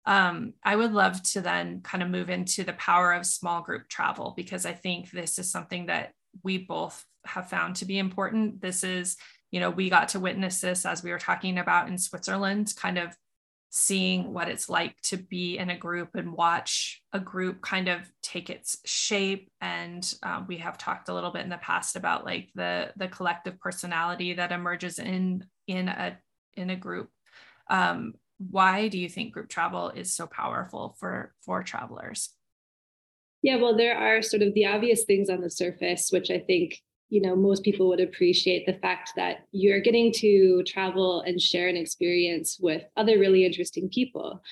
Um, 0.06 0.52
i 0.62 0.76
would 0.76 0.92
love 0.92 1.22
to 1.32 1.40
then 1.40 1.80
kind 1.80 2.02
of 2.02 2.10
move 2.10 2.28
into 2.28 2.62
the 2.62 2.74
power 2.74 3.14
of 3.14 3.24
small 3.24 3.62
group 3.62 3.88
travel 3.88 4.34
because 4.36 4.66
i 4.66 4.72
think 4.72 5.10
this 5.10 5.38
is 5.38 5.50
something 5.50 5.86
that 5.86 6.12
we 6.42 6.58
both 6.58 7.06
have 7.24 7.48
found 7.48 7.76
to 7.76 7.84
be 7.84 7.98
important. 7.98 8.60
This 8.60 8.84
is 8.84 9.16
you 9.54 9.60
know 9.60 9.70
we 9.70 9.88
got 9.88 10.08
to 10.08 10.20
witness 10.20 10.60
this 10.60 10.84
as 10.84 11.02
we 11.04 11.12
were 11.12 11.18
talking 11.18 11.58
about 11.58 11.88
in 11.88 11.96
switzerland 11.96 12.72
kind 12.76 12.98
of 12.98 13.16
seeing 13.76 14.32
what 14.32 14.48
it's 14.48 14.68
like 14.68 14.94
to 15.02 15.16
be 15.16 15.58
in 15.58 15.68
a 15.68 15.76
group 15.76 16.10
and 16.14 16.32
watch 16.32 17.02
a 17.12 17.18
group 17.18 17.60
kind 17.60 17.88
of 17.88 18.08
take 18.22 18.48
its 18.48 18.78
shape. 18.84 19.50
And 19.60 20.14
um, 20.22 20.46
we 20.46 20.58
have 20.58 20.78
talked 20.78 21.08
a 21.08 21.12
little 21.12 21.32
bit 21.32 21.42
in 21.42 21.48
the 21.48 21.56
past 21.56 21.96
about 21.96 22.24
like 22.24 22.50
the 22.54 22.92
the 22.96 23.08
collective 23.08 23.58
personality 23.58 24.34
that 24.34 24.52
emerges 24.52 25.00
in 25.00 25.44
in 25.66 25.88
a 25.88 26.16
in 26.56 26.70
a 26.70 26.76
group. 26.76 27.10
Um, 27.68 28.14
why 28.38 28.86
do 28.86 28.96
you 28.96 29.08
think 29.08 29.32
group 29.32 29.48
travel 29.48 29.90
is 29.90 30.14
so 30.14 30.28
powerful 30.28 30.94
for 31.00 31.34
for 31.44 31.64
travelers? 31.64 32.30
Yeah 33.42 33.56
well 33.56 33.76
there 33.76 33.98
are 33.98 34.22
sort 34.22 34.42
of 34.42 34.54
the 34.54 34.66
obvious 34.66 35.02
things 35.02 35.28
on 35.28 35.42
the 35.42 35.50
surface 35.50 36.08
which 36.10 36.30
i 36.30 36.38
think 36.38 36.80
you 37.10 37.20
know 37.20 37.36
most 37.36 37.62
people 37.62 37.88
would 37.88 38.00
appreciate 38.00 38.66
the 38.66 38.78
fact 38.80 39.12
that 39.16 39.46
you're 39.52 39.80
getting 39.80 40.12
to 40.12 40.62
travel 40.66 41.20
and 41.22 41.40
share 41.40 41.68
an 41.68 41.76
experience 41.76 42.58
with 42.60 42.82
other 42.96 43.18
really 43.18 43.44
interesting 43.44 43.88
people. 43.88 44.42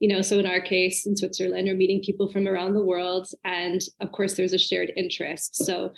You 0.00 0.08
know 0.08 0.22
so 0.22 0.38
in 0.38 0.46
our 0.46 0.60
case 0.60 1.06
in 1.06 1.16
switzerland 1.16 1.68
we're 1.68 1.76
meeting 1.76 2.02
people 2.02 2.30
from 2.30 2.48
around 2.48 2.74
the 2.74 2.84
world 2.84 3.28
and 3.44 3.80
of 4.00 4.12
course 4.12 4.34
there's 4.34 4.52
a 4.52 4.58
shared 4.58 4.92
interest. 4.96 5.56
So 5.64 5.92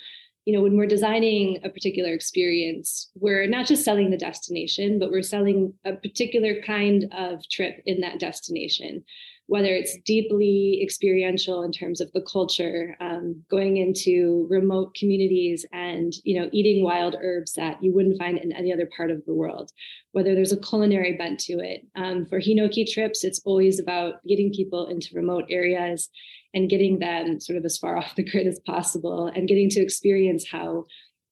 you 0.45 0.53
know 0.53 0.61
when 0.61 0.77
we're 0.77 0.85
designing 0.85 1.59
a 1.63 1.69
particular 1.69 2.13
experience 2.13 3.09
we're 3.15 3.47
not 3.47 3.65
just 3.65 3.83
selling 3.83 4.11
the 4.11 4.17
destination 4.17 4.99
but 4.99 5.11
we're 5.11 5.23
selling 5.23 5.73
a 5.85 5.93
particular 5.93 6.61
kind 6.61 7.11
of 7.11 7.41
trip 7.49 7.81
in 7.85 8.01
that 8.01 8.19
destination 8.19 9.03
whether 9.47 9.69
it's 9.69 9.97
deeply 10.05 10.79
experiential 10.81 11.63
in 11.63 11.71
terms 11.71 12.01
of 12.01 12.11
the 12.13 12.21
culture, 12.21 12.95
um, 12.99 13.43
going 13.49 13.77
into 13.77 14.47
remote 14.49 14.95
communities 14.95 15.65
and 15.71 16.13
you 16.23 16.39
know 16.39 16.49
eating 16.51 16.83
wild 16.83 17.15
herbs 17.21 17.53
that 17.53 17.81
you 17.83 17.93
wouldn't 17.93 18.17
find 18.17 18.37
in 18.37 18.51
any 18.51 18.73
other 18.73 18.89
part 18.95 19.11
of 19.11 19.23
the 19.25 19.33
world, 19.33 19.71
whether 20.13 20.33
there's 20.33 20.51
a 20.51 20.57
culinary 20.57 21.13
bent 21.13 21.39
to 21.39 21.59
it. 21.59 21.85
Um, 21.95 22.25
for 22.25 22.39
Hinoki 22.39 22.91
trips, 22.91 23.23
it's 23.23 23.41
always 23.45 23.79
about 23.79 24.15
getting 24.27 24.51
people 24.51 24.87
into 24.87 25.15
remote 25.15 25.45
areas 25.49 26.09
and 26.53 26.69
getting 26.69 26.99
them 26.99 27.39
sort 27.39 27.57
of 27.57 27.65
as 27.65 27.77
far 27.77 27.97
off 27.99 28.15
the 28.15 28.23
grid 28.23 28.47
as 28.47 28.59
possible 28.65 29.27
and 29.27 29.47
getting 29.47 29.69
to 29.69 29.81
experience 29.81 30.45
how 30.49 30.85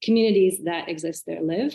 communities 0.03 0.59
that 0.65 0.89
exist 0.89 1.23
there 1.25 1.41
live. 1.41 1.73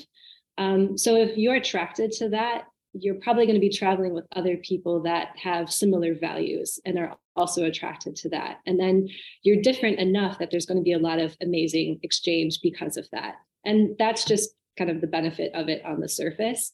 Um, 0.58 0.98
so 0.98 1.16
if 1.16 1.36
you're 1.36 1.54
attracted 1.54 2.12
to 2.12 2.30
that, 2.30 2.64
you're 2.92 3.16
probably 3.16 3.44
going 3.44 3.54
to 3.54 3.60
be 3.60 3.70
traveling 3.70 4.14
with 4.14 4.26
other 4.34 4.56
people 4.56 5.02
that 5.02 5.28
have 5.42 5.72
similar 5.72 6.14
values 6.14 6.80
and 6.84 6.98
are 6.98 7.16
also 7.36 7.64
attracted 7.64 8.16
to 8.16 8.28
that. 8.30 8.58
And 8.66 8.78
then 8.78 9.08
you're 9.42 9.62
different 9.62 9.98
enough 9.98 10.38
that 10.38 10.50
there's 10.50 10.66
going 10.66 10.78
to 10.78 10.84
be 10.84 10.92
a 10.92 10.98
lot 10.98 11.18
of 11.18 11.36
amazing 11.40 12.00
exchange 12.02 12.60
because 12.62 12.96
of 12.96 13.08
that. 13.12 13.36
And 13.64 13.96
that's 13.98 14.24
just 14.24 14.50
kind 14.76 14.90
of 14.90 15.00
the 15.00 15.06
benefit 15.06 15.52
of 15.54 15.68
it 15.68 15.84
on 15.84 16.00
the 16.00 16.08
surface. 16.08 16.72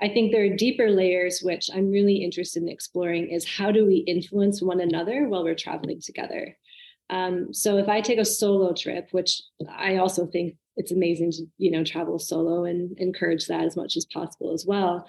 I 0.00 0.08
think 0.08 0.32
there 0.32 0.44
are 0.44 0.56
deeper 0.56 0.90
layers, 0.90 1.40
which 1.42 1.70
I'm 1.72 1.90
really 1.90 2.16
interested 2.16 2.62
in 2.62 2.68
exploring, 2.68 3.28
is 3.28 3.46
how 3.46 3.70
do 3.70 3.86
we 3.86 3.98
influence 3.98 4.60
one 4.60 4.80
another 4.80 5.28
while 5.28 5.44
we're 5.44 5.54
traveling 5.54 6.00
together? 6.00 6.56
Um, 7.10 7.52
so 7.52 7.76
if 7.76 7.88
I 7.88 8.00
take 8.00 8.18
a 8.18 8.24
solo 8.24 8.72
trip, 8.72 9.08
which 9.12 9.42
I 9.68 9.96
also 9.96 10.26
think 10.26 10.56
it's 10.76 10.92
amazing 10.92 11.30
to 11.32 11.46
you 11.58 11.70
know 11.70 11.84
travel 11.84 12.18
solo 12.18 12.64
and 12.64 12.98
encourage 12.98 13.46
that 13.46 13.64
as 13.64 13.76
much 13.76 13.96
as 13.96 14.06
possible 14.06 14.52
as 14.52 14.64
well 14.66 15.06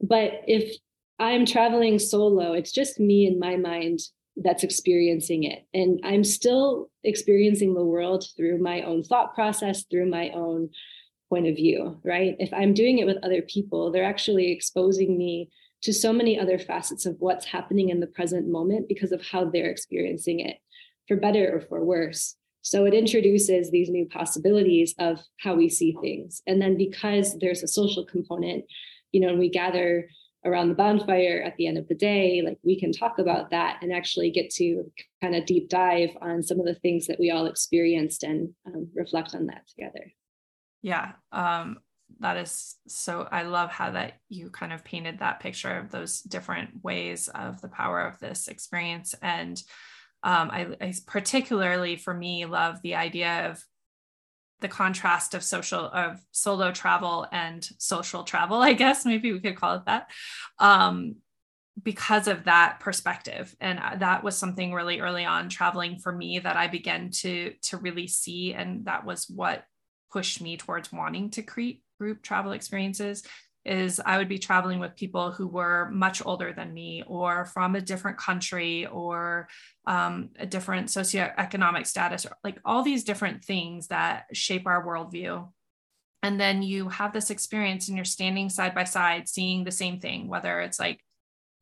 but 0.00 0.42
if 0.46 0.76
I'm 1.18 1.46
traveling 1.46 1.98
solo, 1.98 2.52
it's 2.52 2.72
just 2.72 3.00
me 3.00 3.26
in 3.26 3.38
my 3.38 3.56
mind 3.56 4.00
that's 4.36 4.62
experiencing 4.62 5.44
it. 5.44 5.66
And 5.74 6.00
I'm 6.04 6.22
still 6.22 6.90
experiencing 7.02 7.74
the 7.74 7.84
world 7.84 8.24
through 8.36 8.58
my 8.58 8.82
own 8.82 9.02
thought 9.02 9.34
process, 9.34 9.84
through 9.84 10.10
my 10.10 10.30
own 10.30 10.70
point 11.28 11.46
of 11.46 11.56
view, 11.56 12.00
right? 12.04 12.36
If 12.38 12.52
I'm 12.54 12.72
doing 12.72 12.98
it 12.98 13.06
with 13.06 13.18
other 13.22 13.42
people, 13.42 13.90
they're 13.90 14.04
actually 14.04 14.52
exposing 14.52 15.18
me 15.18 15.50
to 15.82 15.92
so 15.92 16.12
many 16.12 16.38
other 16.38 16.58
facets 16.58 17.06
of 17.06 17.16
what's 17.18 17.44
happening 17.44 17.88
in 17.88 18.00
the 18.00 18.06
present 18.06 18.48
moment 18.48 18.88
because 18.88 19.12
of 19.12 19.24
how 19.24 19.44
they're 19.44 19.70
experiencing 19.70 20.40
it, 20.40 20.56
for 21.06 21.16
better 21.16 21.54
or 21.54 21.60
for 21.60 21.84
worse. 21.84 22.36
So 22.62 22.84
it 22.84 22.94
introduces 22.94 23.70
these 23.70 23.88
new 23.88 24.06
possibilities 24.06 24.94
of 24.98 25.20
how 25.40 25.54
we 25.54 25.68
see 25.68 25.96
things. 26.00 26.42
And 26.46 26.60
then 26.60 26.76
because 26.76 27.38
there's 27.38 27.62
a 27.62 27.68
social 27.68 28.04
component, 28.04 28.64
you 29.12 29.20
know, 29.20 29.28
and 29.28 29.38
we 29.38 29.50
gather 29.50 30.08
around 30.44 30.68
the 30.68 30.74
bonfire 30.74 31.42
at 31.44 31.56
the 31.56 31.66
end 31.66 31.78
of 31.78 31.88
the 31.88 31.94
day, 31.94 32.42
like 32.44 32.58
we 32.62 32.78
can 32.78 32.92
talk 32.92 33.18
about 33.18 33.50
that 33.50 33.78
and 33.82 33.92
actually 33.92 34.30
get 34.30 34.50
to 34.50 34.90
kind 35.20 35.34
of 35.34 35.46
deep 35.46 35.68
dive 35.68 36.10
on 36.22 36.42
some 36.42 36.60
of 36.60 36.66
the 36.66 36.76
things 36.76 37.06
that 37.06 37.18
we 37.18 37.30
all 37.30 37.46
experienced 37.46 38.22
and 38.22 38.50
um, 38.66 38.88
reflect 38.94 39.34
on 39.34 39.46
that 39.46 39.66
together. 39.68 40.12
Yeah. 40.82 41.12
Um, 41.32 41.78
that 42.20 42.36
is 42.36 42.76
so 42.86 43.28
i 43.30 43.42
love 43.42 43.70
how 43.70 43.90
that 43.90 44.14
you 44.28 44.50
kind 44.50 44.72
of 44.72 44.84
painted 44.84 45.18
that 45.18 45.40
picture 45.40 45.76
of 45.76 45.90
those 45.90 46.20
different 46.20 46.70
ways 46.82 47.28
of 47.28 47.60
the 47.60 47.68
power 47.68 48.00
of 48.00 48.18
this 48.18 48.48
experience 48.48 49.14
and 49.22 49.62
um, 50.24 50.50
I, 50.50 50.76
I 50.80 50.94
particularly 51.06 51.94
for 51.94 52.12
me 52.12 52.44
love 52.44 52.82
the 52.82 52.96
idea 52.96 53.50
of 53.50 53.62
the 54.60 54.68
contrast 54.68 55.34
of 55.34 55.42
social 55.42 55.86
of 55.86 56.20
solo 56.32 56.72
travel 56.72 57.26
and 57.32 57.68
social 57.78 58.24
travel 58.24 58.56
i 58.62 58.72
guess 58.72 59.04
maybe 59.04 59.32
we 59.32 59.40
could 59.40 59.56
call 59.56 59.76
it 59.76 59.84
that 59.86 60.10
um, 60.58 61.16
because 61.82 62.28
of 62.28 62.44
that 62.44 62.80
perspective. 62.80 63.54
And 63.60 63.78
uh, 63.78 63.96
that 63.98 64.24
was 64.24 64.36
something 64.36 64.72
really 64.72 65.00
early 65.00 65.24
on 65.24 65.48
traveling 65.48 65.98
for 65.98 66.12
me 66.12 66.38
that 66.40 66.56
i 66.56 66.66
began 66.66 67.10
to 67.10 67.52
to 67.62 67.76
really 67.76 68.06
see 68.06 68.54
and 68.54 68.84
that 68.86 69.04
was 69.04 69.28
what 69.28 69.64
pushed 70.10 70.40
me 70.40 70.56
towards 70.56 70.92
wanting 70.92 71.30
to 71.30 71.42
create 71.42 71.82
group 71.98 72.22
travel 72.22 72.52
experiences 72.52 73.22
is 73.64 74.00
I 74.04 74.18
would 74.18 74.28
be 74.28 74.38
traveling 74.38 74.80
with 74.80 74.96
people 74.96 75.30
who 75.30 75.46
were 75.46 75.90
much 75.90 76.24
older 76.24 76.52
than 76.52 76.72
me 76.72 77.02
or 77.06 77.44
from 77.44 77.74
a 77.74 77.80
different 77.80 78.16
country 78.16 78.86
or 78.86 79.48
um, 79.86 80.30
a 80.38 80.46
different 80.46 80.88
socioeconomic 80.88 81.86
status, 81.86 82.26
like 82.42 82.58
all 82.64 82.82
these 82.82 83.04
different 83.04 83.44
things 83.44 83.88
that 83.88 84.24
shape 84.32 84.66
our 84.66 84.84
worldview. 84.86 85.48
And 86.22 86.40
then 86.40 86.62
you 86.62 86.88
have 86.88 87.12
this 87.12 87.30
experience 87.30 87.88
and 87.88 87.96
you're 87.96 88.04
standing 88.04 88.48
side 88.48 88.74
by 88.74 88.84
side 88.84 89.28
seeing 89.28 89.64
the 89.64 89.70
same 89.70 90.00
thing, 90.00 90.28
whether 90.28 90.60
it's 90.60 90.80
like, 90.80 91.00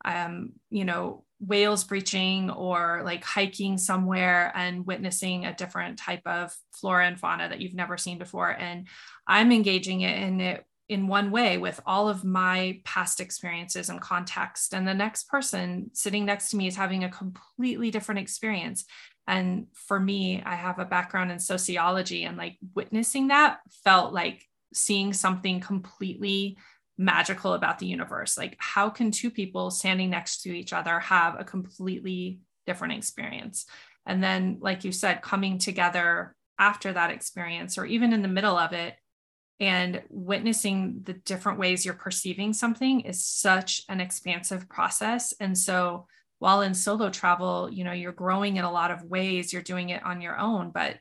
um, 0.04 0.52
you 0.70 0.84
know, 0.84 1.24
whales 1.38 1.84
breaching 1.84 2.50
or 2.50 3.02
like 3.04 3.22
hiking 3.22 3.76
somewhere 3.76 4.50
and 4.54 4.86
witnessing 4.86 5.44
a 5.44 5.54
different 5.54 5.98
type 5.98 6.22
of 6.24 6.54
flora 6.72 7.06
and 7.06 7.20
fauna 7.20 7.48
that 7.48 7.60
you've 7.60 7.74
never 7.74 7.98
seen 7.98 8.18
before. 8.18 8.50
And 8.50 8.86
I'm 9.26 9.52
engaging 9.52 10.00
it 10.00 10.22
in 10.22 10.40
it 10.40 10.64
in 10.88 11.08
one 11.08 11.30
way 11.30 11.58
with 11.58 11.80
all 11.84 12.08
of 12.08 12.24
my 12.24 12.80
past 12.84 13.20
experiences 13.20 13.88
and 13.88 14.00
context 14.00 14.72
and 14.72 14.86
the 14.86 14.94
next 14.94 15.28
person 15.28 15.90
sitting 15.92 16.24
next 16.24 16.50
to 16.50 16.56
me 16.56 16.68
is 16.68 16.76
having 16.76 17.02
a 17.02 17.10
completely 17.10 17.90
different 17.90 18.20
experience 18.20 18.84
And 19.26 19.66
for 19.72 19.98
me, 19.98 20.42
I 20.44 20.54
have 20.54 20.78
a 20.78 20.84
background 20.84 21.32
in 21.32 21.38
sociology 21.38 22.24
and 22.24 22.36
like 22.36 22.58
witnessing 22.74 23.28
that 23.28 23.58
felt 23.84 24.12
like 24.12 24.44
seeing 24.72 25.12
something 25.12 25.60
completely 25.60 26.58
magical 26.98 27.54
about 27.54 27.78
the 27.78 27.86
universe. 27.86 28.38
Like, 28.38 28.56
how 28.58 28.88
can 28.88 29.10
two 29.10 29.30
people 29.30 29.70
standing 29.70 30.10
next 30.10 30.42
to 30.42 30.56
each 30.56 30.72
other 30.72 31.00
have 31.00 31.38
a 31.38 31.44
completely 31.44 32.40
different 32.66 32.94
experience? 32.94 33.66
And 34.06 34.22
then, 34.22 34.58
like 34.60 34.84
you 34.84 34.92
said, 34.92 35.22
coming 35.22 35.58
together 35.58 36.34
after 36.58 36.92
that 36.92 37.10
experience 37.10 37.76
or 37.76 37.84
even 37.84 38.12
in 38.12 38.22
the 38.22 38.28
middle 38.28 38.56
of 38.56 38.72
it 38.72 38.94
and 39.58 40.02
witnessing 40.10 41.00
the 41.04 41.14
different 41.14 41.58
ways 41.58 41.84
you're 41.84 41.94
perceiving 41.94 42.52
something 42.52 43.00
is 43.00 43.24
such 43.24 43.82
an 43.88 44.00
expansive 44.00 44.68
process. 44.68 45.32
And 45.40 45.56
so, 45.56 46.06
while 46.38 46.60
in 46.60 46.74
solo 46.74 47.08
travel, 47.08 47.70
you 47.72 47.82
know, 47.82 47.92
you're 47.92 48.12
growing 48.12 48.58
in 48.58 48.64
a 48.64 48.70
lot 48.70 48.90
of 48.90 49.04
ways, 49.04 49.52
you're 49.52 49.62
doing 49.62 49.88
it 49.88 50.04
on 50.04 50.20
your 50.20 50.38
own, 50.38 50.70
but 50.70 50.96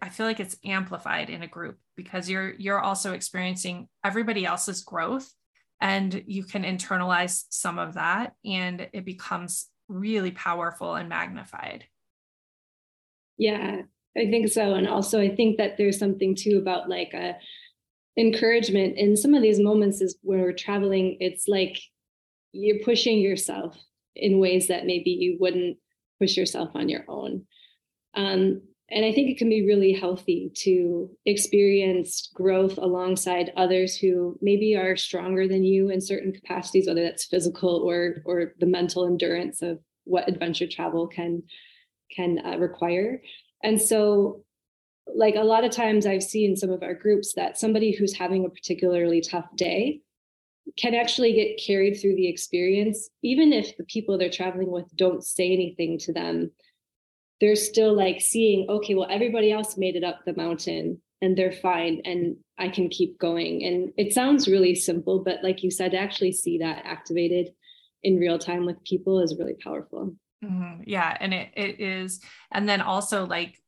I 0.00 0.08
feel 0.08 0.26
like 0.26 0.40
it's 0.40 0.56
amplified 0.64 1.30
in 1.30 1.42
a 1.42 1.48
group 1.48 1.78
because 1.96 2.28
you're 2.28 2.54
you're 2.54 2.80
also 2.80 3.12
experiencing 3.12 3.88
everybody 4.04 4.44
else's 4.46 4.82
growth 4.82 5.32
and 5.80 6.22
you 6.26 6.44
can 6.44 6.62
internalize 6.62 7.44
some 7.50 7.78
of 7.78 7.94
that 7.94 8.34
and 8.44 8.88
it 8.92 9.04
becomes 9.04 9.68
really 9.88 10.30
powerful 10.30 10.94
and 10.94 11.08
magnified. 11.08 11.84
Yeah, 13.38 13.82
I 14.16 14.30
think 14.30 14.48
so 14.48 14.74
and 14.74 14.86
also 14.86 15.20
I 15.20 15.34
think 15.34 15.58
that 15.58 15.76
there's 15.76 15.98
something 15.98 16.36
too 16.36 16.58
about 16.58 16.88
like 16.88 17.12
a 17.12 17.36
encouragement 18.16 18.96
in 18.98 19.16
some 19.16 19.34
of 19.34 19.42
these 19.42 19.60
moments 19.60 20.00
is 20.00 20.18
when 20.22 20.40
we're 20.40 20.52
traveling 20.52 21.16
it's 21.20 21.48
like 21.48 21.78
you're 22.52 22.84
pushing 22.84 23.18
yourself 23.18 23.76
in 24.14 24.38
ways 24.38 24.68
that 24.68 24.84
maybe 24.84 25.10
you 25.10 25.36
wouldn't 25.40 25.78
push 26.20 26.36
yourself 26.36 26.70
on 26.74 26.88
your 26.88 27.04
own 27.08 27.44
um, 28.14 28.60
and 28.92 29.06
I 29.06 29.12
think 29.12 29.30
it 29.30 29.38
can 29.38 29.48
be 29.48 29.66
really 29.66 29.94
healthy 29.94 30.52
to 30.56 31.08
experience 31.24 32.30
growth 32.34 32.76
alongside 32.76 33.50
others 33.56 33.96
who 33.96 34.38
maybe 34.42 34.76
are 34.76 34.96
stronger 34.96 35.48
than 35.48 35.64
you 35.64 35.88
in 35.88 36.00
certain 36.00 36.30
capacities, 36.30 36.86
whether 36.86 37.02
that's 37.02 37.24
physical 37.24 37.76
or 37.76 38.16
or 38.26 38.52
the 38.60 38.66
mental 38.66 39.06
endurance 39.06 39.62
of 39.62 39.78
what 40.04 40.28
adventure 40.28 40.66
travel 40.66 41.06
can 41.06 41.42
can 42.14 42.38
uh, 42.44 42.58
require. 42.58 43.22
And 43.62 43.80
so, 43.80 44.44
like 45.06 45.34
a 45.34 45.44
lot 45.44 45.64
of 45.64 45.70
times, 45.70 46.06
I've 46.06 46.22
seen 46.22 46.56
some 46.56 46.70
of 46.70 46.82
our 46.82 46.94
groups 46.94 47.34
that 47.34 47.58
somebody 47.58 47.92
who's 47.92 48.14
having 48.14 48.44
a 48.44 48.50
particularly 48.50 49.20
tough 49.20 49.46
day 49.56 50.00
can 50.76 50.94
actually 50.94 51.32
get 51.32 51.60
carried 51.64 52.00
through 52.00 52.14
the 52.16 52.28
experience, 52.28 53.10
even 53.22 53.52
if 53.52 53.76
the 53.76 53.84
people 53.84 54.16
they're 54.16 54.30
traveling 54.30 54.70
with 54.70 54.86
don't 54.96 55.24
say 55.24 55.52
anything 55.52 55.98
to 55.98 56.12
them 56.12 56.52
they're 57.42 57.56
still 57.56 57.92
like 57.92 58.20
seeing, 58.20 58.70
okay, 58.70 58.94
well, 58.94 59.08
everybody 59.10 59.50
else 59.50 59.76
made 59.76 59.96
it 59.96 60.04
up 60.04 60.20
the 60.24 60.36
mountain 60.36 61.02
and 61.20 61.36
they're 61.36 61.50
fine 61.50 62.00
and 62.04 62.36
I 62.56 62.68
can 62.68 62.88
keep 62.88 63.18
going. 63.18 63.64
And 63.64 63.92
it 63.96 64.12
sounds 64.12 64.46
really 64.46 64.76
simple, 64.76 65.24
but 65.24 65.42
like 65.42 65.64
you 65.64 65.70
said, 65.72 65.90
to 65.90 65.98
actually 65.98 66.30
see 66.30 66.58
that 66.58 66.82
activated 66.84 67.48
in 68.04 68.20
real 68.20 68.38
time 68.38 68.64
with 68.64 68.84
people 68.84 69.20
is 69.20 69.36
really 69.36 69.56
powerful. 69.60 70.14
Mm-hmm. 70.44 70.82
Yeah. 70.86 71.16
And 71.18 71.34
it, 71.34 71.50
it 71.56 71.80
is. 71.80 72.20
And 72.52 72.68
then 72.68 72.80
also 72.80 73.26
like 73.26 73.60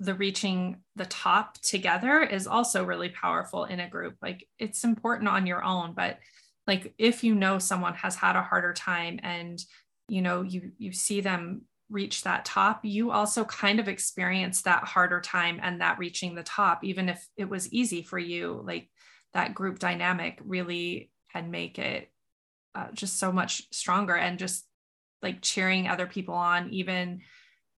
the 0.00 0.14
reaching 0.14 0.78
the 0.96 1.04
top 1.04 1.60
together 1.60 2.22
is 2.22 2.46
also 2.46 2.84
really 2.84 3.10
powerful 3.10 3.64
in 3.64 3.80
a 3.80 3.88
group. 3.88 4.16
Like 4.22 4.48
it's 4.58 4.82
important 4.82 5.28
on 5.28 5.46
your 5.46 5.62
own, 5.62 5.92
but 5.92 6.18
like 6.66 6.94
if 6.98 7.22
you 7.22 7.34
know 7.34 7.58
someone 7.58 7.94
has 7.94 8.16
had 8.16 8.34
a 8.34 8.42
harder 8.42 8.72
time 8.72 9.20
and 9.22 9.62
you 10.08 10.22
know 10.22 10.42
you 10.42 10.72
you 10.78 10.92
see 10.92 11.20
them 11.20 11.62
reach 11.90 12.22
that 12.22 12.46
top, 12.46 12.80
you 12.82 13.10
also 13.10 13.44
kind 13.44 13.78
of 13.78 13.88
experience 13.88 14.62
that 14.62 14.84
harder 14.84 15.20
time 15.20 15.60
and 15.62 15.82
that 15.82 15.98
reaching 15.98 16.34
the 16.34 16.42
top, 16.42 16.82
even 16.82 17.10
if 17.10 17.26
it 17.36 17.48
was 17.48 17.70
easy 17.72 18.02
for 18.02 18.18
you. 18.18 18.62
Like 18.64 18.88
that 19.34 19.54
group 19.54 19.78
dynamic 19.78 20.40
really 20.42 21.10
can 21.30 21.50
make 21.50 21.78
it 21.78 22.10
uh, 22.74 22.86
just 22.94 23.18
so 23.18 23.32
much 23.32 23.66
stronger 23.70 24.16
and 24.16 24.38
just 24.38 24.64
like 25.20 25.42
cheering 25.42 25.88
other 25.88 26.06
people 26.06 26.34
on, 26.34 26.70
even 26.70 27.20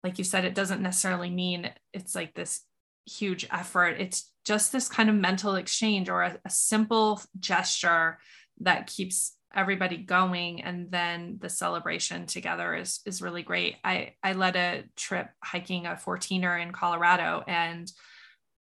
like 0.05 0.19
you 0.19 0.25
said, 0.25 0.45
it 0.45 0.55
doesn't 0.55 0.83
necessarily 0.83 1.31
mean 1.31 1.71
it's 1.93 2.15
like 2.15 2.35
this 2.35 2.63
huge 3.07 3.47
effort. 3.51 3.97
It's 4.01 4.31
just 4.45 4.73
this 4.73 4.89
kind 4.89 5.09
of 5.09 5.17
mental 5.17 5.55
exchange 5.55 6.09
or 6.09 6.23
a, 6.23 6.39
a 6.45 6.51
simple 6.51 7.21
gesture 7.39 8.19
that 8.61 8.87
keeps 8.87 9.37
everybody 9.55 9.99
going 9.99 10.63
and 10.63 10.91
then 10.91 11.39
the 11.41 11.49
celebration 11.49 12.27
together 12.27 12.75
is 12.75 13.01
is 13.05 13.21
really 13.21 13.43
great 13.43 13.77
i 13.85 14.15
i 14.23 14.33
led 14.33 14.57
a 14.57 14.85
trip 14.97 15.29
hiking 15.45 15.87
a 15.87 15.91
14er 15.91 16.63
in 16.63 16.73
colorado 16.73 17.45
and 17.47 17.93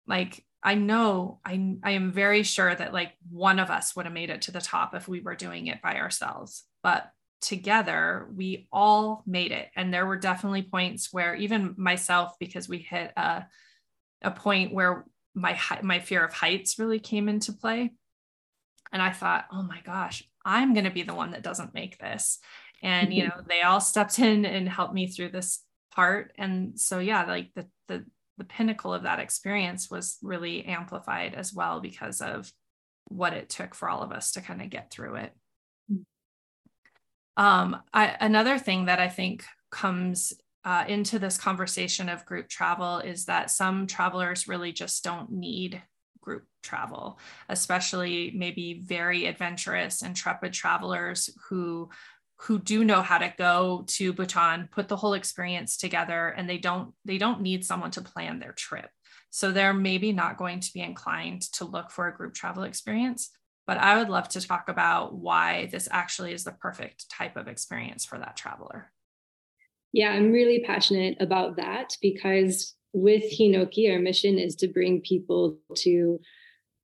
like 0.06 0.44
i 0.62 0.74
know 0.74 1.40
i 1.46 1.76
i 1.82 1.92
am 1.92 2.12
very 2.12 2.42
sure 2.42 2.74
that 2.74 2.92
like 2.92 3.12
one 3.30 3.58
of 3.58 3.70
us 3.70 3.96
would 3.96 4.04
have 4.04 4.12
made 4.12 4.28
it 4.28 4.42
to 4.42 4.50
the 4.50 4.60
top 4.60 4.94
if 4.94 5.08
we 5.08 5.20
were 5.20 5.34
doing 5.34 5.66
it 5.66 5.80
by 5.80 5.96
ourselves 5.96 6.64
but 6.82 7.10
together 7.42 8.28
we 8.34 8.66
all 8.72 9.22
made 9.26 9.52
it 9.52 9.68
and 9.76 9.92
there 9.92 10.06
were 10.06 10.16
definitely 10.16 10.62
points 10.62 11.12
where 11.12 11.34
even 11.34 11.74
myself 11.76 12.34
because 12.40 12.68
we 12.68 12.78
hit 12.78 13.12
a 13.16 13.44
a 14.22 14.30
point 14.30 14.72
where 14.72 15.04
my 15.34 15.58
my 15.82 15.98
fear 15.98 16.24
of 16.24 16.32
heights 16.32 16.78
really 16.78 17.00
came 17.00 17.28
into 17.28 17.52
play 17.52 17.90
and 18.92 19.00
I 19.00 19.10
thought, 19.10 19.46
oh 19.50 19.62
my 19.62 19.80
gosh, 19.84 20.22
I'm 20.44 20.74
going 20.74 20.84
to 20.84 20.90
be 20.90 21.02
the 21.02 21.14
one 21.14 21.32
that 21.32 21.42
doesn't 21.42 21.74
make 21.74 21.98
this. 21.98 22.38
And, 22.82 23.12
you 23.12 23.24
mm-hmm. 23.24 23.38
know, 23.38 23.44
they 23.48 23.62
all 23.62 23.80
stepped 23.80 24.18
in 24.18 24.44
and 24.44 24.68
helped 24.68 24.92
me 24.92 25.06
through 25.06 25.30
this 25.30 25.60
part. 25.94 26.32
And 26.36 26.78
so, 26.78 26.98
yeah, 26.98 27.24
like 27.24 27.50
the, 27.54 27.66
the, 27.88 28.04
the 28.36 28.44
pinnacle 28.44 28.92
of 28.92 29.04
that 29.04 29.18
experience 29.18 29.90
was 29.90 30.18
really 30.22 30.64
amplified 30.66 31.34
as 31.34 31.54
well 31.54 31.80
because 31.80 32.20
of 32.20 32.52
what 33.06 33.32
it 33.32 33.48
took 33.48 33.74
for 33.74 33.88
all 33.88 34.02
of 34.02 34.12
us 34.12 34.32
to 34.32 34.40
kind 34.40 34.60
of 34.60 34.68
get 34.68 34.90
through 34.90 35.16
it. 35.16 35.32
Um, 37.36 37.80
I, 37.92 38.16
another 38.20 38.58
thing 38.58 38.86
that 38.86 38.98
I 38.98 39.08
think 39.08 39.44
comes 39.70 40.32
uh, 40.64 40.84
into 40.86 41.18
this 41.18 41.38
conversation 41.38 42.08
of 42.08 42.26
group 42.26 42.48
travel 42.48 42.98
is 42.98 43.24
that 43.24 43.50
some 43.50 43.86
travelers 43.86 44.46
really 44.46 44.72
just 44.72 45.02
don't 45.02 45.30
need 45.30 45.82
group 46.20 46.44
travel, 46.62 47.18
especially 47.48 48.32
maybe 48.34 48.82
very 48.84 49.26
adventurous, 49.26 50.02
intrepid 50.02 50.52
travelers 50.52 51.30
who 51.48 51.90
who 52.46 52.58
do 52.58 52.82
know 52.82 53.02
how 53.02 53.18
to 53.18 53.32
go 53.38 53.84
to 53.86 54.12
Bhutan, 54.12 54.68
put 54.72 54.88
the 54.88 54.96
whole 54.96 55.14
experience 55.14 55.76
together, 55.76 56.28
and 56.28 56.48
they 56.48 56.58
don't 56.58 56.92
they 57.04 57.18
don't 57.18 57.40
need 57.40 57.64
someone 57.64 57.90
to 57.92 58.00
plan 58.00 58.38
their 58.38 58.52
trip. 58.52 58.90
So 59.30 59.50
they're 59.50 59.74
maybe 59.74 60.12
not 60.12 60.36
going 60.36 60.60
to 60.60 60.72
be 60.72 60.80
inclined 60.80 61.42
to 61.52 61.64
look 61.64 61.90
for 61.90 62.08
a 62.08 62.14
group 62.14 62.34
travel 62.34 62.64
experience. 62.64 63.30
But 63.66 63.78
I 63.78 63.96
would 63.96 64.08
love 64.08 64.28
to 64.30 64.40
talk 64.40 64.68
about 64.68 65.14
why 65.14 65.68
this 65.70 65.88
actually 65.90 66.32
is 66.32 66.44
the 66.44 66.52
perfect 66.52 67.08
type 67.10 67.36
of 67.36 67.48
experience 67.48 68.04
for 68.04 68.18
that 68.18 68.36
traveler. 68.36 68.90
Yeah, 69.92 70.10
I'm 70.10 70.32
really 70.32 70.60
passionate 70.60 71.16
about 71.20 71.56
that 71.56 71.96
because 72.00 72.74
with 72.92 73.24
Hinoki, 73.24 73.92
our 73.92 73.98
mission 73.98 74.38
is 74.38 74.56
to 74.56 74.68
bring 74.68 75.00
people 75.00 75.58
to 75.76 76.20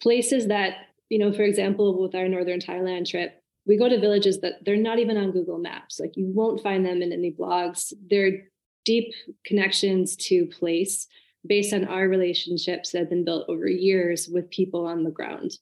places 0.01 0.49
that, 0.49 0.75
you 1.09 1.19
know, 1.19 1.33
for 1.33 1.43
example, 1.43 2.01
with 2.01 2.15
our 2.15 2.29
Northern 2.29 2.61
Thailand 2.61 3.09
trip, 3.09 3.43
we 3.67 3.77
go 3.77 3.89
to 3.89 4.01
villages 4.01 4.41
that 4.41 4.65
they're 4.65 4.77
not 4.77 4.99
even 4.99 5.17
on 5.17 5.33
Google 5.33 5.59
Maps. 5.59 5.99
Like 6.01 6.17
you 6.17 6.27
won't 6.27 6.63
find 6.63 6.85
them 6.85 7.03
in 7.03 7.13
any 7.13 7.33
blogs. 7.33 7.93
They're 8.09 8.45
deep 8.85 9.13
connections 9.45 10.17
to 10.17 10.47
place 10.47 11.07
based 11.47 11.75
on 11.75 11.85
our 11.85 12.09
relationships 12.09 12.91
that 12.91 13.01
have 13.01 13.11
been 13.11 13.25
built 13.25 13.49
over 13.49 13.69
years 13.69 14.29
with 14.29 14.51
people 14.51 14.87
on 14.87 15.05
the 15.05 15.11
ground. 15.11 15.53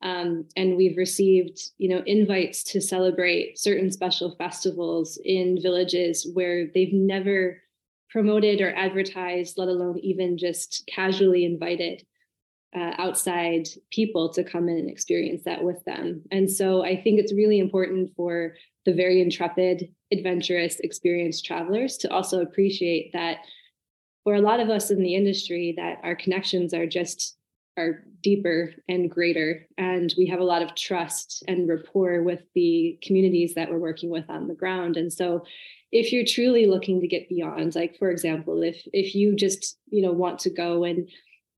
Um, 0.00 0.46
and 0.56 0.76
we've 0.76 0.96
received, 0.96 1.60
you 1.78 1.88
know, 1.88 2.02
invites 2.06 2.62
to 2.64 2.80
celebrate 2.80 3.58
certain 3.58 3.90
special 3.90 4.36
festivals 4.36 5.18
in 5.24 5.60
villages 5.60 6.28
where 6.34 6.68
they've 6.72 6.92
never 6.92 7.60
promoted 8.10 8.60
or 8.60 8.74
advertised, 8.74 9.58
let 9.58 9.68
alone 9.68 9.98
even 9.98 10.38
just 10.38 10.88
casually 10.92 11.44
invited 11.44 12.04
uh, 12.76 12.92
outside 12.98 13.66
people 13.90 14.28
to 14.28 14.44
come 14.44 14.68
in 14.68 14.78
and 14.78 14.90
experience 14.90 15.42
that 15.44 15.64
with 15.64 15.82
them. 15.84 16.22
And 16.30 16.50
so 16.50 16.84
I 16.84 17.00
think 17.00 17.18
it's 17.18 17.32
really 17.32 17.58
important 17.58 18.12
for 18.14 18.54
the 18.84 18.92
very 18.92 19.20
intrepid, 19.20 19.92
adventurous, 20.12 20.78
experienced 20.80 21.44
travelers 21.44 21.96
to 21.98 22.10
also 22.10 22.40
appreciate 22.40 23.12
that 23.14 23.38
for 24.22 24.34
a 24.34 24.40
lot 24.40 24.60
of 24.60 24.68
us 24.68 24.90
in 24.90 25.02
the 25.02 25.14
industry, 25.14 25.74
that 25.76 25.98
our 26.02 26.14
connections 26.14 26.74
are 26.74 26.86
just 26.86 27.37
are 27.78 28.04
deeper 28.22 28.74
and 28.88 29.10
greater 29.10 29.66
and 29.78 30.12
we 30.18 30.26
have 30.26 30.40
a 30.40 30.44
lot 30.44 30.62
of 30.62 30.74
trust 30.74 31.44
and 31.46 31.68
rapport 31.68 32.22
with 32.22 32.42
the 32.54 32.98
communities 33.02 33.54
that 33.54 33.70
we're 33.70 33.78
working 33.78 34.10
with 34.10 34.28
on 34.28 34.48
the 34.48 34.54
ground. 34.54 34.96
And 34.96 35.12
so 35.12 35.44
if 35.92 36.12
you're 36.12 36.24
truly 36.26 36.66
looking 36.66 37.00
to 37.00 37.06
get 37.06 37.28
beyond 37.28 37.74
like 37.74 37.96
for 37.98 38.10
example 38.10 38.62
if 38.62 38.82
if 38.92 39.14
you 39.14 39.34
just 39.34 39.78
you 39.88 40.02
know 40.02 40.12
want 40.12 40.38
to 40.38 40.50
go 40.50 40.84
and 40.84 41.08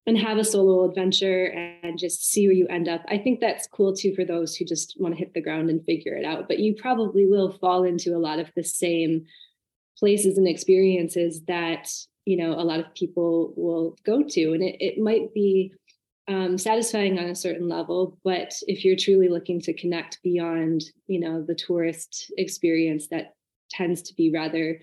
and 0.07 0.17
have 0.17 0.39
a 0.39 0.45
solo 0.45 0.89
adventure 0.89 1.47
and 1.83 1.99
just 1.99 2.31
see 2.31 2.47
where 2.47 2.55
you 2.55 2.67
end 2.69 2.89
up 2.89 3.03
i 3.09 3.19
think 3.19 3.41
that's 3.41 3.67
cool 3.67 3.95
too 3.95 4.15
for 4.15 4.25
those 4.25 4.55
who 4.55 4.65
just 4.65 4.97
want 4.99 5.15
to 5.15 5.19
hit 5.19 5.35
the 5.35 5.43
ground 5.43 5.69
and 5.69 5.85
figure 5.85 6.15
it 6.15 6.25
out. 6.25 6.49
But 6.49 6.59
you 6.59 6.75
probably 6.75 7.27
will 7.27 7.53
fall 7.59 7.85
into 7.85 8.17
a 8.17 8.19
lot 8.19 8.39
of 8.39 8.51
the 8.55 8.65
same 8.65 9.27
places 9.99 10.39
and 10.39 10.49
experiences 10.49 11.43
that 11.47 11.89
you 12.25 12.37
know 12.37 12.53
a 12.53 12.65
lot 12.65 12.81
of 12.81 12.95
people 12.95 13.53
will 13.57 13.97
go 14.05 14.23
to. 14.23 14.53
And 14.53 14.63
it, 14.63 14.77
it 14.81 14.99
might 14.99 15.33
be 15.35 15.73
um, 16.31 16.57
satisfying 16.57 17.19
on 17.19 17.25
a 17.27 17.35
certain 17.35 17.69
level 17.69 18.19
but 18.23 18.55
if 18.69 18.85
you're 18.85 18.97
truly 18.97 19.29
looking 19.29 19.61
to 19.61 19.75
connect 19.75 20.23
beyond 20.23 20.83
you 21.09 21.19
know 21.19 21.43
the 21.43 21.55
tourist 21.55 22.33
experience 22.38 23.09
that 23.09 23.35
tends 23.71 24.01
to 24.03 24.14
be 24.14 24.31
rather 24.31 24.81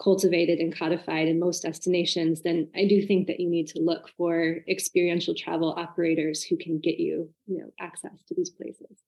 cultivated 0.00 0.60
and 0.60 0.76
codified 0.76 1.26
in 1.26 1.40
most 1.40 1.62
destinations 1.62 2.42
then 2.42 2.68
i 2.76 2.86
do 2.86 3.04
think 3.04 3.26
that 3.26 3.40
you 3.40 3.50
need 3.50 3.66
to 3.66 3.80
look 3.80 4.08
for 4.16 4.58
experiential 4.68 5.34
travel 5.34 5.74
operators 5.76 6.44
who 6.44 6.56
can 6.56 6.78
get 6.78 6.98
you 6.98 7.28
you 7.46 7.58
know 7.58 7.70
access 7.80 8.22
to 8.28 8.34
these 8.34 8.50
places. 8.50 9.02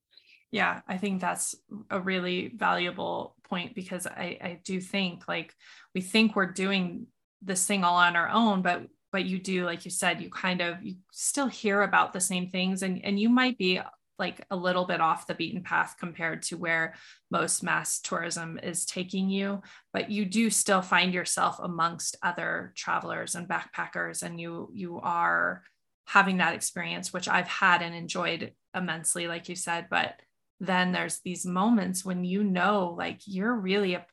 Yeah 0.51 0.81
i 0.89 0.97
think 0.97 1.21
that's 1.21 1.55
a 1.91 2.01
really 2.01 2.49
valuable 2.57 3.37
point 3.45 3.75
because 3.75 4.07
i 4.07 4.39
i 4.41 4.61
do 4.65 4.81
think 4.81 5.29
like 5.29 5.55
we 5.95 6.01
think 6.01 6.35
we're 6.35 6.53
doing 6.53 7.07
this 7.43 7.67
thing 7.67 7.85
all 7.85 7.97
on 7.97 8.17
our 8.17 8.29
own 8.31 8.63
but 8.63 8.89
but 9.13 9.25
you 9.25 9.39
do 9.39 9.65
like 9.65 9.85
you 9.85 9.91
said 9.91 10.21
you 10.21 10.31
kind 10.31 10.61
of 10.61 10.83
you 10.83 10.97
still 11.13 11.47
hear 11.47 11.83
about 11.83 12.13
the 12.13 12.21
same 12.21 12.49
things 12.49 12.83
and 12.83 13.05
and 13.05 13.19
you 13.19 13.29
might 13.29 13.57
be 13.59 13.81
like 14.19 14.45
a 14.51 14.57
little 14.57 14.85
bit 14.85 15.01
off 15.01 15.27
the 15.27 15.35
beaten 15.35 15.63
path 15.63 15.95
compared 15.99 16.43
to 16.43 16.57
where 16.57 16.95
most 17.31 17.63
mass 17.63 18.01
tourism 18.01 18.59
is 18.63 18.85
taking 18.85 19.31
you 19.31 19.63
but 19.93 20.11
you 20.11 20.25
do 20.25 20.51
still 20.51 20.83
find 20.83 21.15
yourself 21.15 21.59
amongst 21.63 22.17
other 22.23 22.73
travelers 22.77 23.35
and 23.35 23.49
backpackers 23.49 24.23
and 24.23 24.41
you 24.41 24.71
you 24.75 24.99
are 25.01 25.63
having 26.07 26.39
that 26.39 26.55
experience 26.55 27.13
which 27.13 27.29
I've 27.29 27.49
had 27.49 27.83
and 27.83 27.95
enjoyed 27.95 28.53
immensely 28.75 29.29
like 29.29 29.49
you 29.49 29.55
said 29.55 29.87
but 29.91 30.15
then 30.61 30.91
there's 30.91 31.21
these 31.21 31.47
moments 31.47 32.05
when 32.05 32.25
you 32.25 32.43
know 32.43 32.95
like 32.99 33.21
you're 33.27 33.55
really 33.55 33.95
a 33.95 34.05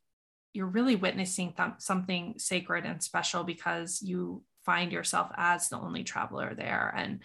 you're 0.54 0.68
really 0.68 0.96
witnessing 0.96 1.54
th- 1.58 1.72
something 1.80 2.36
sacred 2.38 2.86
and 2.86 3.04
special 3.04 3.44
because 3.44 4.02
you 4.02 4.42
find 4.66 4.92
yourself 4.92 5.30
as 5.38 5.70
the 5.70 5.78
only 5.78 6.04
traveler 6.04 6.54
there 6.56 6.94
and 6.96 7.22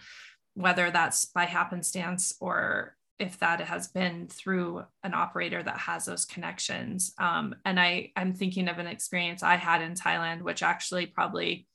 whether 0.53 0.91
that's 0.91 1.25
by 1.25 1.45
happenstance 1.45 2.35
or 2.39 2.95
if 3.19 3.39
that 3.39 3.61
has 3.61 3.87
been 3.87 4.27
through 4.27 4.83
an 5.03 5.13
operator 5.13 5.61
that 5.61 5.77
has 5.77 6.05
those 6.05 6.25
connections 6.25 7.13
um, 7.17 7.55
and 7.65 7.79
i 7.79 8.11
i'm 8.15 8.33
thinking 8.33 8.67
of 8.67 8.79
an 8.79 8.87
experience 8.87 9.43
i 9.43 9.55
had 9.55 9.81
in 9.81 9.93
thailand 9.93 10.41
which 10.41 10.63
actually 10.63 11.05
probably 11.05 11.67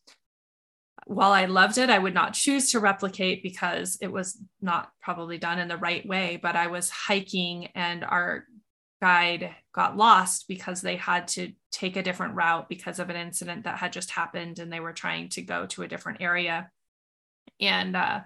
while 1.07 1.31
I 1.31 1.44
loved 1.44 1.79
it, 1.79 1.88
I 1.88 2.00
would 2.00 2.14
not 2.14 2.35
choose 2.35 2.72
to 2.72 2.81
replicate 2.81 3.42
because 3.42 3.96
it 4.00 4.11
was 4.11 4.38
not 4.61 4.90
probably 5.00 5.38
done 5.38 5.61
in 5.61 5.68
the 5.68 5.76
right 5.76 6.05
way. 6.07 6.38
But 6.42 6.57
I 6.57 6.66
was 6.66 6.90
hiking 6.90 7.66
and 7.76 8.02
our 8.02 8.44
guide 9.00 9.54
got 9.74 9.96
lost 9.96 10.48
because 10.48 10.80
they 10.80 10.96
had 10.96 11.28
to 11.28 11.52
take 11.70 11.96
a 11.96 12.02
different 12.02 12.35
route 12.35 12.68
because 12.68 12.98
of 12.98 13.11
an 13.11 13.16
incident 13.16 13.64
that 13.64 13.78
had 13.78 13.92
just 13.92 14.11
happened 14.11 14.59
and 14.59 14.72
they 14.72 14.80
were 14.80 14.92
trying 14.92 15.28
to 15.28 15.42
go 15.42 15.66
to 15.66 15.82
a 15.82 15.88
different 15.88 16.20
area. 16.20 16.70
And 17.61 17.96
uh, 17.96 18.20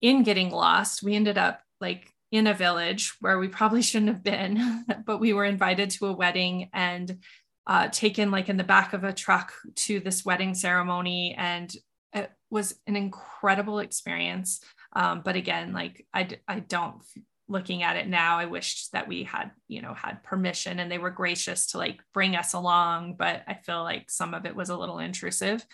in 0.00 0.22
getting 0.22 0.50
lost, 0.50 1.02
we 1.02 1.14
ended 1.14 1.38
up 1.38 1.60
like 1.80 2.12
in 2.32 2.46
a 2.46 2.54
village 2.54 3.14
where 3.20 3.38
we 3.38 3.48
probably 3.48 3.82
shouldn't 3.82 4.12
have 4.12 4.22
been, 4.22 4.84
but 5.04 5.18
we 5.18 5.32
were 5.32 5.44
invited 5.44 5.90
to 5.90 6.06
a 6.06 6.12
wedding 6.12 6.70
and 6.72 7.18
uh, 7.66 7.88
taken 7.88 8.30
like 8.30 8.48
in 8.48 8.56
the 8.56 8.64
back 8.64 8.92
of 8.92 9.04
a 9.04 9.12
truck 9.12 9.52
to 9.76 10.00
this 10.00 10.24
wedding 10.24 10.54
ceremony. 10.54 11.34
And 11.36 11.72
it 12.12 12.30
was 12.50 12.74
an 12.86 12.96
incredible 12.96 13.78
experience. 13.78 14.60
Um, 14.94 15.20
but 15.24 15.36
again, 15.36 15.72
like 15.72 16.06
I, 16.12 16.28
I 16.48 16.60
don't 16.60 17.02
looking 17.50 17.82
at 17.82 17.96
it 17.96 18.08
now, 18.08 18.38
I 18.38 18.46
wished 18.46 18.92
that 18.92 19.08
we 19.08 19.24
had, 19.24 19.50
you 19.68 19.82
know, 19.82 19.92
had 19.92 20.22
permission 20.22 20.78
and 20.78 20.90
they 20.90 20.98
were 20.98 21.10
gracious 21.10 21.66
to 21.68 21.78
like 21.78 22.00
bring 22.14 22.36
us 22.36 22.54
along. 22.54 23.16
But 23.18 23.42
I 23.46 23.54
feel 23.54 23.82
like 23.82 24.10
some 24.10 24.32
of 24.32 24.46
it 24.46 24.54
was 24.54 24.70
a 24.70 24.76
little 24.76 25.00
intrusive. 25.00 25.64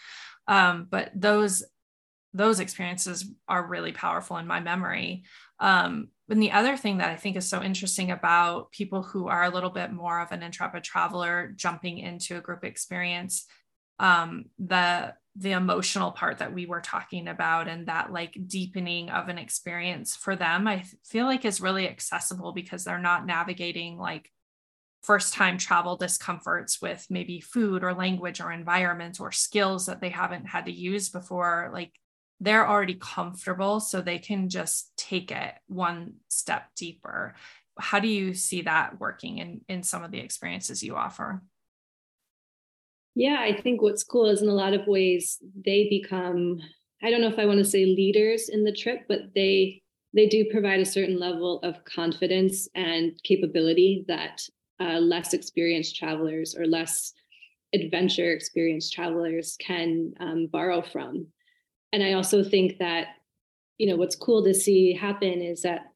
Um, 0.49 0.87
but 0.91 1.11
those 1.15 1.65
those 2.33 2.61
experiences 2.61 3.31
are 3.49 3.67
really 3.67 3.93
powerful 3.93 4.37
in 4.37 4.47
my 4.47 4.61
memory. 4.61 5.25
Um, 5.59 6.09
and 6.29 6.43
the 6.43 6.53
other 6.53 6.77
thing 6.77 6.99
that 6.99 7.09
I 7.09 7.17
think 7.17 7.37
is 7.37 7.49
so 7.49 7.63
interesting 7.63 8.11
about 8.11 8.71
people 8.73 9.03
who 9.03 9.29
are 9.29 9.45
a 9.45 9.51
little 9.51 9.71
bit 9.71 9.91
more 9.91 10.21
of 10.21 10.33
an 10.33 10.43
intrepid 10.43 10.85
traveler 10.85 11.53
jumping 11.57 11.99
into 11.99 12.37
a 12.37 12.43
group 12.43 12.63
experience, 12.63 13.47
um, 13.99 14.47
the 14.59 15.15
the 15.39 15.53
emotional 15.53 16.13
part 16.13 16.39
that 16.39 16.55
we 16.55 16.65
were 16.65 16.81
talking 16.81 17.29
about 17.29 17.69
and 17.69 17.89
that 17.89 18.11
like 18.11 18.35
deepening 18.47 19.11
of 19.11 19.29
an 19.29 19.37
experience 19.37 20.17
for 20.17 20.35
them 20.35 20.67
i 20.67 20.83
feel 21.05 21.27
like 21.27 21.45
is 21.45 21.61
really 21.61 21.87
accessible 21.87 22.53
because 22.53 22.85
they're 22.85 22.99
not 22.99 23.27
navigating 23.27 23.99
like 23.99 24.33
first 25.07 25.35
time 25.35 25.57
travel 25.57 25.97
discomforts 25.97 26.83
with 26.83 27.07
maybe 27.09 27.41
food 27.41 27.85
or 27.85 27.95
language 27.95 28.41
or 28.41 28.51
environment 28.51 29.21
or 29.21 29.31
skills 29.31 29.87
that 29.87 30.01
they 30.01 30.09
haven't 30.09 30.47
had 30.47 30.65
to 30.67 30.73
use 30.73 31.11
before. 31.11 31.71
Like 31.73 31.93
they're 32.41 32.69
already 32.69 32.95
comfortable 32.95 33.79
so 33.79 34.01
they 34.01 34.19
can 34.19 34.49
just 34.49 34.91
take 34.97 35.31
it 35.31 35.55
one 35.69 36.15
step 36.29 36.71
deeper. 36.75 37.37
How 37.79 38.01
do 38.01 38.09
you 38.09 38.35
see 38.35 38.63
that 38.63 38.99
working 38.99 39.39
in 39.39 39.61
in 39.69 39.85
some 39.85 40.03
of 40.03 40.11
the 40.11 40.19
experiences 40.19 40.83
you 40.83 40.97
offer 40.97 41.41
yeah, 43.17 43.39
I 43.41 43.59
think 43.59 43.81
what's 43.81 44.05
cool 44.05 44.29
is 44.29 44.43
in 44.43 44.49
a 44.49 44.55
lot 44.55 44.75
of 44.75 44.87
ways 44.87 45.39
they 45.65 45.89
become 45.89 46.61
I 47.03 47.11
don't 47.11 47.21
know 47.21 47.29
if 47.29 47.39
I 47.39 47.47
want 47.47 47.59
to 47.59 47.65
say 47.65 47.85
leaders 47.85 48.49
in 48.49 48.63
the 48.63 48.73
trip, 48.73 49.01
but 49.09 49.35
they 49.35 49.83
they 50.15 50.27
do 50.27 50.45
provide 50.51 50.81
a 50.81 50.85
certain 50.85 51.19
level 51.19 51.61
of 51.63 51.83
confidence 51.85 52.69
and 52.75 53.13
capability 53.23 54.05
that 54.07 54.43
uh, 54.81 54.99
less 54.99 55.33
experienced 55.33 55.97
travelers 55.97 56.55
or 56.55 56.67
less 56.67 57.13
adventure 57.75 58.33
experienced 58.33 58.93
travelers 58.93 59.57
can 59.61 60.13
um, 60.21 60.47
borrow 60.53 60.83
from. 60.83 61.27
And 61.93 62.03
I 62.03 62.13
also 62.13 62.45
think 62.45 62.79
that 62.79 63.09
you 63.79 63.87
know 63.87 63.97
what's 63.97 64.17
cool 64.17 64.45
to 64.45 64.53
see 64.53 64.93
happen 64.93 65.41
is 65.41 65.63
that 65.63 65.87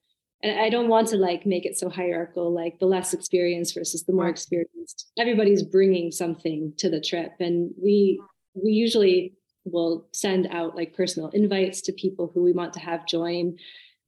and 0.42 0.59
I 0.59 0.70
don't 0.70 0.88
want 0.88 1.09
to 1.09 1.16
like 1.16 1.44
make 1.44 1.66
it 1.66 1.79
so 1.79 1.90
hierarchical, 1.90 2.53
like 2.53 2.79
the 2.79 2.87
less 2.87 3.12
experienced 3.12 3.74
versus 3.74 4.05
the 4.05 4.12
more 4.12 4.29
experienced. 4.29 5.12
Everybody's 5.18 5.62
bringing 5.62 6.11
something 6.11 6.72
to 6.79 6.88
the 6.88 7.00
trip, 7.00 7.33
and 7.40 7.70
we 7.81 8.20
we 8.55 8.72
usually 8.72 9.35
will 9.64 10.09
send 10.12 10.48
out 10.50 10.76
like 10.76 10.94
personal 10.94 11.29
invites 11.31 11.83
to 11.83 11.92
people 11.92 12.31
who 12.33 12.42
we 12.42 12.53
want 12.53 12.72
to 12.72 12.81
have 12.81 13.07
join 13.07 13.57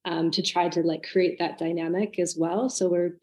um, 0.05 0.31
to 0.31 0.43
try 0.43 0.69
to 0.69 0.83
like 0.83 1.07
create 1.11 1.39
that 1.39 1.59
dynamic 1.59 2.19
as 2.19 2.35
well. 2.37 2.69
So 2.69 2.89
we're 2.89 3.19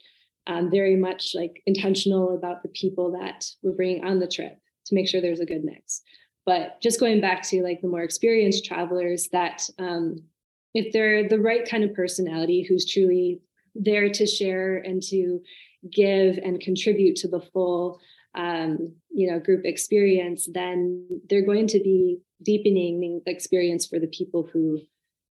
um, 0.47 0.69
very 0.69 0.95
much 0.95 1.33
like 1.35 1.61
intentional 1.65 2.35
about 2.35 2.63
the 2.63 2.69
people 2.69 3.11
that 3.19 3.45
we're 3.61 3.71
bringing 3.71 4.05
on 4.05 4.19
the 4.19 4.27
trip 4.27 4.57
to 4.85 4.95
make 4.95 5.07
sure 5.07 5.21
there's 5.21 5.39
a 5.39 5.45
good 5.45 5.63
mix. 5.63 6.01
But 6.45 6.81
just 6.81 6.99
going 6.99 7.21
back 7.21 7.43
to 7.49 7.61
like 7.61 7.81
the 7.81 7.87
more 7.87 8.01
experienced 8.01 8.65
travelers 8.65 9.27
that 9.31 9.67
um, 9.77 10.23
if 10.73 10.93
they're 10.93 11.27
the 11.27 11.39
right 11.39 11.67
kind 11.67 11.83
of 11.83 11.93
personality 11.93 12.65
who's 12.67 12.85
truly 12.85 13.41
there 13.75 14.09
to 14.09 14.25
share 14.25 14.77
and 14.77 15.01
to 15.03 15.41
give 15.91 16.37
and 16.37 16.59
contribute 16.59 17.15
to 17.17 17.27
the 17.27 17.41
full 17.41 17.99
um, 18.35 18.93
you 19.09 19.29
know 19.29 19.39
group 19.39 19.65
experience 19.65 20.47
then 20.53 21.21
they're 21.29 21.45
going 21.45 21.67
to 21.67 21.79
be 21.79 22.19
deepening 22.43 23.21
the 23.25 23.31
experience 23.31 23.85
for 23.87 23.99
the 23.99 24.07
people 24.07 24.47
who 24.51 24.79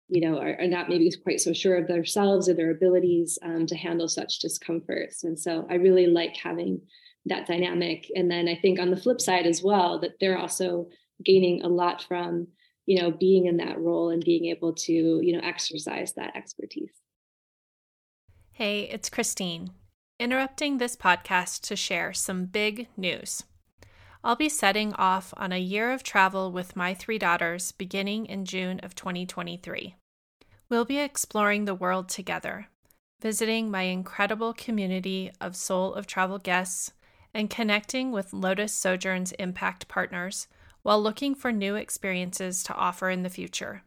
you 0.09 0.21
know 0.21 0.39
are, 0.39 0.57
are 0.61 0.67
not 0.67 0.89
maybe 0.89 1.11
quite 1.23 1.41
so 1.41 1.53
sure 1.53 1.77
of 1.77 1.87
themselves 1.87 2.49
or 2.49 2.55
their 2.55 2.71
abilities 2.71 3.39
um, 3.43 3.67
to 3.67 3.77
handle 3.77 4.09
such 4.09 4.41
discomforts. 4.41 5.25
And 5.25 5.39
so 5.39 5.67
i 5.71 5.75
really 5.75 6.07
like 6.07 6.37
having 6.37 6.81
that 7.27 7.47
dynamic. 7.47 8.11
And 8.15 8.31
then 8.31 8.49
i 8.49 8.57
think 8.57 8.81
on 8.81 8.91
the 8.91 8.97
flip 8.97 9.21
side 9.21 9.47
as 9.47 9.63
well 9.63 10.01
that 10.01 10.19
they're 10.21 10.39
also 10.39 10.89
gaining 11.25 11.63
a 11.63 11.69
lot 11.69 12.03
from 12.03 12.49
you 12.89 13.01
know 13.01 13.11
being 13.11 13.45
in 13.45 13.59
that 13.59 13.79
role 13.79 14.09
and 14.09 14.25
being 14.25 14.47
able 14.47 14.73
to 14.73 14.93
you 14.93 15.33
know 15.35 15.47
exercise 15.47 16.15
that 16.15 16.35
expertise 16.35 17.03
hey 18.53 18.85
it's 18.85 19.11
christine 19.11 19.71
interrupting 20.19 20.79
this 20.79 20.97
podcast 20.97 21.61
to 21.61 21.77
share 21.77 22.13
some 22.13 22.47
big 22.47 22.89
news 22.97 23.45
I'll 24.25 24.35
be 24.35 24.49
setting 24.49 24.93
off 24.95 25.33
on 25.37 25.53
a 25.53 25.61
year 25.61 25.93
of 25.93 26.03
travel 26.03 26.51
with 26.51 26.75
my 26.75 26.93
three 26.93 27.19
daughters 27.19 27.71
beginning 27.71 28.27
in 28.27 28.45
June 28.45 28.81
of 28.83 28.97
2023. 28.97 29.95
We'll 30.69 30.85
be 30.85 30.99
exploring 30.99 31.65
the 31.65 31.75
world 31.75 32.09
together, 32.09 32.67
visiting 33.23 33.71
my 33.71 33.83
incredible 33.83 34.53
community 34.55 35.31
of 35.41 35.55
Soul 35.55 35.95
of 35.95 36.09
Travel 36.09 36.39
guests, 36.39 36.93
and 37.33 37.49
connecting 37.49 38.11
with 38.11 38.33
Lotus 38.33 38.75
Sojourn's 38.75 39.31
impact 39.33 39.87
partners 39.87 40.49
while 40.83 41.03
looking 41.03 41.35
for 41.35 41.53
new 41.53 41.75
experiences 41.75 42.63
to 42.63 42.75
offer 42.75 43.11
in 43.11 43.23
the 43.23 43.31
future. 43.31 43.83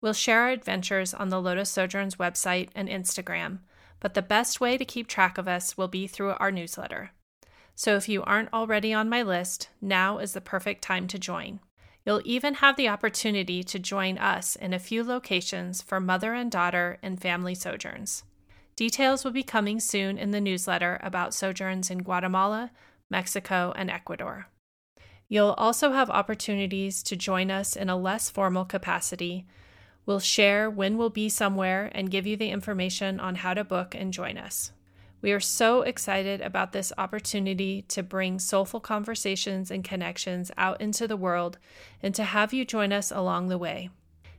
We'll 0.00 0.12
share 0.12 0.42
our 0.42 0.50
adventures 0.50 1.14
on 1.14 1.30
the 1.30 1.40
Lotus 1.40 1.70
Sojourns 1.70 2.16
website 2.16 2.68
and 2.74 2.88
Instagram, 2.88 3.60
but 4.00 4.14
the 4.14 4.22
best 4.22 4.60
way 4.60 4.76
to 4.76 4.84
keep 4.84 5.06
track 5.06 5.38
of 5.38 5.48
us 5.48 5.76
will 5.76 5.88
be 5.88 6.06
through 6.06 6.32
our 6.32 6.52
newsletter. 6.52 7.10
So 7.74 7.96
if 7.96 8.08
you 8.08 8.22
aren't 8.22 8.52
already 8.52 8.92
on 8.92 9.08
my 9.08 9.22
list, 9.22 9.68
now 9.80 10.18
is 10.18 10.32
the 10.32 10.40
perfect 10.40 10.82
time 10.82 11.06
to 11.08 11.18
join. 11.18 11.60
You'll 12.04 12.22
even 12.24 12.54
have 12.54 12.76
the 12.76 12.88
opportunity 12.88 13.64
to 13.64 13.78
join 13.78 14.16
us 14.16 14.54
in 14.54 14.72
a 14.72 14.78
few 14.78 15.02
locations 15.02 15.82
for 15.82 15.98
mother 15.98 16.34
and 16.34 16.50
daughter 16.50 16.98
and 17.02 17.20
family 17.20 17.54
sojourns. 17.54 18.22
Details 18.76 19.24
will 19.24 19.32
be 19.32 19.42
coming 19.42 19.80
soon 19.80 20.18
in 20.18 20.30
the 20.30 20.40
newsletter 20.40 21.00
about 21.02 21.34
sojourns 21.34 21.90
in 21.90 22.02
Guatemala, 22.02 22.70
Mexico, 23.10 23.72
and 23.74 23.90
Ecuador. 23.90 24.48
You'll 25.28 25.54
also 25.58 25.92
have 25.92 26.08
opportunities 26.08 27.02
to 27.04 27.16
join 27.16 27.50
us 27.50 27.74
in 27.74 27.90
a 27.90 27.96
less 27.96 28.30
formal 28.30 28.64
capacity. 28.64 29.46
We'll 30.04 30.20
share 30.20 30.70
when 30.70 30.96
we'll 30.96 31.10
be 31.10 31.28
somewhere 31.28 31.90
and 31.92 32.10
give 32.10 32.26
you 32.26 32.36
the 32.36 32.50
information 32.50 33.18
on 33.18 33.36
how 33.36 33.54
to 33.54 33.64
book 33.64 33.94
and 33.94 34.12
join 34.12 34.38
us. 34.38 34.72
We 35.22 35.32
are 35.32 35.40
so 35.40 35.82
excited 35.82 36.40
about 36.40 36.72
this 36.72 36.92
opportunity 36.96 37.82
to 37.88 38.04
bring 38.04 38.38
soulful 38.38 38.78
conversations 38.78 39.70
and 39.72 39.82
connections 39.82 40.52
out 40.56 40.80
into 40.80 41.08
the 41.08 41.16
world 41.16 41.58
and 42.00 42.14
to 42.14 42.22
have 42.22 42.52
you 42.52 42.64
join 42.64 42.92
us 42.92 43.10
along 43.10 43.48
the 43.48 43.58
way. 43.58 43.90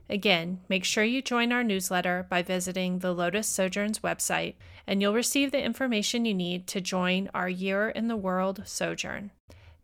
Again, 0.10 0.62
make 0.70 0.86
sure 0.86 1.04
you 1.04 1.22
join 1.22 1.52
our 1.52 1.64
newsletter 1.64 2.26
by 2.30 2.42
visiting 2.42 3.00
the 3.00 3.12
Lotus 3.12 3.50
Sojourns 3.50 4.00
website, 4.00 4.56
and 4.86 5.02
you'll 5.02 5.14
receive 5.14 5.52
the 5.52 5.62
information 5.62 6.24
you 6.24 6.34
need 6.34 6.66
to 6.68 6.80
join 6.80 7.30
our 7.34 7.50
Year 7.50 7.90
in 7.90 8.08
the 8.08 8.16
World 8.16 8.64
sojourn. 8.66 9.32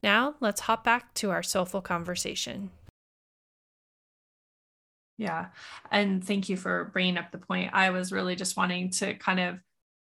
Now, 0.03 0.35
let's 0.41 0.61
hop 0.61 0.83
back 0.83 1.13
to 1.15 1.31
our 1.31 1.41
soulful 1.41 1.81
conversation. 1.81 2.71
Yeah. 5.17 5.47
And 5.89 6.23
thank 6.23 6.49
you 6.49 6.57
for 6.57 6.89
bringing 6.91 7.17
up 7.17 7.31
the 7.31 7.37
point. 7.37 7.71
I 7.73 7.91
was 7.91 8.11
really 8.11 8.35
just 8.35 8.57
wanting 8.57 8.89
to 8.91 9.13
kind 9.13 9.39
of, 9.39 9.59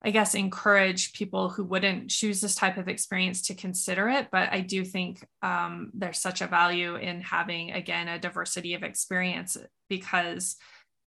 I 0.03 0.11
guess, 0.11 0.35
encourage 0.35 1.13
people 1.13 1.51
who 1.51 1.63
wouldn't 1.63 2.11
choose 2.11 2.41
this 2.41 2.57
type 2.57 2.79
of 2.79 2.89
experience 2.89 3.43
to 3.43 3.55
consider 3.55 4.09
it. 4.09 4.29
But 4.33 4.53
I 4.53 4.61
do 4.61 4.85
think 4.85 5.25
um, 5.43 5.93
there's 5.95 6.19
such 6.19 6.41
a 6.41 6.49
value 6.49 6.97
in 6.97 7.21
having, 7.21 7.71
again, 7.71 8.09
a 8.09 8.19
diversity 8.19 8.75
of 8.75 8.83
experience 8.83 9.57
because 9.89 10.57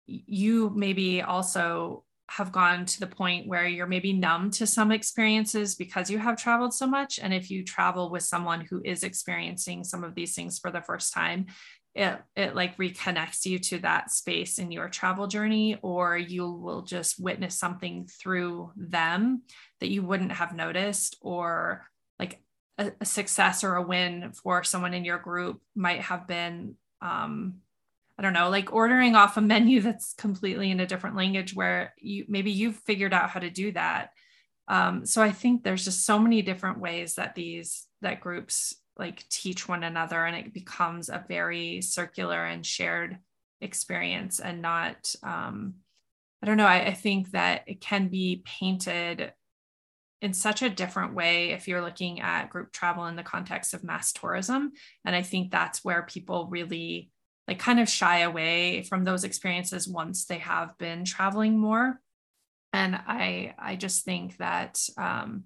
you 0.07 0.71
maybe 0.75 1.21
also 1.21 2.03
have 2.29 2.51
gone 2.51 2.85
to 2.85 2.99
the 2.99 3.07
point 3.07 3.47
where 3.47 3.67
you're 3.67 3.85
maybe 3.85 4.13
numb 4.13 4.49
to 4.49 4.65
some 4.65 4.91
experiences 4.91 5.75
because 5.75 6.09
you 6.09 6.17
have 6.17 6.37
traveled 6.37 6.73
so 6.73 6.87
much. 6.87 7.19
And 7.19 7.33
if 7.33 7.51
you 7.51 7.63
travel 7.63 8.09
with 8.09 8.23
someone 8.23 8.61
who 8.61 8.81
is 8.83 9.03
experiencing 9.03 9.83
some 9.83 10.03
of 10.03 10.15
these 10.15 10.33
things 10.33 10.57
for 10.57 10.71
the 10.71 10.81
first 10.81 11.13
time, 11.13 11.47
it, 11.95 12.19
it 12.35 12.55
like 12.55 12.77
reconnects 12.77 13.45
you 13.45 13.59
to 13.59 13.79
that 13.79 14.09
space 14.09 14.57
in 14.57 14.71
your 14.71 14.89
travel 14.89 15.27
journey, 15.27 15.77
or 15.83 16.17
you 16.17 16.49
will 16.49 16.81
just 16.81 17.21
witness 17.21 17.59
something 17.59 18.07
through 18.07 18.71
them 18.75 19.43
that 19.79 19.91
you 19.91 20.01
wouldn't 20.01 20.31
have 20.31 20.55
noticed, 20.55 21.17
or 21.21 21.85
like 22.17 22.41
a, 22.79 22.91
a 22.99 23.05
success 23.05 23.63
or 23.63 23.75
a 23.75 23.83
win 23.83 24.31
for 24.31 24.63
someone 24.63 24.95
in 24.95 25.05
your 25.05 25.19
group 25.19 25.61
might 25.75 26.01
have 26.01 26.27
been 26.27 26.75
um, 27.01 27.55
I 28.17 28.21
don't 28.21 28.33
know, 28.33 28.49
like 28.49 28.73
ordering 28.73 29.15
off 29.15 29.37
a 29.37 29.41
menu 29.41 29.81
that's 29.81 30.13
completely 30.13 30.71
in 30.71 30.79
a 30.79 30.85
different 30.85 31.15
language 31.15 31.55
where 31.55 31.93
you 31.97 32.25
maybe 32.27 32.51
you've 32.51 32.77
figured 32.77 33.13
out 33.13 33.29
how 33.29 33.39
to 33.39 33.49
do 33.49 33.71
that. 33.71 34.09
Um, 34.67 35.05
so 35.05 35.21
I 35.21 35.31
think 35.31 35.63
there's 35.63 35.83
just 35.83 36.05
so 36.05 36.19
many 36.19 36.41
different 36.41 36.79
ways 36.79 37.15
that 37.15 37.35
these 37.35 37.85
that 38.01 38.21
groups 38.21 38.75
like 38.97 39.27
teach 39.29 39.67
one 39.67 39.83
another 39.83 40.23
and 40.23 40.35
it 40.35 40.53
becomes 40.53 41.09
a 41.09 41.25
very 41.27 41.81
circular 41.81 42.45
and 42.45 42.65
shared 42.65 43.17
experience 43.59 44.39
and 44.39 44.61
not 44.61 45.13
um, 45.23 45.75
I 46.43 46.45
don't 46.45 46.57
know, 46.57 46.65
I, 46.65 46.87
I 46.87 46.93
think 46.93 47.31
that 47.31 47.63
it 47.67 47.79
can 47.79 48.09
be 48.09 48.43
painted 48.45 49.31
in 50.21 50.33
such 50.33 50.61
a 50.61 50.69
different 50.69 51.13
way 51.13 51.51
if 51.51 51.69
you're 51.69 51.81
looking 51.81 52.19
at 52.19 52.49
group 52.49 52.73
travel 52.73 53.05
in 53.05 53.15
the 53.15 53.23
context 53.23 53.73
of 53.73 53.83
mass 53.83 54.11
tourism. 54.11 54.73
And 55.05 55.15
I 55.15 55.21
think 55.21 55.51
that's 55.51 55.85
where 55.85 56.03
people 56.03 56.47
really 56.49 57.12
like 57.47 57.59
kind 57.59 57.79
of 57.79 57.89
shy 57.89 58.19
away 58.19 58.83
from 58.83 59.03
those 59.03 59.23
experiences 59.23 59.87
once 59.87 60.25
they 60.25 60.39
have 60.39 60.77
been 60.77 61.05
traveling 61.05 61.57
more. 61.57 61.99
And 62.71 62.95
i 62.95 63.53
i 63.59 63.75
just 63.75 64.03
think 64.03 64.37
that 64.37 64.79
um, 64.97 65.43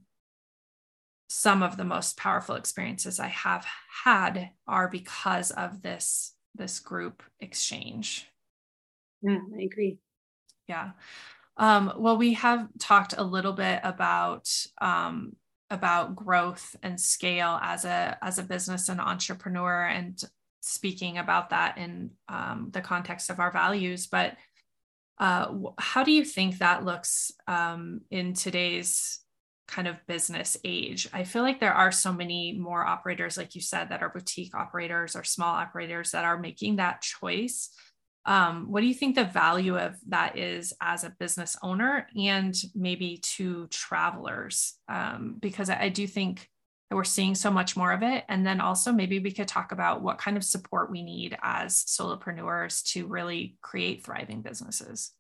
some 1.30 1.62
of 1.62 1.76
the 1.76 1.84
most 1.84 2.18
powerful 2.18 2.56
experiences 2.56 3.20
i 3.20 3.28
have 3.28 3.66
had 4.06 4.52
are 4.68 4.88
because 4.88 5.52
of 5.52 5.82
this 5.82 6.34
this 6.56 6.80
group 6.80 7.24
exchange. 7.40 8.28
Yeah 9.22 9.40
i 9.58 9.62
agree. 9.62 10.00
Yeah. 10.68 10.92
Um, 11.58 11.94
well 11.98 12.18
we 12.18 12.34
have 12.34 12.68
talked 12.80 13.16
a 13.18 13.24
little 13.24 13.54
bit 13.54 13.80
about 13.84 14.48
um, 14.80 15.36
about 15.70 16.16
growth 16.16 16.76
and 16.84 17.00
scale 17.00 17.60
as 17.62 17.84
a 17.84 18.18
as 18.22 18.40
a 18.40 18.44
business 18.44 18.90
and 18.90 19.02
entrepreneur 19.02 19.86
and 19.86 20.24
speaking 20.68 21.18
about 21.18 21.50
that 21.50 21.78
in 21.78 22.12
um, 22.30 22.70
the 22.72 22.82
context 22.82 23.30
of 23.30 23.40
our 23.40 23.52
values. 23.52 24.08
But 24.08 24.36
uh, 25.20 25.54
how 25.78 26.04
do 26.04 26.12
you 26.12 26.24
think 26.24 26.60
that 26.60 26.86
looks 26.86 27.32
um, 27.48 28.02
in 28.12 28.34
today's 28.34 29.20
kind 29.68 29.88
of 29.88 30.06
business 30.08 30.58
age? 30.64 31.10
I 31.12 31.24
feel 31.24 31.42
like 31.42 31.60
there 31.60 31.74
are 31.74 31.92
so 31.92 32.14
many 32.14 32.54
more 32.54 32.86
operators, 32.86 33.38
like 33.38 33.56
you 33.56 33.62
said, 33.62 33.90
that 33.90 34.02
are 34.02 34.10
boutique 34.10 34.56
operators 34.56 35.16
or 35.16 35.24
small 35.24 35.56
operators 35.56 36.12
that 36.12 36.26
are 36.26 36.40
making 36.40 36.76
that 36.76 37.02
choice. 37.02 37.70
Um, 38.26 38.72
what 38.72 38.82
do 38.82 38.88
you 38.88 38.94
think 38.94 39.16
the 39.16 39.24
value 39.24 39.78
of 39.78 39.96
that 40.10 40.38
is 40.38 40.74
as 40.82 41.06
a 41.06 41.16
business 41.18 41.56
owner 41.64 42.08
and 42.16 42.54
maybe 42.76 43.22
to 43.36 43.68
travelers? 43.68 44.76
Um, 44.90 45.38
because 45.40 45.70
I, 45.70 45.84
I 45.84 45.90
do 45.90 46.06
think 46.06 46.48
we're 46.92 47.04
seeing 47.04 47.36
so 47.36 47.52
much 47.52 47.76
more 47.76 47.92
of 47.92 48.02
it. 48.02 48.24
And 48.30 48.46
then 48.46 48.62
also 48.62 48.92
maybe 48.92 49.20
we 49.20 49.32
could 49.32 49.48
talk 49.48 49.72
about 49.72 50.02
what 50.02 50.18
kind 50.18 50.38
of 50.38 50.44
support 50.44 50.90
we 50.90 51.04
need 51.04 51.38
as 51.42 51.84
solopreneurs 51.84 52.84
to 52.94 53.08
really 53.08 53.58
create 53.62 54.06
thriving 54.06 54.42
businesses. 54.42 55.12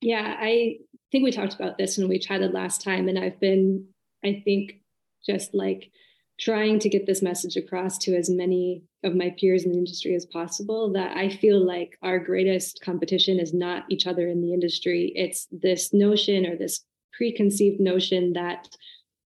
Yeah, 0.00 0.36
I 0.38 0.78
think 1.10 1.24
we 1.24 1.32
talked 1.32 1.54
about 1.54 1.78
this 1.78 1.96
when 1.96 2.08
we 2.08 2.18
chatted 2.18 2.52
last 2.52 2.82
time. 2.82 3.08
And 3.08 3.18
I've 3.18 3.40
been, 3.40 3.86
I 4.24 4.42
think, 4.44 4.80
just 5.26 5.54
like 5.54 5.90
trying 6.38 6.78
to 6.78 6.88
get 6.88 7.06
this 7.06 7.22
message 7.22 7.56
across 7.56 7.98
to 7.98 8.14
as 8.14 8.30
many 8.30 8.84
of 9.02 9.14
my 9.14 9.34
peers 9.40 9.64
in 9.64 9.72
the 9.72 9.78
industry 9.78 10.14
as 10.14 10.26
possible 10.26 10.92
that 10.92 11.16
I 11.16 11.30
feel 11.30 11.64
like 11.64 11.98
our 12.02 12.18
greatest 12.18 12.80
competition 12.80 13.40
is 13.40 13.52
not 13.52 13.84
each 13.88 14.06
other 14.06 14.28
in 14.28 14.40
the 14.40 14.52
industry. 14.52 15.12
It's 15.16 15.48
this 15.50 15.92
notion 15.92 16.46
or 16.46 16.56
this 16.56 16.84
preconceived 17.12 17.80
notion 17.80 18.34
that 18.34 18.68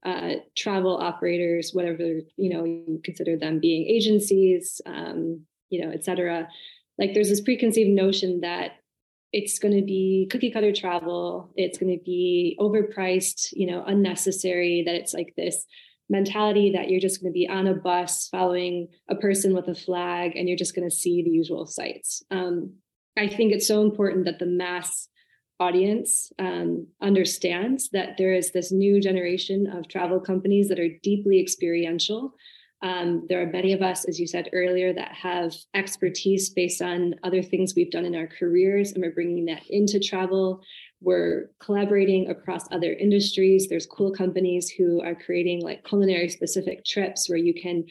uh, 0.04 0.34
travel 0.56 0.96
operators, 0.96 1.72
whatever 1.72 2.20
you 2.36 2.50
know 2.50 2.64
you 2.64 3.00
consider 3.04 3.36
them 3.36 3.58
being 3.58 3.86
agencies, 3.86 4.80
um, 4.86 5.42
you 5.70 5.80
know, 5.80 5.90
et 5.90 6.04
cetera. 6.04 6.48
Like 6.98 7.14
there's 7.14 7.28
this 7.28 7.40
preconceived 7.40 7.90
notion 7.90 8.40
that 8.40 8.72
it's 9.32 9.58
going 9.58 9.74
to 9.74 9.82
be 9.82 10.26
cookie 10.30 10.50
cutter 10.50 10.72
travel, 10.72 11.50
it's 11.56 11.78
going 11.78 11.96
to 11.96 12.02
be 12.02 12.56
overpriced, 12.58 13.48
you 13.52 13.66
know, 13.66 13.84
unnecessary. 13.86 14.82
That 14.84 14.94
it's 14.94 15.14
like 15.14 15.34
this 15.36 15.66
mentality 16.08 16.72
that 16.72 16.88
you're 16.88 17.00
just 17.00 17.20
going 17.20 17.30
to 17.30 17.34
be 17.34 17.48
on 17.48 17.66
a 17.66 17.74
bus 17.74 18.28
following 18.28 18.88
a 19.10 19.14
person 19.14 19.54
with 19.54 19.68
a 19.68 19.74
flag 19.74 20.36
and 20.36 20.48
you're 20.48 20.56
just 20.56 20.74
going 20.74 20.88
to 20.88 20.94
see 20.94 21.22
the 21.22 21.30
usual 21.30 21.66
sights. 21.66 22.22
Um, 22.30 22.74
I 23.18 23.28
think 23.28 23.52
it's 23.52 23.68
so 23.68 23.82
important 23.82 24.24
that 24.24 24.38
the 24.38 24.46
mass 24.46 25.08
audience 25.60 26.32
um, 26.38 26.86
understands 27.02 27.88
that 27.90 28.16
there 28.16 28.32
is 28.32 28.52
this 28.52 28.70
new 28.70 29.00
generation 29.00 29.66
of 29.66 29.88
travel 29.88 30.20
companies 30.20 30.68
that 30.68 30.78
are 30.78 30.96
deeply 31.02 31.40
experiential. 31.40 32.34
Um, 32.80 33.26
there 33.28 33.42
are 33.42 33.50
many 33.50 33.72
of 33.72 33.82
us, 33.82 34.04
as 34.04 34.20
you 34.20 34.26
said 34.26 34.50
earlier, 34.52 34.92
that 34.92 35.12
have 35.12 35.52
expertise 35.74 36.50
based 36.50 36.80
on 36.80 37.16
other 37.24 37.42
things 37.42 37.74
we've 37.74 37.90
done 37.90 38.04
in 38.04 38.14
our 38.14 38.28
careers, 38.28 38.92
and 38.92 39.02
we're 39.02 39.10
bringing 39.10 39.46
that 39.46 39.62
into 39.68 39.98
travel. 39.98 40.62
We're 41.00 41.50
collaborating 41.60 42.30
across 42.30 42.70
other 42.70 42.92
industries. 42.92 43.68
There's 43.68 43.86
cool 43.86 44.12
companies 44.12 44.70
who 44.70 45.02
are 45.02 45.14
creating 45.14 45.62
like 45.62 45.84
culinary 45.84 46.28
specific 46.28 46.84
trips 46.84 47.28
where 47.28 47.38
you 47.38 47.54
can 47.54 47.84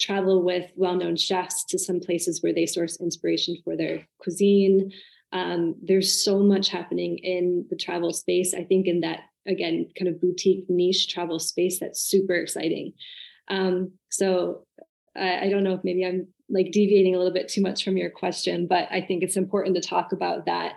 travel 0.00 0.42
with 0.42 0.70
well 0.74 0.96
known 0.96 1.16
chefs 1.16 1.64
to 1.66 1.78
some 1.78 2.00
places 2.00 2.42
where 2.42 2.52
they 2.52 2.66
source 2.66 3.00
inspiration 3.00 3.56
for 3.62 3.76
their 3.76 4.06
cuisine. 4.18 4.90
Um, 5.34 5.74
there's 5.82 6.24
so 6.24 6.38
much 6.38 6.70
happening 6.70 7.18
in 7.18 7.66
the 7.68 7.76
travel 7.76 8.12
space. 8.12 8.54
I 8.54 8.64
think 8.64 8.86
in 8.86 9.00
that 9.00 9.20
again 9.46 9.90
kind 9.98 10.08
of 10.08 10.20
boutique 10.20 10.64
niche 10.70 11.12
travel 11.12 11.38
space 11.38 11.80
that's 11.80 12.00
super 12.00 12.34
exciting. 12.34 12.94
Um, 13.48 13.92
so 14.08 14.64
I, 15.14 15.46
I 15.46 15.50
don't 15.50 15.64
know 15.64 15.74
if 15.74 15.84
maybe 15.84 16.06
I'm 16.06 16.28
like 16.48 16.70
deviating 16.72 17.14
a 17.14 17.18
little 17.18 17.32
bit 17.32 17.48
too 17.48 17.60
much 17.60 17.84
from 17.84 17.96
your 17.96 18.10
question, 18.10 18.66
but 18.66 18.88
I 18.90 19.00
think 19.00 19.22
it's 19.22 19.36
important 19.36 19.74
to 19.76 19.82
talk 19.82 20.12
about 20.12 20.46
that, 20.46 20.74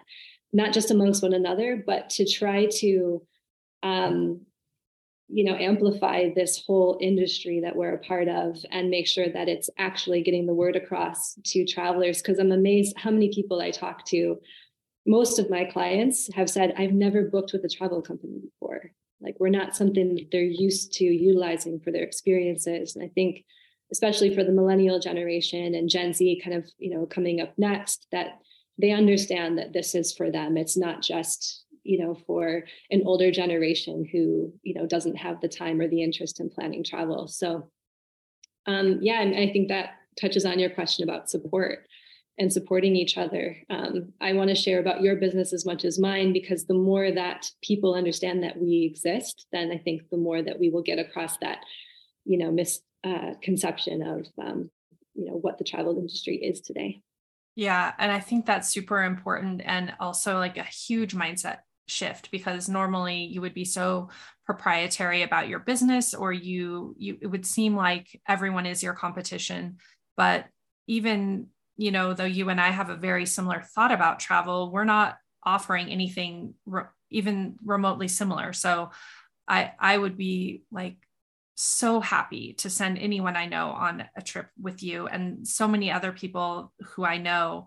not 0.52 0.74
just 0.74 0.92
amongst 0.92 1.24
one 1.24 1.34
another, 1.34 1.82
but 1.86 2.10
to 2.12 2.26
try 2.26 2.66
to 2.80 3.26
um, 3.84 4.42
you 5.30 5.44
know 5.44 5.56
amplify 5.56 6.30
this 6.34 6.64
whole 6.66 6.98
industry 7.02 7.60
that 7.62 7.76
we're 7.76 7.94
a 7.94 8.00
part 8.00 8.28
of 8.28 8.58
and 8.72 8.90
make 8.90 9.08
sure 9.08 9.28
that 9.28 9.50
it's 9.50 9.70
actually 9.78 10.22
getting 10.24 10.46
the 10.46 10.54
word 10.54 10.76
across 10.76 11.36
to 11.46 11.66
travelers. 11.66 12.22
Because 12.22 12.40
i'm 12.40 12.52
amazed 12.52 12.96
how 12.98 13.12
many 13.12 13.34
people 13.34 13.62
i 13.62 13.72
talk 13.72 14.06
to 14.06 14.38
most 15.06 15.40
of 15.40 15.50
my 15.50 15.66
clients 15.66 16.34
have 16.34 16.50
said 16.50 16.74
i've 16.78 16.94
never 16.94 17.24
booked 17.24 17.54
with 17.54 17.64
a 17.64 17.70
travel 17.70 18.02
company 18.02 18.40
before. 18.40 18.92
Like 19.20 19.36
we're 19.40 19.50
not 19.50 19.76
something 19.76 20.16
that 20.16 20.28
they're 20.32 20.42
used 20.42 20.94
to 20.94 21.04
utilizing 21.04 21.80
for 21.80 21.92
their 21.92 22.04
experiences. 22.04 22.96
And 22.96 23.04
i 23.04 23.10
think 23.10 23.44
especially 23.92 24.36
for 24.36 24.44
the 24.44 24.52
millennial 24.52 25.00
generation 25.00 25.76
and 25.76 25.90
gen 25.90 26.14
z 26.14 26.42
kind 26.44 26.56
of 26.56 26.70
you 26.78 26.90
know 26.90 27.06
coming 27.06 27.42
up 27.42 27.54
next 27.58 28.08
that 28.12 28.40
they 28.80 28.92
understand 28.92 29.58
that 29.58 29.74
this 29.74 29.96
is 29.96 30.14
for 30.14 30.32
them. 30.32 30.56
It's 30.56 30.78
not 30.78 31.02
just 31.02 31.66
you 31.88 32.00
know 32.00 32.14
for 32.28 32.64
an 32.92 33.02
older 33.06 33.32
generation 33.32 34.08
who 34.12 34.54
you 34.62 34.74
know 34.76 34.86
doesn't 34.86 35.16
have 35.16 35.40
the 35.42 35.48
time 35.48 35.80
or 35.82 35.88
the 35.88 36.04
interest 36.04 36.40
in 36.40 36.50
planning 36.50 36.84
travel 36.84 37.28
so 37.28 37.70
Um, 38.68 39.00
yeah, 39.02 39.22
and 39.22 39.34
I 39.34 39.48
think 39.54 39.70
that 39.70 39.92
touches 40.20 40.46
on 40.46 40.60
your 40.60 40.70
question 40.70 41.08
about 41.08 41.30
support 41.30 41.88
and 42.38 42.52
supporting 42.52 42.96
each 42.96 43.18
other. 43.18 43.56
Um, 43.70 44.14
I 44.20 44.34
want 44.34 44.50
to 44.50 44.56
share 44.56 44.80
about 44.80 45.02
your 45.02 45.16
business 45.16 45.54
as 45.54 45.66
much 45.66 45.86
as 45.86 45.98
mine 45.98 46.34
because 46.34 46.66
the 46.66 46.74
more 46.74 47.10
that 47.12 47.50
people 47.64 47.96
understand 47.96 48.44
that 48.44 48.60
we 48.60 48.84
exist, 48.84 49.48
then 49.52 49.72
I 49.72 49.78
think 49.78 50.02
the 50.12 50.18
more 50.18 50.42
that 50.44 50.60
we 50.60 50.70
will 50.70 50.84
get 50.84 51.00
across 51.00 51.38
that, 51.38 51.60
you 52.26 52.38
know, 52.38 52.52
misconception 52.52 54.04
uh, 54.04 54.16
of, 54.16 54.28
um, 54.46 54.70
you 55.16 55.26
know, 55.26 55.38
what 55.42 55.58
the 55.58 55.64
travel 55.64 55.98
industry 55.98 56.36
is 56.36 56.62
today. 56.62 57.02
Yeah, 57.56 57.94
and 57.98 58.12
I 58.12 58.20
think 58.20 58.46
that's 58.46 58.70
super 58.70 59.02
important 59.04 59.62
and 59.66 59.94
also 60.00 60.38
like 60.38 60.58
a 60.58 60.64
huge 60.64 61.16
mindset 61.16 61.60
shift 61.88 62.32
because 62.32 62.70
normally 62.70 63.24
you 63.24 63.42
would 63.42 63.54
be 63.54 63.66
so 63.66 64.10
proprietary 64.46 65.24
about 65.24 65.48
your 65.48 65.60
business 65.60 66.14
or 66.14 66.32
you 66.32 66.96
you 66.98 67.18
it 67.22 67.28
would 67.28 67.46
seem 67.46 67.76
like 67.76 68.22
everyone 68.28 68.66
is 68.66 68.84
your 68.84 68.94
competition. 68.94 69.78
But 70.16 70.46
even 70.88 71.48
you 71.78 71.92
know 71.92 72.14
though 72.14 72.26
you 72.26 72.50
and 72.50 72.62
I 72.62 72.70
have 72.70 72.90
a 72.90 72.96
very 72.96 73.26
similar 73.26 73.62
thought 73.62 73.92
about 73.92 74.20
travel 74.20 74.72
we're 74.72 74.84
not 74.84 75.18
offering 75.44 75.90
anything 75.90 76.54
re- 76.66 76.84
even 77.10 77.56
remotely 77.64 78.08
similar. 78.08 78.54
So 78.54 78.92
I 79.48 79.72
I 79.80 79.98
would 79.98 80.18
be 80.18 80.64
like 80.72 80.98
so 81.56 82.00
happy 82.00 82.54
to 82.54 82.70
send 82.70 83.00
anyone 83.00 83.36
I 83.36 83.48
know 83.48 83.72
on 83.72 84.04
a 84.16 84.22
trip 84.22 84.48
with 84.62 84.84
you 84.84 85.08
and 85.08 85.48
so 85.48 85.68
many 85.68 85.92
other 85.92 86.12
people 86.12 86.72
who 86.82 87.04
I 87.04 87.18
know 87.18 87.66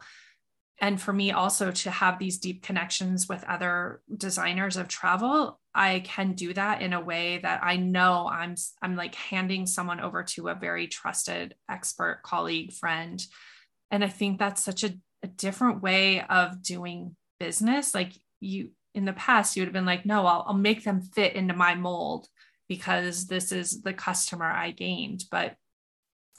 and 0.81 1.01
for 1.01 1.13
me 1.13 1.31
also 1.31 1.71
to 1.71 1.91
have 1.91 2.19
these 2.19 2.39
deep 2.39 2.63
connections 2.63 3.29
with 3.29 3.45
other 3.45 4.01
designers 4.17 4.77
of 4.77 4.89
travel 4.89 5.61
i 5.75 6.01
can 6.01 6.33
do 6.33 6.53
that 6.55 6.83
in 6.83 6.93
a 6.93 7.01
way 7.01 7.39
that 7.39 7.61
i 7.63 7.77
know 7.77 8.29
i'm 8.31 8.55
i'm 8.83 8.97
like 8.97 9.15
handing 9.15 9.67
someone 9.67 10.01
over 10.01 10.23
to 10.23 10.49
a 10.49 10.55
very 10.55 10.87
trusted 10.87 11.55
expert 11.69 12.21
colleague 12.25 12.73
friend. 12.73 13.25
And 13.91 14.05
i 14.05 14.09
think 14.09 14.39
that's 14.39 14.65
such 14.65 14.85
a, 14.85 14.93
a 15.23 15.27
different 15.27 15.83
way 15.83 16.23
of 16.23 16.63
doing 16.63 17.17
business. 17.41 17.95
Like 17.95 18.13
you 18.39 18.71
in 18.95 19.05
the 19.05 19.13
past 19.13 19.57
you 19.57 19.63
would 19.63 19.69
have 19.69 19.73
been 19.73 19.87
like 19.87 20.07
no 20.07 20.27
I'll, 20.27 20.45
I'll 20.49 20.55
make 20.55 20.85
them 20.85 21.01
fit 21.01 21.35
into 21.35 21.55
my 21.55 21.75
mold 21.75 22.29
because 22.69 23.27
this 23.27 23.51
is 23.51 23.83
the 23.83 23.93
customer 23.93 24.47
i 24.47 24.71
gained. 24.71 25.25
But 25.31 25.57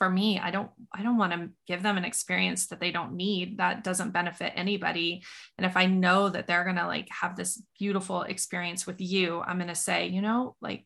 for 0.02 0.10
me 0.10 0.40
i 0.40 0.50
don't 0.50 0.68
i 0.92 1.00
don't 1.00 1.16
want 1.16 1.32
to 1.32 1.48
give 1.68 1.80
them 1.80 1.96
an 1.96 2.04
experience 2.04 2.66
that 2.66 2.80
they 2.80 2.90
don't 2.90 3.12
need 3.12 3.58
that 3.58 3.84
doesn't 3.84 4.10
benefit 4.10 4.52
anybody. 4.56 5.22
And 5.56 5.64
if 5.64 5.76
i 5.76 5.86
know 5.86 6.28
that 6.28 6.48
they're 6.48 6.64
going 6.64 6.74
to 6.74 6.88
like 6.88 7.06
have 7.20 7.36
this 7.36 7.62
beautiful 7.78 8.22
experience 8.22 8.84
with 8.84 9.00
you 9.00 9.40
i'm 9.40 9.58
going 9.58 9.68
to 9.68 9.76
say 9.76 10.08
you 10.08 10.20
know 10.20 10.56
like 10.60 10.84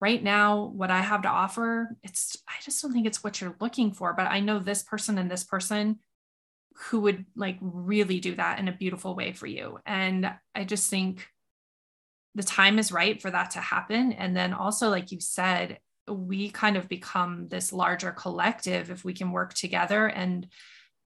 right 0.00 0.20
now 0.20 0.64
what 0.64 0.90
i 0.90 1.00
have 1.00 1.22
to 1.22 1.28
offer 1.28 1.96
it's 2.02 2.36
i 2.48 2.54
just 2.64 2.82
don't 2.82 2.92
think 2.92 3.06
it's 3.06 3.22
what 3.22 3.40
you're 3.40 3.56
looking 3.60 3.92
for 3.92 4.14
but 4.14 4.26
i 4.26 4.40
know 4.40 4.58
this 4.58 4.82
person 4.82 5.16
and 5.16 5.30
this 5.30 5.44
person 5.44 6.00
who 6.88 7.02
would 7.02 7.24
like 7.36 7.58
really 7.60 8.18
do 8.18 8.34
that 8.34 8.58
in 8.58 8.66
a 8.66 8.72
beautiful 8.72 9.14
way 9.14 9.32
for 9.32 9.46
you. 9.46 9.78
And 9.86 10.30
i 10.56 10.64
just 10.64 10.90
think 10.90 11.28
the 12.34 12.42
time 12.42 12.80
is 12.80 12.92
right 12.92 13.22
for 13.22 13.30
that 13.30 13.52
to 13.52 13.60
happen. 13.60 14.12
And 14.12 14.36
then 14.36 14.52
also 14.52 14.90
like 14.90 15.12
you 15.12 15.20
said 15.20 15.78
we 16.08 16.50
kind 16.50 16.76
of 16.76 16.88
become 16.88 17.48
this 17.48 17.72
larger 17.72 18.12
collective 18.12 18.90
if 18.90 19.04
we 19.04 19.12
can 19.12 19.32
work 19.32 19.54
together 19.54 20.06
and 20.06 20.46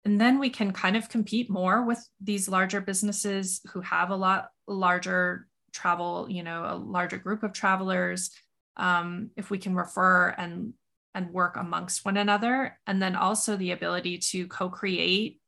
and 0.05 0.18
then 0.18 0.38
we 0.38 0.48
can 0.48 0.72
kind 0.72 0.96
of 0.96 1.11
compete 1.11 1.51
more 1.51 1.84
with 1.84 2.07
these 2.22 2.48
larger 2.48 2.80
businesses 2.80 3.61
who 3.72 3.82
have 3.82 4.11
a 4.11 4.16
lot 4.16 4.48
larger 4.66 5.46
travel 5.72 6.26
you 6.28 6.42
know 6.42 6.64
a 6.66 6.76
larger 6.76 7.18
group 7.18 7.42
of 7.42 7.53
travelers 7.53 8.30
um, 8.76 9.30
if 9.36 9.51
we 9.51 9.59
can 9.59 9.74
refer 9.74 10.28
and 10.36 10.72
and 11.14 11.32
work 11.32 11.57
amongst 11.57 12.05
one 12.05 12.16
another. 12.16 12.78
And 12.86 13.03
then 13.03 13.16
also 13.16 13.57
the 13.57 13.72
ability 13.72 14.18
to 14.18 14.46
co-create 14.46 15.40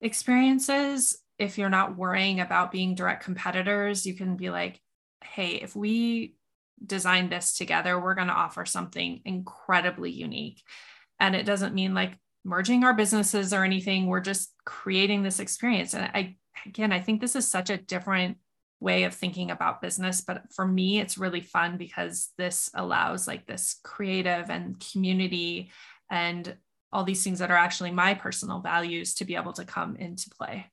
experiences. 0.00 1.18
If 1.38 1.58
you're 1.58 1.70
not 1.70 1.96
worrying 1.96 2.40
about 2.40 2.72
being 2.72 2.94
direct 2.94 3.24
competitors 3.24 4.06
you 4.06 4.14
can 4.14 4.36
be 4.36 4.50
like 4.50 4.80
hey 5.24 5.54
if 5.54 5.74
we 5.74 6.36
design 6.84 7.28
this 7.28 7.56
together, 7.56 7.98
we're 7.98 8.14
going 8.14 8.28
to 8.28 8.34
offer 8.34 8.64
something 8.64 9.20
incredibly 9.24 10.10
unique. 10.10 10.62
And 11.20 11.34
it 11.34 11.46
doesn't 11.46 11.74
mean 11.74 11.94
like 11.94 12.18
merging 12.44 12.84
our 12.84 12.94
businesses 12.94 13.52
or 13.52 13.64
anything. 13.64 14.06
We're 14.06 14.20
just 14.20 14.52
creating 14.64 15.22
this 15.22 15.40
experience. 15.40 15.94
And 15.94 16.04
I, 16.04 16.36
again, 16.66 16.92
I 16.92 17.00
think 17.00 17.20
this 17.20 17.36
is 17.36 17.48
such 17.48 17.70
a 17.70 17.78
different 17.78 18.38
way 18.80 19.04
of 19.04 19.14
thinking 19.14 19.50
about 19.50 19.80
business. 19.80 20.20
But 20.20 20.52
for 20.54 20.66
me, 20.66 21.00
it's 21.00 21.18
really 21.18 21.40
fun 21.40 21.78
because 21.78 22.30
this 22.36 22.70
allows 22.74 23.26
like 23.26 23.46
this 23.46 23.80
creative 23.82 24.50
and 24.50 24.82
community 24.92 25.70
and 26.10 26.56
all 26.92 27.04
these 27.04 27.24
things 27.24 27.38
that 27.38 27.50
are 27.50 27.56
actually 27.56 27.90
my 27.90 28.14
personal 28.14 28.60
values 28.60 29.14
to 29.14 29.24
be 29.24 29.36
able 29.36 29.52
to 29.54 29.64
come 29.64 29.96
into 29.96 30.30
play. 30.30 30.66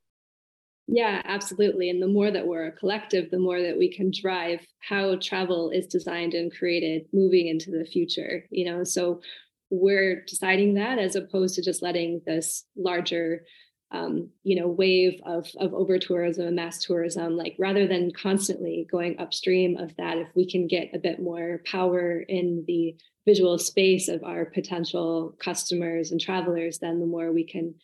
Yeah, 0.93 1.21
absolutely. 1.23 1.89
And 1.89 2.01
the 2.01 2.07
more 2.07 2.29
that 2.31 2.45
we're 2.45 2.65
a 2.67 2.71
collective, 2.73 3.31
the 3.31 3.39
more 3.39 3.61
that 3.61 3.77
we 3.77 3.89
can 3.89 4.11
drive 4.11 4.59
how 4.81 5.15
travel 5.15 5.69
is 5.69 5.87
designed 5.87 6.33
and 6.33 6.53
created 6.53 7.05
moving 7.13 7.47
into 7.47 7.71
the 7.71 7.85
future. 7.85 8.45
You 8.49 8.65
know, 8.65 8.83
so 8.83 9.21
we're 9.69 10.25
deciding 10.25 10.73
that 10.73 10.99
as 10.99 11.15
opposed 11.15 11.55
to 11.55 11.61
just 11.63 11.81
letting 11.81 12.21
this 12.25 12.65
larger 12.75 13.45
um, 13.93 14.29
you 14.43 14.59
know 14.59 14.67
wave 14.69 15.19
of 15.25 15.47
of 15.59 15.73
over 15.73 15.97
tourism 15.97 16.47
and 16.47 16.55
mass 16.55 16.79
tourism 16.83 17.35
like 17.35 17.55
rather 17.59 17.87
than 17.87 18.11
constantly 18.11 18.87
going 18.89 19.19
upstream 19.19 19.75
of 19.77 19.93
that 19.97 20.17
if 20.17 20.29
we 20.33 20.49
can 20.49 20.65
get 20.67 20.91
a 20.93 20.99
bit 20.99 21.21
more 21.21 21.61
power 21.65 22.21
in 22.21 22.63
the 22.67 22.95
visual 23.25 23.57
space 23.57 24.07
of 24.07 24.23
our 24.23 24.45
potential 24.45 25.35
customers 25.43 26.11
and 26.11 26.21
travelers 26.21 26.79
then 26.79 27.01
the 27.01 27.05
more 27.05 27.33
we 27.33 27.45
can 27.45 27.75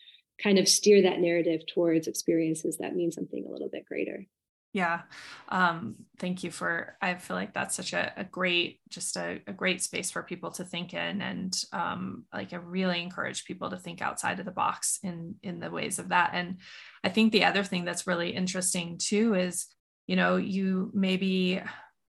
kind 0.41 0.59
of 0.59 0.67
steer 0.67 1.01
that 1.01 1.19
narrative 1.19 1.65
towards 1.65 2.07
experiences 2.07 2.77
that 2.77 2.95
mean 2.95 3.11
something 3.11 3.45
a 3.45 3.51
little 3.51 3.69
bit 3.69 3.85
greater. 3.85 4.25
Yeah. 4.73 5.01
Um, 5.49 5.95
thank 6.19 6.43
you 6.43 6.51
for 6.51 6.97
i 7.01 7.15
feel 7.15 7.35
like 7.35 7.53
that's 7.53 7.75
such 7.75 7.93
a, 7.93 8.11
a 8.17 8.23
great 8.23 8.79
just 8.89 9.15
a, 9.15 9.39
a, 9.47 9.53
great 9.53 9.81
space 9.81 10.11
for 10.11 10.21
people 10.21 10.51
to 10.51 10.63
think 10.63 10.93
in 10.93 11.21
and 11.21 11.59
um, 11.73 12.25
like 12.33 12.53
i 12.53 12.57
really 12.57 13.01
encourage 13.01 13.45
people 13.45 13.69
to 13.69 13.77
think 13.77 14.01
outside 14.01 14.39
of 14.39 14.45
the 14.45 14.51
box 14.51 14.99
in 15.03 15.35
in 15.41 15.59
the 15.59 15.71
ways 15.71 15.99
of 15.99 16.09
that. 16.09 16.31
And 16.33 16.57
i 17.03 17.09
think 17.09 17.31
the 17.31 17.45
other 17.45 17.63
thing 17.63 17.85
that's 17.85 18.05
really 18.05 18.29
interesting 18.29 18.99
too 18.99 19.33
is 19.33 19.67
you 20.05 20.15
know 20.15 20.35
you 20.35 20.91
maybe 20.93 21.61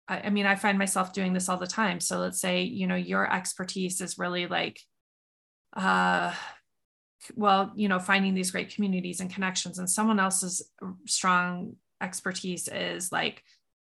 I, 0.08 0.22
I 0.22 0.30
mean 0.30 0.46
i 0.46 0.56
find 0.56 0.78
myself 0.78 1.12
doing 1.12 1.34
this 1.34 1.48
all 1.48 1.58
the 1.58 1.66
time. 1.66 2.00
So 2.00 2.18
let's 2.18 2.40
say 2.40 2.62
you 2.62 2.86
know 2.88 2.96
your 2.96 3.32
expertise 3.32 4.00
is 4.00 4.18
really 4.18 4.46
like 4.46 4.80
uh 5.76 6.34
well 7.34 7.72
you 7.74 7.88
know 7.88 7.98
finding 7.98 8.34
these 8.34 8.50
great 8.50 8.74
communities 8.74 9.20
and 9.20 9.32
connections 9.32 9.78
and 9.78 9.90
someone 9.90 10.20
else's 10.20 10.62
strong 11.06 11.74
expertise 12.00 12.68
is 12.68 13.10
like 13.10 13.42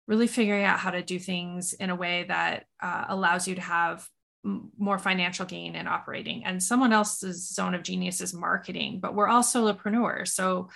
really 0.09 0.27
figuring 0.27 0.64
out 0.64 0.79
how 0.79 0.91
to 0.91 1.03
do 1.03 1.18
things 1.18 1.73
in 1.75 1.91
a 1.91 1.95
way 1.95 2.25
that 2.25 2.66
uh, 2.83 3.05
allows 3.09 3.47
you 3.47 3.55
to 3.55 3.61
have 3.61 4.07
more 4.45 4.99
financial 4.99 5.47
gain 5.47 5.77
in 5.77 5.87
operating. 5.87 6.45
And 6.45 6.61
someone 6.61 6.93
else's 6.93 7.49
zone 7.49 7.75
of 7.75 7.85
genius 7.85 8.20
is 8.20 8.35
marketing 8.35 8.99
but 9.01 9.14
we're 9.14 9.29
all 9.29 9.43
solopreneurs 9.43 10.29
so 10.29 10.68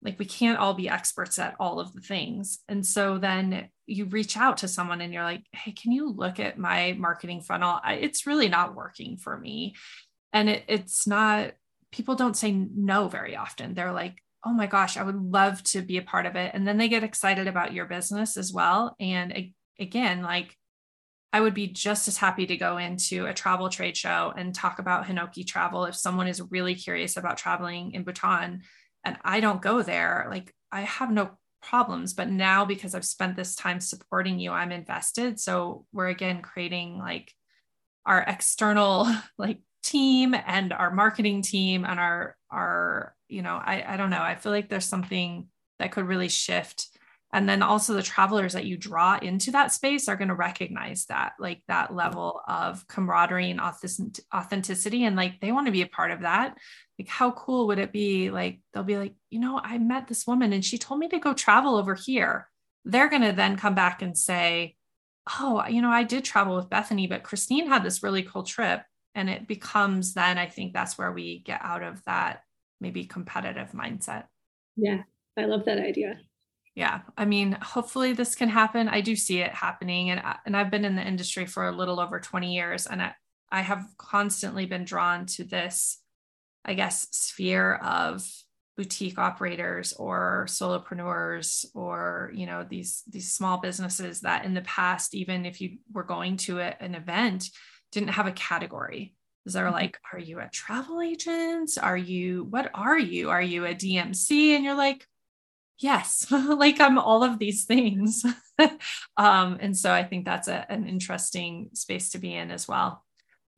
like 0.00 0.16
we 0.20 0.24
can't 0.24 0.60
all 0.60 0.74
be 0.74 0.88
experts 0.88 1.40
at 1.40 1.56
all 1.58 1.80
of 1.80 1.92
the 1.92 2.00
things. 2.00 2.60
And 2.68 2.86
so 2.86 3.18
then 3.18 3.68
you 3.86 4.04
reach 4.04 4.36
out 4.36 4.58
to 4.58 4.68
someone 4.68 5.00
and 5.00 5.12
you're 5.12 5.24
like 5.24 5.44
hey 5.52 5.72
can 5.72 5.90
you 5.90 6.12
look 6.12 6.38
at 6.38 6.58
my 6.58 6.94
marketing 6.96 7.40
funnel? 7.40 7.80
It's 7.84 8.26
really 8.26 8.48
not 8.48 8.76
working 8.76 9.16
for 9.16 9.36
me. 9.36 9.74
And 10.32 10.48
it, 10.48 10.64
it's 10.68 11.06
not 11.06 11.52
people 11.92 12.14
don't 12.14 12.36
say 12.36 12.52
no 12.52 13.08
very 13.08 13.36
often. 13.36 13.74
They're 13.74 13.92
like, 13.92 14.22
oh 14.44 14.52
my 14.52 14.66
gosh, 14.66 14.96
I 14.96 15.02
would 15.02 15.16
love 15.16 15.62
to 15.64 15.82
be 15.82 15.96
a 15.96 16.02
part 16.02 16.26
of 16.26 16.36
it. 16.36 16.52
And 16.54 16.66
then 16.66 16.78
they 16.78 16.88
get 16.88 17.02
excited 17.02 17.46
about 17.46 17.72
your 17.72 17.86
business 17.86 18.36
as 18.36 18.52
well. 18.52 18.94
And 19.00 19.52
again, 19.78 20.22
like 20.22 20.56
I 21.32 21.40
would 21.40 21.54
be 21.54 21.66
just 21.66 22.08
as 22.08 22.16
happy 22.16 22.46
to 22.46 22.56
go 22.56 22.78
into 22.78 23.26
a 23.26 23.34
travel 23.34 23.68
trade 23.68 23.96
show 23.96 24.32
and 24.36 24.54
talk 24.54 24.78
about 24.78 25.06
Hinoki 25.06 25.46
travel 25.46 25.84
if 25.84 25.94
someone 25.94 26.28
is 26.28 26.40
really 26.50 26.74
curious 26.74 27.16
about 27.16 27.36
traveling 27.36 27.92
in 27.92 28.04
Bhutan 28.04 28.62
and 29.04 29.16
I 29.24 29.40
don't 29.40 29.62
go 29.62 29.82
there. 29.82 30.26
Like 30.30 30.54
I 30.72 30.82
have 30.82 31.10
no 31.10 31.30
problems, 31.60 32.14
but 32.14 32.30
now 32.30 32.64
because 32.64 32.94
I've 32.94 33.04
spent 33.04 33.36
this 33.36 33.54
time 33.54 33.80
supporting 33.80 34.38
you, 34.38 34.52
I'm 34.52 34.72
invested. 34.72 35.38
So 35.38 35.84
we're 35.92 36.08
again 36.08 36.42
creating 36.42 36.98
like 36.98 37.32
our 38.06 38.22
external 38.22 39.06
like 39.38 39.58
team 39.88 40.34
and 40.34 40.72
our 40.72 40.90
marketing 40.90 41.42
team 41.42 41.84
and 41.84 41.98
our 41.98 42.36
our 42.50 43.14
you 43.28 43.42
know 43.42 43.60
I, 43.62 43.84
I 43.86 43.96
don't 43.96 44.10
know. 44.10 44.22
I 44.22 44.34
feel 44.34 44.52
like 44.52 44.68
there's 44.68 44.84
something 44.84 45.48
that 45.78 45.92
could 45.92 46.06
really 46.06 46.28
shift. 46.28 46.88
And 47.30 47.46
then 47.46 47.62
also 47.62 47.92
the 47.92 48.02
travelers 48.02 48.54
that 48.54 48.64
you 48.64 48.78
draw 48.78 49.18
into 49.20 49.50
that 49.50 49.70
space 49.70 50.08
are 50.08 50.16
going 50.16 50.28
to 50.28 50.34
recognize 50.34 51.04
that 51.06 51.32
like 51.38 51.62
that 51.68 51.94
level 51.94 52.40
of 52.48 52.86
camaraderie 52.88 53.50
and 53.50 53.60
authenticity. 53.60 55.04
And 55.04 55.14
like 55.14 55.38
they 55.40 55.52
want 55.52 55.66
to 55.66 55.72
be 55.72 55.82
a 55.82 55.86
part 55.86 56.10
of 56.10 56.22
that. 56.22 56.56
Like 56.98 57.08
how 57.08 57.32
cool 57.32 57.66
would 57.66 57.78
it 57.78 57.92
be? 57.92 58.30
Like 58.30 58.60
they'll 58.72 58.82
be 58.82 58.96
like 58.96 59.14
you 59.30 59.40
know 59.40 59.60
i 59.62 59.78
met 59.78 60.08
this 60.08 60.26
woman 60.26 60.52
and 60.52 60.64
she 60.64 60.78
told 60.78 61.00
me 61.00 61.08
to 61.08 61.18
go 61.18 61.34
travel 61.34 61.76
over 61.76 61.94
here. 61.94 62.48
They're 62.84 63.10
going 63.10 63.22
to 63.22 63.32
then 63.32 63.56
come 63.56 63.74
back 63.74 64.00
and 64.00 64.16
say 64.16 64.76
oh 65.40 65.64
you 65.66 65.82
know 65.82 65.90
i 65.90 66.02
did 66.02 66.24
travel 66.24 66.56
with 66.56 66.70
bethany 66.70 67.06
but 67.06 67.22
christine 67.22 67.68
had 67.68 67.84
this 67.84 68.02
really 68.02 68.22
cool 68.22 68.42
trip 68.42 68.82
and 69.18 69.28
it 69.28 69.48
becomes 69.48 70.14
then 70.14 70.38
i 70.38 70.46
think 70.46 70.72
that's 70.72 70.96
where 70.96 71.12
we 71.12 71.40
get 71.40 71.60
out 71.62 71.82
of 71.82 72.02
that 72.04 72.42
maybe 72.80 73.04
competitive 73.04 73.72
mindset. 73.72 74.24
Yeah 74.76 75.02
i 75.36 75.44
love 75.44 75.64
that 75.66 75.78
idea. 75.78 76.18
Yeah 76.74 77.00
i 77.16 77.24
mean 77.24 77.58
hopefully 77.60 78.12
this 78.12 78.34
can 78.34 78.48
happen. 78.48 78.88
I 78.88 79.00
do 79.00 79.16
see 79.16 79.40
it 79.40 79.52
happening 79.52 80.10
and, 80.10 80.22
and 80.46 80.56
i've 80.56 80.70
been 80.70 80.84
in 80.84 80.96
the 80.96 81.06
industry 81.06 81.46
for 81.46 81.68
a 81.68 81.76
little 81.76 82.00
over 82.00 82.20
20 82.20 82.54
years 82.54 82.86
and 82.86 83.02
I, 83.02 83.12
I 83.50 83.62
have 83.62 83.84
constantly 83.98 84.66
been 84.66 84.84
drawn 84.84 85.26
to 85.26 85.44
this 85.44 86.00
i 86.64 86.74
guess 86.74 87.08
sphere 87.10 87.74
of 87.74 88.24
boutique 88.76 89.18
operators 89.18 89.92
or 89.94 90.46
solopreneurs 90.48 91.66
or 91.74 92.30
you 92.32 92.46
know 92.46 92.64
these 92.68 93.02
these 93.10 93.32
small 93.32 93.58
businesses 93.58 94.20
that 94.20 94.44
in 94.44 94.54
the 94.54 94.60
past 94.60 95.16
even 95.16 95.44
if 95.44 95.60
you 95.60 95.78
were 95.92 96.04
going 96.04 96.36
to 96.36 96.60
a, 96.60 96.76
an 96.78 96.94
event 96.94 97.50
didn't 97.92 98.10
have 98.10 98.26
a 98.26 98.32
category. 98.32 99.14
They're 99.44 99.64
mm-hmm. 99.64 99.74
like 99.74 99.98
are 100.12 100.18
you 100.18 100.40
a 100.40 100.48
travel 100.48 101.00
agent? 101.00 101.72
Are 101.80 101.96
you 101.96 102.44
what 102.44 102.70
are 102.74 102.98
you? 102.98 103.30
Are 103.30 103.42
you 103.42 103.64
a 103.64 103.74
dmc 103.74 104.30
and 104.30 104.64
you're 104.64 104.74
like 104.74 105.06
yes. 105.78 106.26
Like 106.30 106.80
i'm 106.80 106.98
all 106.98 107.22
of 107.22 107.38
these 107.38 107.64
things. 107.64 108.24
Um, 109.16 109.58
and 109.60 109.76
so 109.76 109.92
i 109.92 110.02
think 110.02 110.24
that's 110.24 110.48
a, 110.48 110.66
an 110.68 110.88
interesting 110.88 111.70
space 111.74 112.10
to 112.10 112.18
be 112.18 112.34
in 112.34 112.50
as 112.50 112.66
well. 112.66 113.04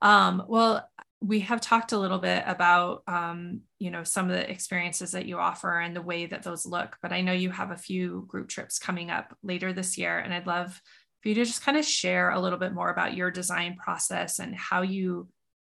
Um, 0.03 0.43
well 0.47 0.87
we 1.23 1.41
have 1.41 1.61
talked 1.61 1.93
a 1.93 1.99
little 1.99 2.19
bit 2.19 2.43
about 2.47 3.03
um, 3.07 3.61
you 3.79 3.91
know 3.91 4.05
some 4.05 4.31
of 4.31 4.37
the 4.37 4.51
experiences 4.51 5.13
that 5.13 5.27
you 5.27 5.39
offer 5.39 5.79
and 5.79 5.95
the 5.95 6.03
way 6.03 6.27
that 6.27 6.43
those 6.43 6.67
look 6.67 6.97
but 7.03 7.13
i 7.13 7.21
know 7.21 7.33
you 7.33 7.51
have 7.51 7.71
a 7.71 7.77
few 7.77 8.25
group 8.27 8.49
trips 8.49 8.79
coming 8.79 9.11
up 9.11 9.37
later 9.43 9.73
this 9.73 9.99
year 9.99 10.19
and 10.19 10.33
i'd 10.33 10.47
love 10.47 10.81
for 11.23 11.29
you 11.29 11.35
to 11.35 11.45
just 11.45 11.65
kind 11.65 11.77
of 11.77 11.85
share 11.85 12.31
a 12.31 12.41
little 12.41 12.59
bit 12.59 12.73
more 12.73 12.91
about 12.91 13.15
your 13.15 13.31
design 13.31 13.77
process 13.77 14.39
and 14.39 14.55
how 14.55 14.83
you 14.83 15.29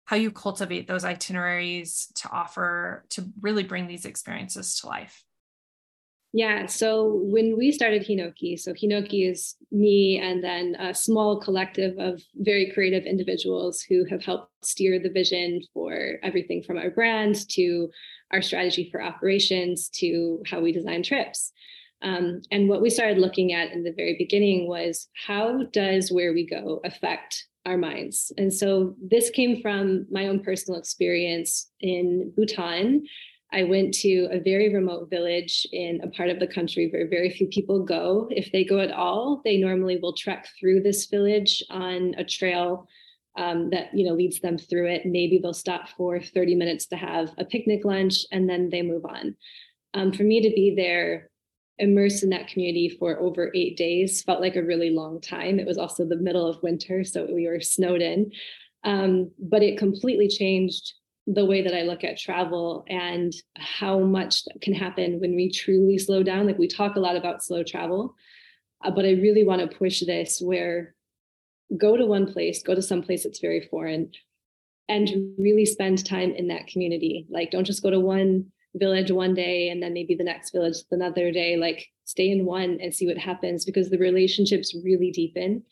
how 0.06 0.16
you 0.16 0.30
cultivate 0.30 0.88
those 0.88 1.04
itineraries 1.04 2.08
to 2.14 2.30
offer 2.30 3.06
to 3.10 3.26
really 3.42 3.64
bring 3.64 3.88
these 3.88 4.06
experiences 4.06 4.80
to 4.80 4.88
life 4.88 5.24
yeah. 6.38 6.66
So 6.66 7.22
when 7.24 7.56
we 7.58 7.72
started 7.72 8.06
Hinoki, 8.06 8.60
so 8.60 8.74
Hinoki 8.74 9.32
is 9.32 9.56
me 9.72 10.20
and 10.22 10.44
then 10.44 10.76
a 10.78 10.94
small 10.94 11.40
collective 11.40 11.98
of 11.98 12.22
very 12.36 12.72
creative 12.74 13.06
individuals 13.06 13.82
who 13.82 14.04
have 14.10 14.22
helped 14.22 14.52
steer 14.62 15.00
the 15.00 15.10
vision 15.10 15.62
for 15.74 16.18
everything 16.24 16.62
from 16.62 16.78
our 16.78 16.90
brand 16.90 17.48
to 17.52 17.90
our 18.34 18.42
strategy 18.42 18.90
for 18.92 19.02
operations 19.02 19.88
to 19.94 20.44
how 20.46 20.60
we 20.60 20.74
design 20.74 21.04
trips. 21.04 21.54
Um, 22.06 22.42
and 22.52 22.70
what 22.70 22.82
we 22.82 22.90
started 22.90 23.18
looking 23.18 23.52
at 23.52 23.72
in 23.72 23.84
the 23.84 23.92
very 23.92 24.16
beginning 24.18 24.68
was 24.68 25.10
how 25.26 25.64
does 25.74 26.12
where 26.12 26.34
we 26.34 26.46
go 26.46 26.80
affect 26.86 27.46
our 27.66 27.78
minds? 27.78 28.32
And 28.38 28.54
so 28.54 28.96
this 29.02 29.30
came 29.30 29.62
from 29.62 30.06
my 30.10 30.28
own 30.28 30.42
personal 30.42 30.80
experience 30.80 31.70
in 31.82 32.32
Bhutan, 32.38 33.04
I 33.56 33.64
went 33.64 33.94
to 33.96 34.28
a 34.32 34.40
very 34.40 34.74
remote 34.74 35.10
village 35.10 35.66
in 35.72 36.02
a 36.04 36.10
part 36.10 36.30
of 36.30 36.40
the 36.40 36.48
country 36.48 36.90
where 36.90 37.08
very 37.08 37.30
few 37.30 37.48
people 37.48 37.84
go. 37.84 38.28
If 38.30 38.52
they 38.52 38.66
go 38.66 38.80
at 38.80 38.92
all, 38.92 39.42
they 39.46 39.58
normally 39.58 39.98
will 39.98 40.14
trek 40.14 40.48
through 40.60 40.82
this 40.82 41.06
village 41.06 41.64
on 41.70 42.16
a 42.18 42.26
trail 42.26 42.88
um, 43.38 43.70
that 43.70 43.94
you 43.94 44.06
know 44.06 44.14
leads 44.14 44.42
them 44.42 44.58
through 44.58 44.90
it. 44.90 45.06
Maybe 45.06 45.38
they'll 45.38 45.54
stop 45.54 45.88
for 45.90 46.20
30 46.20 46.56
minutes 46.56 46.88
to 46.88 46.98
have 46.98 47.30
a 47.38 47.46
picnic 47.46 47.86
lunch 47.86 48.26
and 48.32 48.50
then 48.50 48.70
they 48.70 48.82
move 48.82 49.06
on. 49.06 49.36
Um, 49.94 50.12
for 50.12 50.24
me 50.24 50.42
to 50.42 50.50
be 50.50 50.74
there 50.76 51.30
immersed 51.78 52.24
in 52.24 52.30
that 52.30 52.48
community 52.48 52.90
for 52.90 53.20
over 53.20 53.52
eight 53.54 53.78
days 53.78 54.24
felt 54.24 54.42
like 54.42 54.56
a 54.56 54.64
really 54.64 54.90
long 54.90 55.20
time. 55.20 55.60
It 55.60 55.68
was 55.68 55.78
also 55.78 56.06
the 56.06 56.16
middle 56.16 56.48
of 56.48 56.64
winter, 56.64 57.04
so 57.04 57.28
we 57.30 57.48
were 57.48 57.60
snowed 57.60 58.02
in. 58.02 58.32
Um, 58.84 59.32
but 59.40 59.64
it 59.64 59.78
completely 59.78 60.28
changed 60.28 60.94
the 61.28 61.46
way 61.46 61.64
that 61.64 61.76
I 61.76 61.82
look 61.82 62.04
at 62.04 62.20
travel 62.20 62.86
and 62.88 63.34
how 63.58 64.00
much 64.00 64.44
can 64.62 64.74
happen 64.74 65.20
when 65.20 65.36
we 65.36 65.52
truly 65.52 65.98
slow 65.98 66.22
down. 66.22 66.46
Like 66.46 66.60
we 66.60 66.68
talk 66.68 66.96
a 66.96 67.00
lot 67.00 67.16
about 67.16 67.44
slow 67.44 67.64
travel, 67.64 68.16
uh, 68.84 68.92
but 68.92 69.06
I 69.06 69.12
really 69.12 69.44
want 69.44 69.62
to 69.62 69.78
push 69.78 70.02
this 70.02 70.40
where 70.40 70.94
go 71.76 71.98
to 71.98 72.06
one 72.06 72.32
place, 72.32 72.62
go 72.62 72.76
to 72.76 72.82
some 72.82 73.02
place 73.02 73.24
that's 73.24 73.40
very 73.40 73.68
foreign, 73.72 74.12
and 74.88 75.10
really 75.40 75.66
spend 75.66 76.06
time 76.06 76.32
in 76.32 76.48
that 76.50 76.68
community. 76.68 77.26
Like 77.30 77.52
don't 77.52 77.66
just 77.66 77.82
go 77.82 77.90
to 77.90 78.00
one 78.00 78.52
village 78.76 79.12
one 79.12 79.34
day 79.34 79.70
and 79.70 79.82
then 79.82 79.94
maybe 79.94 80.16
the 80.16 80.24
next 80.24 80.52
village 80.52 80.78
another 80.92 81.32
day. 81.32 81.58
Like 81.58 81.88
stay 82.04 82.30
in 82.30 82.46
one 82.46 82.80
and 82.82 82.94
see 82.94 83.08
what 83.08 83.18
happens 83.18 83.66
because 83.66 83.90
the 83.90 83.98
relationships 83.98 84.76
really 84.84 85.12
deepen. 85.12 85.64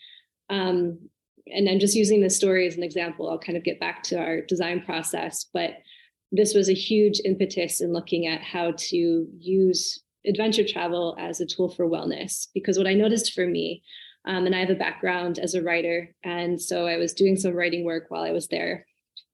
Um, 0.49 0.99
and 1.47 1.69
I'm 1.69 1.79
just 1.79 1.95
using 1.95 2.21
this 2.21 2.37
story 2.37 2.67
as 2.67 2.75
an 2.75 2.83
example. 2.83 3.29
I'll 3.29 3.39
kind 3.39 3.57
of 3.57 3.63
get 3.63 3.79
back 3.79 4.03
to 4.03 4.17
our 4.17 4.41
design 4.41 4.81
process, 4.81 5.45
but 5.53 5.71
this 6.31 6.53
was 6.53 6.69
a 6.69 6.73
huge 6.73 7.19
impetus 7.25 7.81
in 7.81 7.93
looking 7.93 8.27
at 8.27 8.41
how 8.41 8.73
to 8.75 9.27
use 9.37 10.01
adventure 10.25 10.65
travel 10.65 11.15
as 11.19 11.41
a 11.41 11.45
tool 11.45 11.69
for 11.69 11.87
wellness. 11.87 12.47
Because 12.53 12.77
what 12.77 12.87
I 12.87 12.93
noticed 12.93 13.33
for 13.33 13.45
me, 13.45 13.83
um, 14.25 14.45
and 14.45 14.55
I 14.55 14.59
have 14.59 14.69
a 14.69 14.75
background 14.75 15.37
as 15.37 15.53
a 15.53 15.61
writer, 15.61 16.15
and 16.23 16.61
so 16.61 16.87
I 16.87 16.97
was 16.97 17.13
doing 17.13 17.35
some 17.35 17.53
writing 17.53 17.83
work 17.83 18.05
while 18.07 18.23
I 18.23 18.31
was 18.31 18.47
there. 18.47 18.85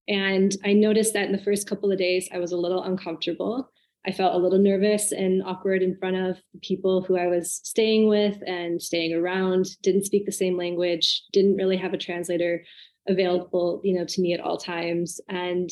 And 0.10 0.58
I 0.66 0.74
noticed 0.74 1.14
that 1.14 1.28
in 1.28 1.32
the 1.32 1.44
first 1.44 1.70
couple 1.70 1.92
of 1.92 2.00
days, 2.00 2.28
I 2.34 2.40
was 2.40 2.52
a 2.52 2.58
little 2.58 2.84
uncomfortable. 2.84 3.70
I 4.08 4.12
felt 4.12 4.34
a 4.34 4.40
little 4.40 4.58
nervous 4.58 5.12
and 5.12 5.44
awkward 5.44 5.84
in 5.84 5.96
front 5.98 6.16
of 6.16 6.38
people 6.64 7.04
who 7.04 7.16
I 7.16 7.28
was 7.28 7.62
staying 7.64 8.08
with 8.08 8.42
and 8.48 8.82
staying 8.82 9.14
around, 9.14 9.68
didn't 9.84 10.06
speak 10.06 10.26
the 10.26 10.32
same 10.32 10.58
language, 10.58 11.24
didn't 11.32 11.58
really 11.58 11.78
have 11.78 11.94
a 11.94 11.98
translator 11.98 12.64
available, 13.08 13.82
you 13.84 13.94
know, 13.94 14.06
to 14.06 14.22
me 14.22 14.34
at 14.34 14.40
all 14.40 14.58
times. 14.58 15.22
And 15.30 15.70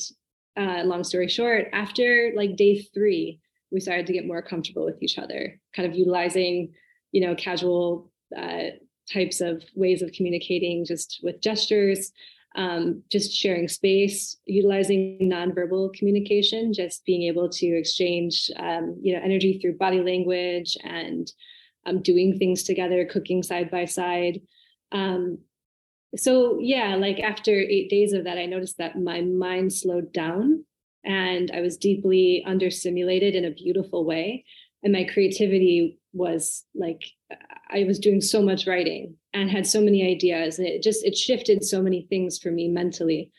uh, 0.56 0.84
long 0.84 1.04
story 1.04 1.30
short, 1.30 1.68
after 1.74 2.32
like 2.36 2.58
day 2.58 2.82
three, 2.94 3.40
we 3.72 3.80
started 3.80 4.06
to 4.08 4.14
get 4.14 4.28
more 4.28 4.42
comfortable 4.42 4.86
with 4.86 5.02
each 5.02 5.18
other, 5.18 5.60
kind 5.76 5.90
of 5.90 5.98
utilizing, 5.98 6.74
you 7.12 7.26
know, 7.26 7.34
casual 7.36 8.12
uh, 8.38 8.70
types 9.12 9.42
of 9.42 9.64
ways 9.74 10.02
of 10.02 10.12
communicating 10.12 10.86
just 10.86 11.22
with 11.24 11.42
gestures, 11.42 12.12
um, 12.58 13.04
just 13.12 13.32
sharing 13.32 13.68
space, 13.68 14.36
utilizing 14.46 15.20
nonverbal 15.22 15.94
communication, 15.94 16.74
just 16.74 17.06
being 17.06 17.24
able 17.24 17.48
to 17.48 17.68
exchange, 17.68 18.50
um, 18.58 19.00
you 19.02 19.14
know, 19.14 19.22
energy 19.24 19.60
through 19.60 19.78
body 19.78 20.02
language 20.02 20.76
and 20.84 21.32
um, 21.86 22.02
doing 22.02 22.38
things 22.38 22.64
together, 22.64 23.06
cooking 23.06 23.44
side 23.44 23.70
by 23.70 23.86
side. 23.86 24.42
Um, 24.92 25.38
so 26.16 26.58
yeah, 26.60 26.96
like 26.96 27.20
after 27.20 27.52
eight 27.52 27.92
days 27.92 28.14
of 28.14 28.24
that, 28.24 28.40
I 28.40 28.48
noticed 28.48 28.80
that 28.80 29.00
my 29.00 29.22
mind 29.22 29.72
slowed 29.72 30.12
down 30.12 30.66
and 31.06 31.52
I 31.54 31.62
was 31.62 31.78
deeply 31.78 32.44
understimulated 32.48 33.36
in 33.36 33.46
a 33.46 33.52
beautiful 33.52 34.04
way. 34.04 34.46
And 34.84 34.94
my 34.94 35.04
creativity 35.04 36.00
was 36.12 36.66
like 36.74 37.04
I 37.70 37.84
was 37.84 38.00
doing 38.00 38.22
so 38.22 38.42
much 38.42 38.68
writing 38.68 39.16
and 39.34 39.50
had 39.50 39.68
so 39.68 39.82
many 39.82 40.10
ideas 40.10 40.60
and 40.60 40.68
it 40.68 40.82
just 40.82 41.06
it 41.06 41.18
shifted 41.18 41.64
so 41.64 41.82
many 41.82 42.08
things 42.10 42.40
for 42.40 42.52
me 42.52 42.70
mentally. 42.70 43.32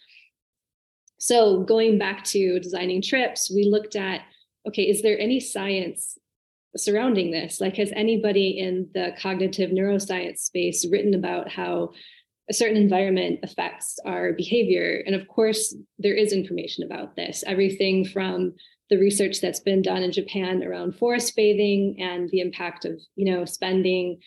So 1.18 1.62
going 1.62 1.98
back 1.98 2.24
to 2.24 2.60
designing 2.60 3.02
trips 3.02 3.50
we 3.52 3.64
looked 3.64 3.96
at 3.96 4.22
okay 4.66 4.82
is 4.82 5.02
there 5.02 5.18
any 5.18 5.40
science 5.40 6.18
surrounding 6.76 7.30
this? 7.30 7.60
Like 7.60 7.76
has 7.76 7.92
anybody 7.94 8.58
in 8.58 8.88
the 8.94 9.12
cognitive 9.18 9.70
neuroscience 9.70 10.38
space 10.38 10.86
written 10.90 11.14
about 11.14 11.50
how 11.50 11.92
a 12.50 12.54
certain 12.54 12.76
environment 12.76 13.40
affects 13.42 13.98
our 14.04 14.32
behavior? 14.32 15.02
And 15.06 15.14
of 15.14 15.26
course 15.28 15.74
there 15.98 16.14
is 16.14 16.32
information 16.32 16.84
about 16.84 17.16
this. 17.16 17.42
Everything 17.46 18.04
from 18.04 18.54
the 18.90 18.98
research 18.98 19.40
that's 19.40 19.60
been 19.60 19.82
done 19.82 20.02
in 20.02 20.12
Japan 20.12 20.62
around 20.62 20.96
forest 20.96 21.36
bathing 21.36 21.96
and 22.00 22.28
the 22.30 22.40
impact 22.40 22.84
of 22.84 23.00
you 23.16 23.30
know 23.30 23.44
spending 23.44 24.20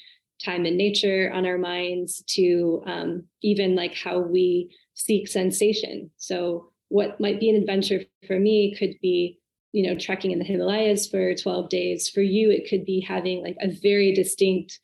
time 0.43 0.65
in 0.65 0.77
nature 0.77 1.31
on 1.33 1.45
our 1.45 1.57
minds 1.57 2.23
to 2.27 2.81
um, 2.85 3.23
even 3.43 3.75
like 3.75 3.95
how 3.95 4.19
we 4.19 4.75
seek 4.95 5.27
sensation. 5.27 6.09
So 6.17 6.71
what 6.89 7.19
might 7.19 7.39
be 7.39 7.49
an 7.49 7.55
adventure 7.55 8.01
for 8.27 8.39
me 8.39 8.75
could 8.75 8.95
be 9.01 9.39
you 9.71 9.83
know 9.83 9.97
trekking 9.97 10.31
in 10.31 10.39
the 10.39 10.45
Himalayas 10.45 11.07
for 11.07 11.33
12 11.33 11.69
days. 11.69 12.09
For 12.09 12.21
you, 12.21 12.51
it 12.51 12.69
could 12.69 12.85
be 12.85 12.99
having 13.01 13.43
like 13.43 13.57
a 13.61 13.71
very 13.71 14.13
distinct 14.13 14.79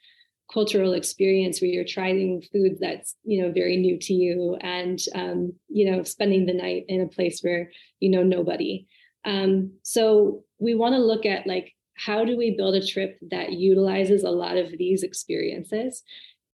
cultural 0.52 0.94
experience 0.94 1.60
where 1.60 1.70
you're 1.70 1.84
trying 1.84 2.42
food 2.54 2.78
that's 2.80 3.16
you 3.24 3.42
know 3.42 3.52
very 3.52 3.76
new 3.78 3.98
to 4.00 4.14
you 4.14 4.58
and 4.62 5.00
um, 5.14 5.54
you 5.68 5.90
know 5.90 6.04
spending 6.04 6.46
the 6.46 6.54
night 6.54 6.86
in 6.88 7.02
a 7.02 7.08
place 7.08 7.42
where 7.42 7.70
you 8.00 8.10
know 8.10 8.24
nobody 8.24 8.88
um, 9.28 9.74
so 9.84 10.44
we 10.58 10.74
want 10.74 10.96
to 10.96 11.00
look 11.00 11.26
at 11.26 11.46
like 11.46 11.74
how 11.96 12.24
do 12.24 12.38
we 12.38 12.56
build 12.56 12.76
a 12.76 12.86
trip 12.86 13.18
that 13.30 13.54
utilizes 13.54 14.24
a 14.24 14.30
lot 14.30 14.56
of 14.58 14.72
these 14.78 15.04
experiences? 15.04 16.02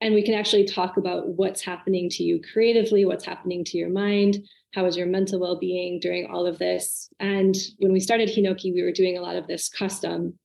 And 0.00 0.14
we 0.14 0.22
can 0.22 0.34
actually 0.34 0.64
talk 0.64 0.96
about 0.96 1.28
what's 1.28 1.62
happening 1.62 2.08
to 2.10 2.22
you 2.22 2.40
creatively 2.52 3.04
what's 3.04 3.24
happening 3.24 3.64
to 3.64 3.76
your 3.76 3.90
mind 3.90 4.38
how 4.72 4.86
is 4.86 4.96
your 4.96 5.08
mental 5.08 5.40
well-being 5.40 5.98
during 5.98 6.26
all 6.30 6.46
of 6.46 6.58
this? 6.58 7.08
And 7.18 7.56
when 7.78 7.92
we 7.92 7.98
started 7.98 8.28
hinoki 8.28 8.72
we 8.72 8.82
were 8.82 8.92
doing 8.92 9.18
a 9.18 9.20
lot 9.20 9.34
of 9.34 9.48
this 9.48 9.68
custom. 9.68 10.38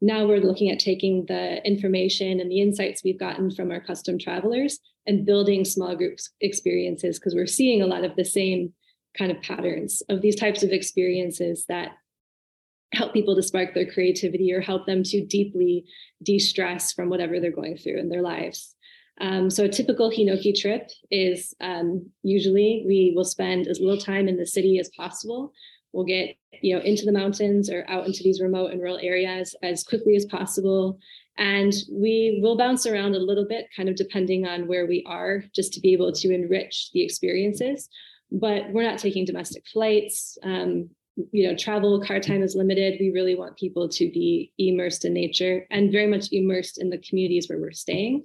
Now 0.00 0.26
we're 0.26 0.38
looking 0.38 0.70
at 0.70 0.78
taking 0.78 1.24
the 1.26 1.60
information 1.66 2.38
and 2.38 2.50
the 2.50 2.60
insights 2.60 3.02
we've 3.02 3.18
gotten 3.18 3.50
from 3.50 3.72
our 3.72 3.80
custom 3.80 4.16
travelers 4.16 4.78
and 5.06 5.26
building 5.26 5.64
small 5.64 5.96
groups 5.96 6.30
experiences 6.40 7.18
because 7.18 7.34
we're 7.34 7.46
seeing 7.46 7.82
a 7.82 7.86
lot 7.86 8.04
of 8.04 8.14
the 8.14 8.24
same 8.24 8.72
kind 9.16 9.30
of 9.30 9.40
patterns 9.42 10.02
of 10.08 10.22
these 10.22 10.36
types 10.36 10.62
of 10.62 10.70
experiences 10.70 11.64
that 11.68 11.92
help 12.92 13.12
people 13.12 13.34
to 13.34 13.42
spark 13.42 13.74
their 13.74 13.90
creativity 13.90 14.52
or 14.52 14.60
help 14.60 14.86
them 14.86 15.02
to 15.02 15.24
deeply 15.24 15.84
de-stress 16.22 16.92
from 16.92 17.08
whatever 17.08 17.40
they're 17.40 17.50
going 17.50 17.76
through 17.76 17.98
in 17.98 18.08
their 18.08 18.22
lives. 18.22 18.74
Um, 19.20 19.50
so 19.50 19.64
a 19.64 19.68
typical 19.68 20.10
Hinoki 20.10 20.58
trip 20.58 20.90
is 21.10 21.54
um, 21.60 22.10
usually 22.22 22.84
we 22.86 23.12
will 23.14 23.24
spend 23.24 23.68
as 23.68 23.80
little 23.80 24.00
time 24.00 24.26
in 24.26 24.36
the 24.36 24.46
city 24.46 24.78
as 24.78 24.90
possible. 24.96 25.52
We'll 25.92 26.04
get 26.04 26.36
you 26.60 26.74
know 26.74 26.82
into 26.82 27.04
the 27.04 27.12
mountains 27.12 27.70
or 27.70 27.84
out 27.88 28.06
into 28.06 28.24
these 28.24 28.40
remote 28.40 28.72
and 28.72 28.80
rural 28.80 28.98
areas 29.00 29.54
as 29.62 29.84
quickly 29.84 30.16
as 30.16 30.24
possible. 30.24 30.98
And 31.36 31.72
we 31.90 32.40
will 32.42 32.56
bounce 32.56 32.86
around 32.86 33.14
a 33.14 33.20
little 33.20 33.46
bit, 33.46 33.66
kind 33.76 33.88
of 33.88 33.96
depending 33.96 34.46
on 34.46 34.66
where 34.66 34.86
we 34.86 35.04
are, 35.06 35.44
just 35.54 35.72
to 35.74 35.80
be 35.80 35.92
able 35.92 36.12
to 36.12 36.34
enrich 36.34 36.90
the 36.92 37.02
experiences. 37.02 37.88
But 38.34 38.70
we're 38.70 38.82
not 38.82 38.98
taking 38.98 39.24
domestic 39.24 39.64
flights. 39.72 40.36
Um, 40.42 40.90
you 41.30 41.46
know, 41.46 41.56
travel 41.56 42.02
car 42.04 42.18
time 42.18 42.42
is 42.42 42.56
limited. 42.56 42.96
We 42.98 43.12
really 43.12 43.36
want 43.36 43.56
people 43.56 43.88
to 43.88 44.10
be 44.10 44.52
immersed 44.58 45.04
in 45.04 45.14
nature 45.14 45.66
and 45.70 45.92
very 45.92 46.08
much 46.08 46.26
immersed 46.32 46.80
in 46.80 46.90
the 46.90 46.98
communities 46.98 47.48
where 47.48 47.60
we're 47.60 47.70
staying. 47.70 48.24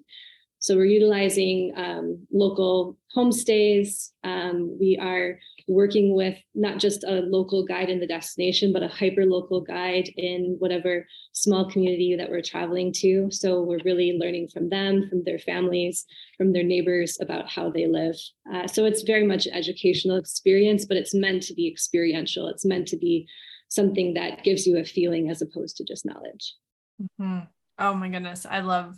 So 0.60 0.76
we're 0.76 0.86
utilizing 0.86 1.74
um, 1.78 2.28
local 2.32 2.97
homestays. 3.16 4.10
Um, 4.24 4.78
we 4.80 4.99
are 5.01 5.39
working 5.68 6.16
with 6.16 6.38
not 6.53 6.80
just 6.80 7.03
a 7.03 7.22
local 7.22 7.64
guide 7.66 7.89
in 7.89 7.99
the 7.99 8.07
destination, 8.07 8.74
but 8.74 8.84
a 8.84 8.88
hyper 8.88 9.26
local 9.26 9.62
guide 9.62 10.10
in 10.18 10.57
whatever 10.60 11.07
small 11.32 11.70
community 11.70 12.16
that 12.18 12.30
we're 12.30 12.41
traveling 12.41 12.91
to. 12.97 13.30
So 13.32 13.62
we're 13.64 13.80
really 13.86 14.18
learning 14.20 14.49
from 14.49 14.70
them, 14.70 15.07
from 15.10 15.24
their 15.24 15.39
families, 15.39 16.05
from 16.38 16.51
their 16.51 16.64
neighbors 16.64 17.18
about 17.22 17.49
how 17.49 17.70
they 17.70 17.88
live. 17.88 18.16
Uh, 18.51 18.68
so 18.68 18.86
it's 18.86 19.03
very 19.03 19.26
much 19.26 19.45
an 19.45 19.53
educational 19.53 20.18
experience, 20.18 20.86
but 20.86 20.97
it's 20.97 21.14
meant 21.14 21.43
to 21.43 21.53
be 21.53 21.68
experiential. 21.68 22.47
It's 22.47 22.66
meant 22.66 22.88
to 22.89 22.97
be 22.97 23.28
something 23.70 24.16
that 24.16 24.43
gives 24.43 24.68
you 24.68 24.78
a 24.78 24.84
feeling 24.84 25.30
as 25.30 25.41
opposed 25.41 25.78
to 25.78 25.86
just 25.86 26.05
knowledge. 26.05 26.55
Mm-hmm. 27.01 27.45
Oh 27.78 27.93
my 27.93 28.10
goodness. 28.10 28.45
I 28.49 28.60
love 28.60 28.97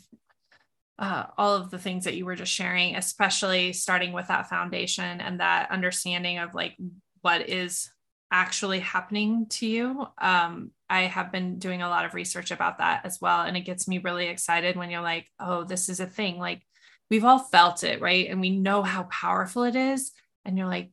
uh, 1.02 1.26
all 1.36 1.56
of 1.56 1.72
the 1.72 1.80
things 1.80 2.06
that 2.06 2.16
you 2.16 2.26
were 2.26 2.36
just 2.36 2.54
sharing, 2.54 2.96
especially 2.96 3.74
starting 3.74 4.14
with 4.14 4.28
that 4.28 4.48
foundation 4.48 5.20
and 5.20 5.40
that 5.40 5.72
understanding 5.72 6.38
of 6.38 6.54
like 6.54 6.78
what 7.22 7.50
is 7.50 7.90
actually 8.32 8.80
happening 8.80 9.48
to 9.48 9.66
you. 9.66 10.06
Um, 10.20 10.72
I 10.90 11.02
have 11.02 11.32
been 11.32 11.58
doing 11.58 11.82
a 11.82 11.90
lot 11.90 12.06
of 12.06 12.14
research 12.14 12.52
about 12.52 12.78
that 12.78 13.02
as 13.04 13.20
well. 13.20 13.42
And 13.42 13.58
it 13.58 13.62
gets 13.62 13.88
me 13.88 13.98
really 13.98 14.28
excited 14.28 14.78
when 14.78 14.92
you're 14.92 15.02
like, 15.02 15.28
oh, 15.40 15.64
this 15.64 15.90
is 15.90 16.00
a 16.00 16.06
thing. 16.06 16.38
Like 16.38 16.62
we've 17.10 17.26
all 17.26 17.40
felt 17.40 17.84
it, 17.84 18.00
right? 18.00 18.30
And 18.30 18.40
we 18.40 18.52
know 18.52 18.84
how 18.84 19.04
powerful 19.04 19.64
it 19.64 19.76
is. 19.76 20.12
And 20.46 20.56
you're 20.56 20.68
like, 20.68 20.92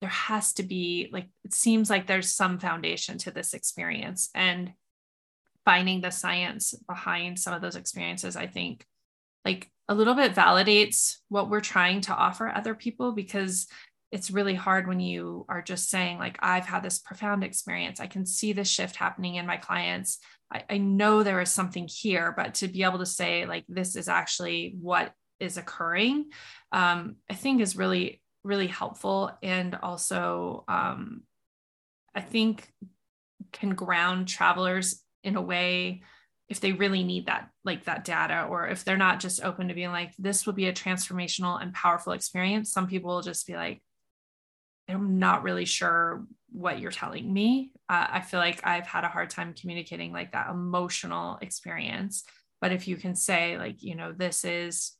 there 0.00 0.10
has 0.10 0.52
to 0.54 0.62
be, 0.62 1.08
like, 1.12 1.28
it 1.44 1.52
seems 1.52 1.90
like 1.90 2.06
there's 2.06 2.32
some 2.32 2.58
foundation 2.58 3.18
to 3.18 3.30
this 3.30 3.54
experience. 3.54 4.30
And 4.34 4.72
finding 5.64 6.00
the 6.00 6.10
science 6.10 6.74
behind 6.88 7.38
some 7.38 7.54
of 7.54 7.60
those 7.60 7.76
experiences, 7.76 8.34
I 8.34 8.46
think 8.46 8.84
like 9.44 9.70
a 9.88 9.94
little 9.94 10.14
bit 10.14 10.34
validates 10.34 11.16
what 11.28 11.50
we're 11.50 11.60
trying 11.60 12.00
to 12.02 12.14
offer 12.14 12.48
other 12.48 12.74
people 12.74 13.12
because 13.12 13.66
it's 14.10 14.30
really 14.30 14.54
hard 14.54 14.86
when 14.86 15.00
you 15.00 15.44
are 15.48 15.62
just 15.62 15.90
saying 15.90 16.18
like 16.18 16.38
i've 16.40 16.66
had 16.66 16.82
this 16.82 16.98
profound 16.98 17.42
experience. 17.42 18.00
I 18.00 18.06
can 18.06 18.26
see 18.26 18.52
the 18.52 18.64
shift 18.64 18.96
happening 18.96 19.36
in 19.36 19.46
my 19.46 19.56
clients. 19.56 20.18
I, 20.52 20.64
I, 20.68 20.78
know 20.78 21.22
there 21.22 21.40
is 21.40 21.50
something 21.50 21.88
here 21.88 22.34
but 22.36 22.54
to 22.54 22.68
be 22.68 22.82
able 22.82 22.98
to 22.98 23.06
say 23.06 23.46
like 23.46 23.64
this 23.68 23.96
is 23.96 24.08
actually 24.08 24.74
what 24.80 25.12
is 25.40 25.56
occurring 25.56 26.26
um, 26.72 27.16
i 27.30 27.34
think 27.34 27.60
is 27.60 27.76
really 27.76 28.22
really 28.44 28.66
helpful 28.66 29.30
and 29.42 29.74
also 29.82 30.64
um, 30.68 31.22
i 32.14 32.20
think 32.20 32.70
can 33.52 33.70
ground 33.70 34.28
travelers 34.28 35.02
in 35.24 35.36
a 35.36 35.42
way 35.42 36.02
if 36.52 36.60
they 36.60 36.72
really 36.72 37.02
need 37.02 37.24
that 37.26 37.48
like 37.64 37.84
that 37.84 38.04
data 38.04 38.46
or 38.50 38.68
if 38.68 38.84
they're 38.84 38.98
not 38.98 39.20
just 39.20 39.42
open 39.42 39.68
to 39.68 39.74
being 39.74 39.90
like 39.90 40.12
this 40.18 40.44
will 40.44 40.52
be 40.52 40.66
a 40.66 40.72
transformational 40.72 41.60
and 41.60 41.72
powerful 41.72 42.12
experience 42.12 42.70
some 42.70 42.86
people 42.86 43.08
will 43.08 43.22
just 43.22 43.46
be 43.46 43.54
like 43.54 43.82
i'm 44.86 45.18
not 45.18 45.42
really 45.42 45.64
sure 45.64 46.26
what 46.50 46.78
you're 46.78 46.90
telling 46.90 47.32
me 47.32 47.72
uh, 47.88 48.06
i 48.10 48.20
feel 48.20 48.38
like 48.38 48.60
i've 48.66 48.86
had 48.86 49.02
a 49.02 49.08
hard 49.08 49.30
time 49.30 49.54
communicating 49.54 50.12
like 50.12 50.32
that 50.32 50.50
emotional 50.50 51.38
experience 51.40 52.24
but 52.60 52.70
if 52.70 52.86
you 52.86 52.96
can 52.96 53.14
say 53.14 53.56
like 53.56 53.82
you 53.82 53.94
know 53.94 54.12
this 54.12 54.44
is 54.44 54.92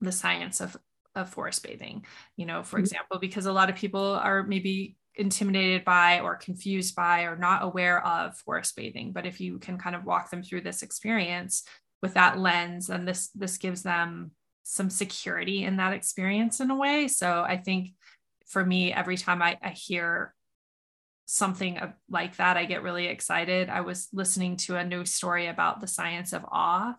the 0.00 0.10
science 0.10 0.62
of 0.62 0.74
of 1.14 1.28
forest 1.28 1.62
bathing 1.62 2.02
you 2.38 2.46
know 2.46 2.62
for 2.62 2.76
mm-hmm. 2.76 2.84
example 2.84 3.18
because 3.18 3.44
a 3.44 3.52
lot 3.52 3.68
of 3.68 3.76
people 3.76 4.14
are 4.14 4.42
maybe 4.42 4.96
intimidated 5.18 5.84
by 5.84 6.20
or 6.20 6.36
confused 6.36 6.94
by 6.94 7.22
or 7.22 7.36
not 7.36 7.64
aware 7.64 8.04
of 8.06 8.38
forest 8.38 8.76
bathing. 8.76 9.12
But 9.12 9.26
if 9.26 9.40
you 9.40 9.58
can 9.58 9.76
kind 9.76 9.96
of 9.96 10.04
walk 10.04 10.30
them 10.30 10.42
through 10.42 10.60
this 10.60 10.82
experience 10.82 11.64
with 12.02 12.14
that 12.14 12.38
lens 12.38 12.86
then 12.86 13.04
this 13.04 13.28
this 13.30 13.58
gives 13.58 13.82
them 13.82 14.30
some 14.62 14.90
security 14.90 15.64
in 15.64 15.76
that 15.76 15.92
experience 15.92 16.60
in 16.60 16.70
a 16.70 16.76
way. 16.76 17.08
So 17.08 17.44
i 17.46 17.56
think 17.56 17.90
for 18.46 18.64
me 18.64 18.92
every 18.92 19.16
time 19.16 19.42
i, 19.42 19.58
I 19.62 19.70
hear 19.70 20.34
something 21.26 21.78
like 22.08 22.36
that 22.36 22.56
i 22.56 22.64
get 22.64 22.82
really 22.82 23.06
excited. 23.06 23.68
I 23.68 23.80
was 23.80 24.08
listening 24.12 24.56
to 24.58 24.76
a 24.76 24.84
new 24.84 25.04
story 25.04 25.48
about 25.48 25.80
the 25.80 25.86
science 25.86 26.32
of 26.32 26.44
awe. 26.50 26.94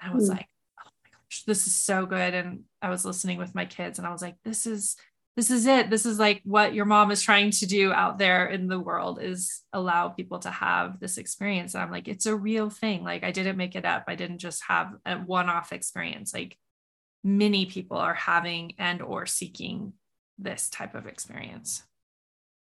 And 0.00 0.12
i 0.12 0.14
was 0.14 0.28
mm. 0.30 0.34
like 0.34 0.48
oh 0.80 0.90
my 1.04 1.10
gosh 1.10 1.42
this 1.44 1.66
is 1.66 1.74
so 1.74 2.06
good. 2.06 2.34
And 2.34 2.64
i 2.80 2.88
was 2.88 3.04
listening 3.04 3.38
with 3.38 3.54
my 3.54 3.64
kids 3.64 3.98
and 3.98 4.06
i 4.06 4.12
was 4.12 4.22
like 4.22 4.36
this 4.44 4.66
is 4.66 4.96
this 5.36 5.50
is 5.50 5.66
it. 5.66 5.90
This 5.90 6.06
is 6.06 6.18
like 6.18 6.42
what 6.44 6.74
your 6.74 6.84
mom 6.84 7.10
is 7.10 7.20
trying 7.20 7.50
to 7.52 7.66
do 7.66 7.92
out 7.92 8.18
there 8.18 8.46
in 8.46 8.68
the 8.68 8.78
world 8.78 9.20
is 9.20 9.62
allow 9.72 10.08
people 10.08 10.38
to 10.40 10.50
have 10.50 11.00
this 11.00 11.18
experience. 11.18 11.74
And 11.74 11.82
i'm 11.82 11.90
like 11.90 12.06
it's 12.06 12.26
a 12.26 12.36
real 12.36 12.70
thing. 12.70 13.02
Like 13.02 13.24
i 13.24 13.32
didn't 13.32 13.56
make 13.56 13.74
it 13.74 13.84
up. 13.84 14.04
I 14.06 14.14
didn't 14.14 14.38
just 14.38 14.62
have 14.68 14.94
a 15.04 15.16
one-off 15.16 15.72
experience. 15.72 16.32
Like 16.32 16.56
many 17.24 17.66
people 17.66 17.96
are 17.96 18.14
having 18.14 18.74
and 18.78 19.02
or 19.02 19.26
seeking 19.26 19.94
this 20.38 20.68
type 20.68 20.94
of 20.94 21.06
experience. 21.06 21.82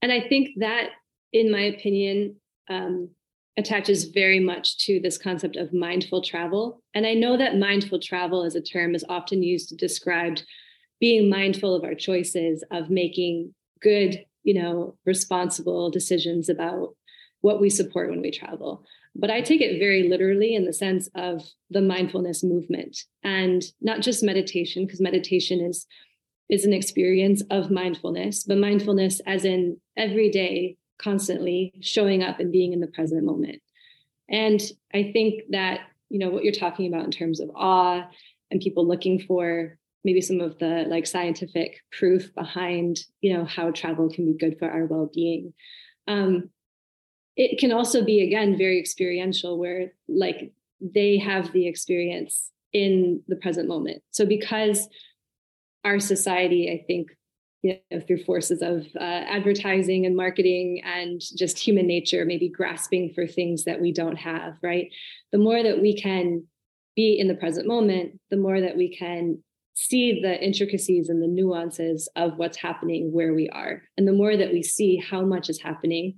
And 0.01 0.11
i 0.11 0.21
think 0.21 0.51
that 0.59 0.91
in 1.33 1.51
my 1.51 1.63
opinion 1.63 2.37
um, 2.69 3.11
attaches 3.59 4.05
very 4.05 4.41
much 4.41 4.79
to 4.79 5.01
this 5.01 5.19
concept 5.19 5.57
of 5.57 5.75
mindful 5.75 6.23
travel. 6.23 6.83
And 6.95 7.07
i 7.07 7.13
know 7.13 7.37
that 7.37 7.59
mindful 7.59 8.01
travel 8.01 8.45
as 8.45 8.55
a 8.55 8.63
term 8.63 8.95
is 8.95 9.05
often 9.11 9.43
used 9.43 9.69
to 9.69 9.77
describe 9.77 10.39
being 11.01 11.29
mindful 11.29 11.75
of 11.75 11.85
our 11.85 11.95
choices 11.95 12.65
of 12.71 12.91
making 12.91 13.55
good 13.81 14.25
you 14.43 14.55
know 14.55 14.97
responsible 15.05 15.91
decisions 15.91 16.49
about 16.49 16.95
what 17.41 17.61
we 17.61 17.69
support 17.69 18.11
when 18.11 18.23
we 18.23 18.31
travel. 18.31 18.85
But 19.15 19.31
i 19.31 19.41
take 19.41 19.61
it 19.61 19.79
very 19.79 20.09
literally 20.09 20.55
in 20.55 20.65
the 20.65 20.73
sense 20.73 21.09
of 21.15 21.43
the 21.71 21.81
mindfulness 21.81 22.43
movement 22.43 22.99
and 23.23 23.65
not 23.81 24.01
just 24.01 24.23
meditation 24.23 24.85
because 24.85 25.01
meditation 25.01 25.61
is 25.61 25.87
is 26.49 26.65
an 26.65 26.73
experience 26.73 27.43
of 27.51 27.71
mindfulness 27.71 28.45
but 28.45 28.59
mindfulness 28.59 29.21
as 29.27 29.45
in 29.45 29.79
every 29.97 30.31
day 30.31 30.77
constantly 30.99 31.73
showing 31.81 32.23
up 32.23 32.41
and 32.41 32.53
being 32.53 32.73
in 32.73 32.81
the 32.81 32.87
present 32.87 33.25
moment. 33.25 33.61
And 34.29 34.61
i 34.95 35.11
think 35.13 35.43
that 35.51 35.81
you 36.09 36.19
know 36.19 36.31
what 36.31 36.45
you're 36.45 36.53
talking 36.53 36.87
about 36.87 37.05
in 37.05 37.11
terms 37.11 37.41
of 37.41 37.51
awe 37.55 38.07
and 38.51 38.61
people 38.61 38.87
looking 38.87 39.19
for 39.19 39.79
maybe 40.07 40.23
some 40.23 40.41
of 40.41 40.59
the 40.59 40.85
like 40.89 41.07
scientific 41.07 41.83
proof 41.93 42.33
behind 42.35 43.01
you 43.21 43.37
know 43.37 43.45
how 43.45 43.71
travel 43.71 44.09
can 44.09 44.25
be 44.25 44.39
good 44.39 44.59
for 44.59 44.71
our 44.71 44.87
well-being. 44.87 45.53
Um, 46.09 46.51
it 47.37 47.59
can 47.59 47.73
also 47.73 48.03
be 48.03 48.23
again 48.23 48.57
very 48.57 48.79
experiential 48.79 49.59
where 49.59 49.93
like 50.09 50.53
they 50.81 51.19
have 51.19 51.53
the 51.53 51.67
experience 51.67 52.51
in 52.73 53.23
the 53.29 53.37
present 53.37 53.69
moment. 53.69 54.03
So 54.11 54.25
because 54.25 54.89
our 55.87 56.01
society 56.01 56.71
i 56.71 56.85
think 56.87 57.09
you 57.63 57.79
know, 57.91 58.01
through 58.01 58.23
forces 58.25 58.61
of 58.61 58.87
uh, 58.97 59.23
advertising 59.39 60.05
and 60.05 60.15
marketing 60.15 60.83
and 60.85 61.21
just 61.37 61.59
human 61.59 61.87
nature 61.87 62.25
maybe 62.25 62.49
grasping 62.49 63.13
for 63.15 63.27
things 63.27 63.65
that 63.65 63.81
we 63.81 63.93
don't 63.93 64.17
have 64.17 64.55
right? 64.63 64.89
The 65.33 65.39
more 65.39 65.63
that 65.63 65.81
we 65.81 66.01
can 66.01 66.45
be 66.97 67.19
in 67.19 67.29
the 67.29 67.35
present 67.35 67.67
moment 67.67 68.21
the 68.31 68.37
more 68.37 68.61
that 68.61 68.77
we 68.77 68.95
can 68.95 69.39
see 69.77 70.23
the 70.23 70.43
intricacies 70.43 71.11
and 71.11 71.23
the 71.23 71.29
nuances 71.29 72.09
of 72.17 72.39
what's 72.39 72.57
happening 72.57 73.13
where 73.13 73.35
we 73.35 73.49
are. 73.51 73.83
And 73.99 74.09
the 74.09 74.13
more 74.13 74.35
that 74.35 74.51
we 74.51 74.63
see 74.63 74.97
how 74.97 75.21
much 75.21 75.51
is 75.51 75.61
happening 75.61 76.15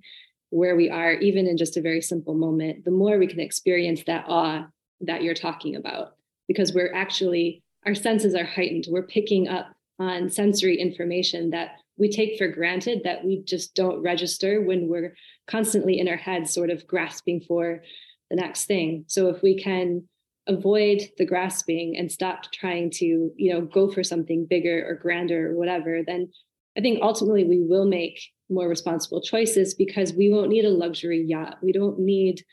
where 0.51 0.77
we 0.77 0.89
are, 0.89 1.15
even 1.15 1.47
in 1.47 1.57
just 1.57 1.77
a 1.77 1.83
very 1.83 2.01
simple 2.01 2.35
moment, 2.35 2.85
the 2.85 2.93
more 2.93 3.19
we 3.19 3.27
can 3.27 3.41
experience 3.41 4.05
that 4.07 4.25
awe 4.29 4.65
that 5.01 5.25
you're 5.25 5.35
talking 5.35 5.75
about, 5.75 6.15
because 6.47 6.73
we're 6.73 6.95
actually, 6.95 7.63
our 7.85 7.97
senses 7.97 8.35
are 8.35 8.45
heightened. 8.45 8.87
We're 8.89 9.03
picking 9.03 9.49
up 9.49 9.75
on 9.99 10.31
sensory 10.31 10.77
information 10.77 11.51
that 11.51 11.79
we 11.97 12.09
take 12.09 12.39
for 12.39 12.47
granted 12.47 13.01
that 13.03 13.25
we 13.25 13.43
just 13.43 13.75
don't 13.75 14.01
register 14.01 14.63
when 14.63 14.89
we're 14.89 15.17
constantly 15.49 15.99
in 15.99 16.07
our 16.07 16.17
heads, 16.17 16.53
sort 16.53 16.71
of 16.71 16.87
grasping 16.87 17.41
for 17.41 17.83
the 18.31 18.37
next 18.37 18.67
thing. 18.67 19.05
So 19.09 19.29
if 19.31 19.43
we 19.43 19.61
can 19.61 20.09
avoid 20.49 21.03
the 21.19 21.27
grasping 21.27 21.97
and 21.97 22.11
stop 22.11 22.51
trying 22.53 22.91
to 22.91 23.31
you 23.37 23.53
know 23.53 23.61
go 23.61 23.91
for 23.91 24.03
something 24.03 24.47
bigger 24.49 24.87
or 24.89 24.95
grander 24.95 25.51
or 25.51 25.57
whatever 25.57 26.03
then 26.07 26.29
I 26.77 26.81
think 26.81 27.01
ultimately 27.03 27.45
we 27.45 27.61
will 27.61 27.87
make 27.87 28.21
more 28.49 28.69
responsible 28.69 29.21
choices 29.21 29.75
because 29.75 30.13
we 30.13 30.31
won't 30.31 30.51
need 30.51 30.65
a 30.65 30.71
luxury 30.71 31.25
yacht. 31.27 31.59
We 31.61 31.73
don't 31.73 31.99
need 31.99 32.45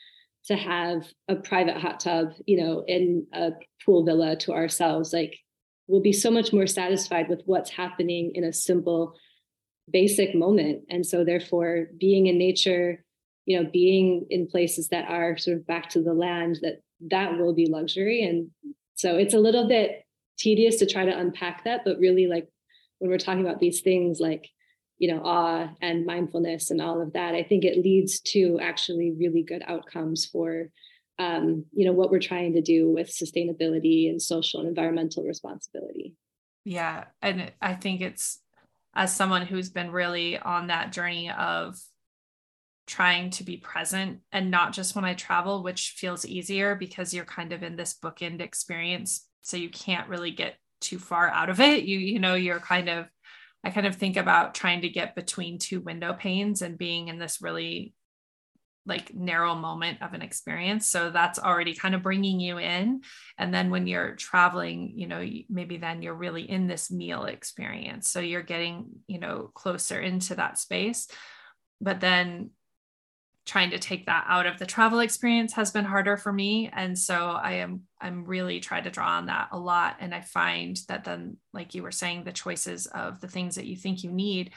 to 0.46 0.56
have 0.56 1.06
a 1.28 1.36
private 1.36 1.76
hot 1.76 2.00
tub, 2.00 2.32
you 2.44 2.60
know, 2.60 2.84
in 2.86 3.26
a 3.32 3.52
pool 3.84 4.04
villa 4.04 4.36
to 4.38 4.52
ourselves. 4.52 5.12
Like 5.12 5.38
we'll 5.86 6.02
be 6.02 6.12
so 6.12 6.30
much 6.30 6.52
more 6.52 6.66
satisfied 6.66 7.28
with 7.28 7.42
what's 7.46 7.70
happening 7.70 8.32
in 8.34 8.42
a 8.42 8.52
simple, 8.52 9.14
basic 9.90 10.34
moment. 10.34 10.82
And 10.90 11.06
so 11.06 11.24
therefore 11.24 11.88
being 11.96 12.26
in 12.26 12.36
nature, 12.36 13.04
you 13.44 13.62
know, 13.62 13.70
being 13.72 14.26
in 14.28 14.48
places 14.48 14.88
that 14.88 15.08
are 15.08 15.36
sort 15.36 15.56
of 15.56 15.66
back 15.66 15.88
to 15.90 16.02
the 16.02 16.14
land, 16.14 16.58
that 16.62 16.80
that 17.08 17.38
will 17.38 17.54
be 17.54 17.66
luxury. 17.66 18.22
And 18.22 18.50
so 18.94 19.16
it's 19.16 19.34
a 19.34 19.38
little 19.38 19.68
bit 19.68 20.04
tedious 20.38 20.76
to 20.76 20.86
try 20.86 21.04
to 21.04 21.18
unpack 21.18 21.64
that, 21.64 21.82
but 21.84 21.98
really 21.98 22.26
like 22.26 22.48
when 22.98 23.10
we're 23.10 23.18
talking 23.18 23.44
about 23.44 23.60
these 23.60 23.80
things 23.80 24.20
like 24.20 24.48
you 24.98 25.12
know 25.12 25.20
awe 25.22 25.68
and 25.80 26.06
mindfulness 26.06 26.70
and 26.70 26.80
all 26.80 27.00
of 27.00 27.12
that 27.12 27.34
i 27.34 27.42
think 27.42 27.64
it 27.64 27.78
leads 27.78 28.20
to 28.20 28.58
actually 28.60 29.12
really 29.18 29.42
good 29.42 29.62
outcomes 29.66 30.26
for 30.26 30.68
um, 31.18 31.64
you 31.72 31.86
know 31.86 31.92
what 31.92 32.10
we're 32.10 32.18
trying 32.18 32.52
to 32.52 32.60
do 32.60 32.90
with 32.90 33.08
sustainability 33.08 34.10
and 34.10 34.20
social 34.20 34.60
and 34.60 34.68
environmental 34.68 35.24
responsibility 35.24 36.14
yeah 36.64 37.04
and 37.22 37.52
i 37.62 37.74
think 37.74 38.00
it's 38.00 38.40
as 38.94 39.14
someone 39.14 39.46
who's 39.46 39.70
been 39.70 39.90
really 39.90 40.38
on 40.38 40.66
that 40.66 40.92
journey 40.92 41.30
of 41.30 41.78
trying 42.86 43.30
to 43.30 43.42
be 43.42 43.56
present 43.56 44.20
and 44.30 44.50
not 44.50 44.72
just 44.72 44.94
when 44.94 45.04
i 45.04 45.12
travel 45.12 45.62
which 45.62 45.94
feels 45.96 46.24
easier 46.24 46.74
because 46.76 47.12
you're 47.12 47.24
kind 47.24 47.52
of 47.52 47.62
in 47.62 47.76
this 47.76 47.96
bookend 48.02 48.40
experience. 48.40 49.26
So 49.42 49.56
you 49.56 49.70
can't 49.70 50.08
really 50.08 50.30
get 50.30 50.56
too 50.80 50.98
far 50.98 51.28
out 51.28 51.50
of 51.50 51.60
it. 51.60 51.84
You 51.84 51.98
you 51.98 52.18
know 52.18 52.34
you're 52.34 52.60
kind 52.60 52.88
of 52.88 53.06
i 53.64 53.70
kind 53.70 53.86
of 53.86 53.96
think 53.96 54.16
about 54.16 54.54
trying 54.54 54.82
to 54.82 54.88
get 54.88 55.16
between 55.16 55.58
two 55.58 55.80
window 55.80 56.12
panes 56.12 56.62
and 56.62 56.78
being 56.78 57.08
in 57.08 57.18
this 57.18 57.40
really 57.42 57.94
like 58.88 59.12
narrow 59.12 59.56
moment 59.56 60.00
of 60.00 60.14
an 60.14 60.22
experience. 60.22 60.86
So 60.86 61.10
that's 61.10 61.40
already 61.40 61.74
kind 61.74 61.96
of 61.96 62.04
bringing 62.04 62.38
you 62.38 62.58
in. 62.58 63.00
And 63.36 63.52
then 63.52 63.70
when 63.70 63.88
you're 63.88 64.14
traveling 64.14 64.92
you 64.94 65.08
know 65.08 65.26
maybe 65.48 65.76
then 65.76 66.02
you're 66.02 66.14
really 66.14 66.48
in 66.48 66.68
this 66.68 66.90
meal 66.90 67.24
experience. 67.24 68.08
So 68.08 68.20
you're 68.20 68.42
getting 68.42 68.86
you 69.08 69.18
know 69.18 69.50
closer 69.54 70.00
into 70.00 70.36
that 70.36 70.58
space. 70.58 71.08
But 71.80 72.00
then 72.00 72.50
trying 73.46 73.70
to 73.70 73.78
take 73.78 74.06
that 74.06 74.26
out 74.28 74.44
of 74.44 74.58
the 74.58 74.66
travel 74.66 74.98
experience 74.98 75.52
has 75.52 75.70
been 75.70 75.84
harder 75.84 76.16
for 76.16 76.32
me. 76.32 76.68
And 76.72 76.98
so 76.98 77.30
i 77.30 77.52
am 77.54 77.82
i'm 78.00 78.24
really 78.24 78.60
trying 78.60 78.84
to 78.84 78.90
draw 78.90 79.08
on 79.08 79.26
that 79.26 79.48
a 79.52 79.58
lot. 79.58 79.96
And 80.00 80.14
i 80.14 80.20
find 80.20 80.78
that 80.88 81.04
then 81.04 81.38
like 81.52 81.74
you 81.74 81.82
were 81.82 81.92
saying 81.92 82.24
the 82.24 82.32
choices 82.32 82.86
of 82.86 83.20
the 83.20 83.28
things 83.28 83.54
that 83.54 83.66
you 83.66 83.76
think 83.76 84.02
you 84.02 84.10
need 84.10 84.52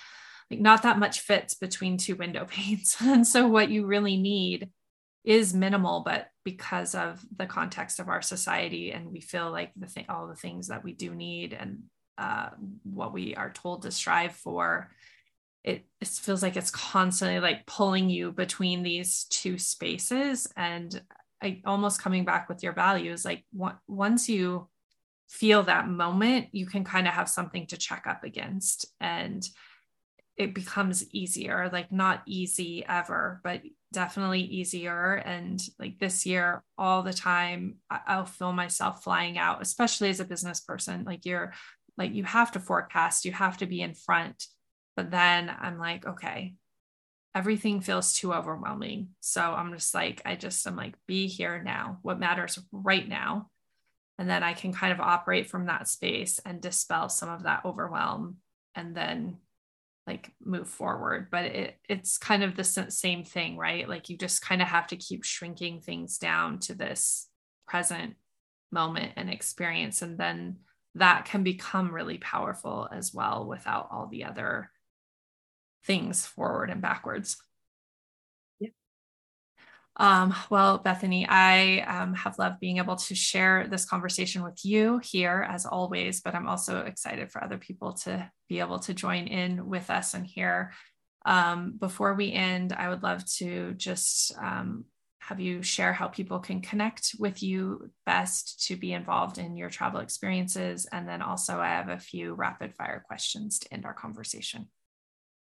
like 0.49 0.59
not 0.59 0.81
that 0.83 0.97
much 0.97 1.19
fits 1.19 1.53
between 1.53 1.97
two 1.97 2.15
window 2.15 2.45
panes. 2.49 2.97
And 2.99 3.25
so 3.25 3.47
what 3.47 3.69
you 3.69 3.85
really 3.85 4.17
need 4.17 4.69
is 5.23 5.53
minimal 5.53 6.01
but 6.03 6.27
because 6.43 6.95
of 6.95 7.23
the 7.35 7.45
context 7.45 7.99
of 7.99 8.09
our 8.09 8.21
society 8.21 8.91
and 8.91 9.11
we 9.11 9.21
feel 9.21 9.51
like 9.51 9.71
the 9.75 9.85
thing 9.85 10.05
all 10.09 10.27
the 10.27 10.35
things 10.35 10.69
that 10.69 10.83
we 10.83 10.93
do 10.93 11.13
need 11.13 11.53
and 11.53 11.83
uh, 12.17 12.49
what 12.83 13.13
we 13.13 13.35
are 13.35 13.51
told 13.51 13.83
to 13.83 13.91
strive 13.91 14.33
for 14.33 14.89
it, 15.63 15.85
it 15.99 16.07
feels 16.07 16.41
like 16.41 16.55
it's 16.55 16.71
constantly 16.71 17.39
like 17.39 17.65
pulling 17.65 18.09
you 18.09 18.31
between 18.31 18.83
these 18.83 19.25
two 19.25 19.57
spaces 19.57 20.47
and 20.55 21.01
I 21.41 21.61
almost 21.65 22.01
coming 22.01 22.25
back 22.25 22.49
with 22.49 22.63
your 22.63 22.73
values 22.73 23.25
like 23.25 23.45
once 23.87 24.29
you 24.29 24.67
feel 25.27 25.63
that 25.63 25.87
moment 25.87 26.47
you 26.51 26.65
can 26.65 26.83
kind 26.83 27.07
of 27.07 27.13
have 27.13 27.29
something 27.29 27.67
to 27.67 27.77
check 27.77 28.05
up 28.07 28.23
against 28.23 28.85
and 28.99 29.47
it 30.37 30.55
becomes 30.55 31.05
easier 31.13 31.69
like 31.71 31.91
not 31.91 32.23
easy 32.25 32.83
ever 32.87 33.39
but 33.43 33.61
definitely 33.91 34.41
easier 34.41 35.15
and 35.25 35.61
like 35.77 35.99
this 35.99 36.25
year 36.25 36.63
all 36.77 37.03
the 37.03 37.13
time 37.13 37.75
i'll 37.89 38.25
feel 38.25 38.53
myself 38.53 39.03
flying 39.03 39.37
out 39.37 39.61
especially 39.61 40.09
as 40.09 40.19
a 40.19 40.25
business 40.25 40.61
person 40.61 41.03
like 41.03 41.25
you're 41.25 41.53
like 41.97 42.13
you 42.13 42.23
have 42.23 42.51
to 42.51 42.59
forecast 42.59 43.25
you 43.25 43.31
have 43.31 43.57
to 43.57 43.65
be 43.65 43.81
in 43.81 43.93
front 43.93 44.47
but 44.99 45.11
then 45.11 45.49
I'm 45.61 45.79
like, 45.79 46.05
okay, 46.05 46.55
everything 47.33 47.79
feels 47.79 48.11
too 48.11 48.33
overwhelming. 48.33 49.11
So 49.21 49.41
I'm 49.41 49.73
just 49.73 49.95
like, 49.95 50.21
I 50.25 50.35
just, 50.35 50.67
I'm 50.67 50.75
like, 50.75 50.95
be 51.07 51.27
here 51.27 51.63
now. 51.63 51.99
What 52.01 52.19
matters 52.19 52.59
right 52.73 53.07
now? 53.07 53.49
And 54.17 54.29
then 54.29 54.43
I 54.43 54.51
can 54.51 54.73
kind 54.73 54.91
of 54.91 54.99
operate 54.99 55.49
from 55.49 55.67
that 55.67 55.87
space 55.87 56.41
and 56.45 56.59
dispel 56.59 57.07
some 57.07 57.29
of 57.29 57.43
that 57.43 57.63
overwhelm 57.63 58.39
and 58.75 58.93
then 58.93 59.37
like 60.05 60.33
move 60.43 60.67
forward 60.67 61.27
but 61.31 61.45
it 61.45 61.77
it's 61.87 62.17
kind 62.17 62.43
of 62.43 62.55
the 62.55 62.63
same 62.63 63.23
thing 63.23 63.57
right 63.57 63.87
like 63.87 64.09
you 64.09 64.17
just 64.17 64.41
kind 64.41 64.61
of 64.61 64.67
have 64.67 64.87
to 64.87 64.95
keep 64.97 65.23
shrinking 65.23 65.79
things 65.79 66.17
down 66.17 66.57
to 66.57 66.73
this 66.73 67.27
present 67.67 68.15
moment 68.71 69.13
and 69.17 69.29
experience 69.29 70.01
and 70.01 70.17
then 70.17 70.57
that 70.95 71.25
can 71.25 71.43
become 71.43 71.93
really 71.93 72.17
powerful 72.17 72.89
as 72.91 73.13
well 73.13 73.45
without 73.45 73.87
all 73.91 74.07
the 74.07 74.23
other 74.23 74.71
things 75.85 76.25
forward 76.25 76.69
and 76.69 76.81
backwards. 76.81 77.37
Um, 79.99 80.33
well, 80.49 80.77
Bethany, 80.77 81.27
I 81.27 81.81
um, 81.81 82.13
have 82.13 82.39
loved 82.39 82.61
being 82.61 82.77
able 82.77 82.95
to 82.95 83.15
share 83.15 83.67
this 83.67 83.83
conversation 83.83 84.43
with 84.43 84.63
you 84.63 84.99
here 85.03 85.45
as 85.49 85.65
always, 85.65 86.21
but 86.21 86.35
I'm 86.35 86.47
also 86.47 86.85
excited 86.85 87.29
for 87.31 87.43
other 87.43 87.57
people 87.57 87.93
to 88.03 88.31
be 88.47 88.61
able 88.61 88.79
to 88.79 88.93
join 88.93 89.27
in 89.27 89.67
with 89.67 89.89
us 89.89 90.13
and 90.13 90.25
hear. 90.25 90.71
Um, 91.25 91.75
before 91.77 92.13
we 92.13 92.31
end, 92.31 92.71
I 92.71 92.87
would 92.87 93.03
love 93.03 93.25
to 93.39 93.73
just 93.73 94.31
um, 94.41 94.85
have 95.19 95.41
you 95.41 95.61
share 95.61 95.91
how 95.91 96.07
people 96.07 96.39
can 96.39 96.61
connect 96.61 97.15
with 97.19 97.43
you 97.43 97.91
best 98.05 98.67
to 98.67 98.77
be 98.77 98.93
involved 98.93 99.37
in 99.37 99.57
your 99.57 99.69
travel 99.69 99.99
experiences. 99.99 100.87
And 100.93 101.09
then 101.09 101.21
also, 101.21 101.59
I 101.59 101.67
have 101.67 101.89
a 101.89 101.99
few 101.99 102.35
rapid 102.35 102.73
fire 102.73 103.03
questions 103.05 103.59
to 103.59 103.73
end 103.73 103.85
our 103.85 103.93
conversation. 103.93 104.69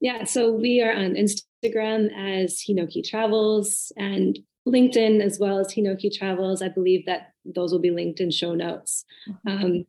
Yeah, 0.00 0.24
so 0.24 0.52
we 0.52 0.82
are 0.82 0.92
on 0.92 1.14
Instagram 1.14 2.10
as 2.16 2.62
Hinoki 2.62 3.02
Travels 3.02 3.92
and 3.96 4.38
LinkedIn 4.68 5.20
as 5.20 5.38
well 5.38 5.58
as 5.58 5.68
Hinoki 5.68 6.12
Travels. 6.12 6.60
I 6.60 6.68
believe 6.68 7.06
that 7.06 7.32
those 7.44 7.72
will 7.72 7.80
be 7.80 7.90
linked 7.90 8.20
in 8.20 8.30
show 8.30 8.54
notes. 8.54 9.04
Mm-hmm. 9.28 9.64
Um, 9.64 9.84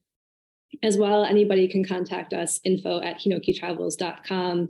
as 0.83 0.97
well, 0.97 1.23
anybody 1.23 1.67
can 1.67 1.83
contact 1.83 2.33
us 2.33 2.59
info 2.63 3.01
at 3.01 3.19
hinokitravels.com. 3.19 4.69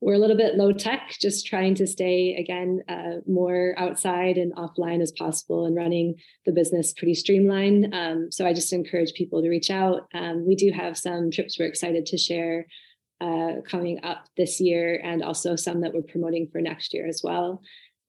We're 0.00 0.14
a 0.14 0.18
little 0.18 0.36
bit 0.36 0.54
low 0.54 0.72
tech, 0.72 1.16
just 1.20 1.44
trying 1.44 1.74
to 1.76 1.86
stay 1.86 2.36
again 2.36 2.82
uh, 2.88 3.20
more 3.26 3.74
outside 3.76 4.38
and 4.38 4.54
offline 4.54 5.02
as 5.02 5.10
possible 5.10 5.66
and 5.66 5.74
running 5.74 6.14
the 6.46 6.52
business 6.52 6.92
pretty 6.92 7.14
streamlined. 7.14 7.92
Um, 7.92 8.30
so 8.30 8.46
I 8.46 8.52
just 8.52 8.72
encourage 8.72 9.14
people 9.14 9.42
to 9.42 9.48
reach 9.48 9.70
out. 9.70 10.06
Um, 10.14 10.46
we 10.46 10.54
do 10.54 10.70
have 10.70 10.96
some 10.96 11.32
trips 11.32 11.58
we're 11.58 11.66
excited 11.66 12.06
to 12.06 12.18
share 12.18 12.66
uh, 13.20 13.60
coming 13.68 14.04
up 14.04 14.26
this 14.36 14.60
year 14.60 15.00
and 15.02 15.22
also 15.22 15.56
some 15.56 15.80
that 15.80 15.92
we're 15.92 16.02
promoting 16.02 16.48
for 16.50 16.60
next 16.60 16.94
year 16.94 17.06
as 17.06 17.20
well. 17.22 17.62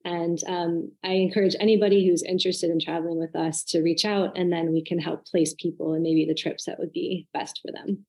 And 0.05 0.37
um, 0.47 0.91
I 1.03 1.13
encourage 1.13 1.55
anybody 1.59 2.07
who's 2.07 2.23
interested 2.23 2.69
in 2.69 2.79
traveling 2.79 3.19
with 3.19 3.35
us 3.35 3.63
to 3.65 3.81
reach 3.81 4.05
out 4.05 4.37
and 4.37 4.51
then 4.51 4.71
we 4.71 4.83
can 4.83 4.99
help 4.99 5.25
place 5.25 5.53
people 5.59 5.93
and 5.93 6.03
maybe 6.03 6.25
the 6.25 6.33
trips 6.33 6.65
that 6.65 6.79
would 6.79 6.93
be 6.93 7.27
best 7.33 7.59
for 7.61 7.71
them. 7.71 8.05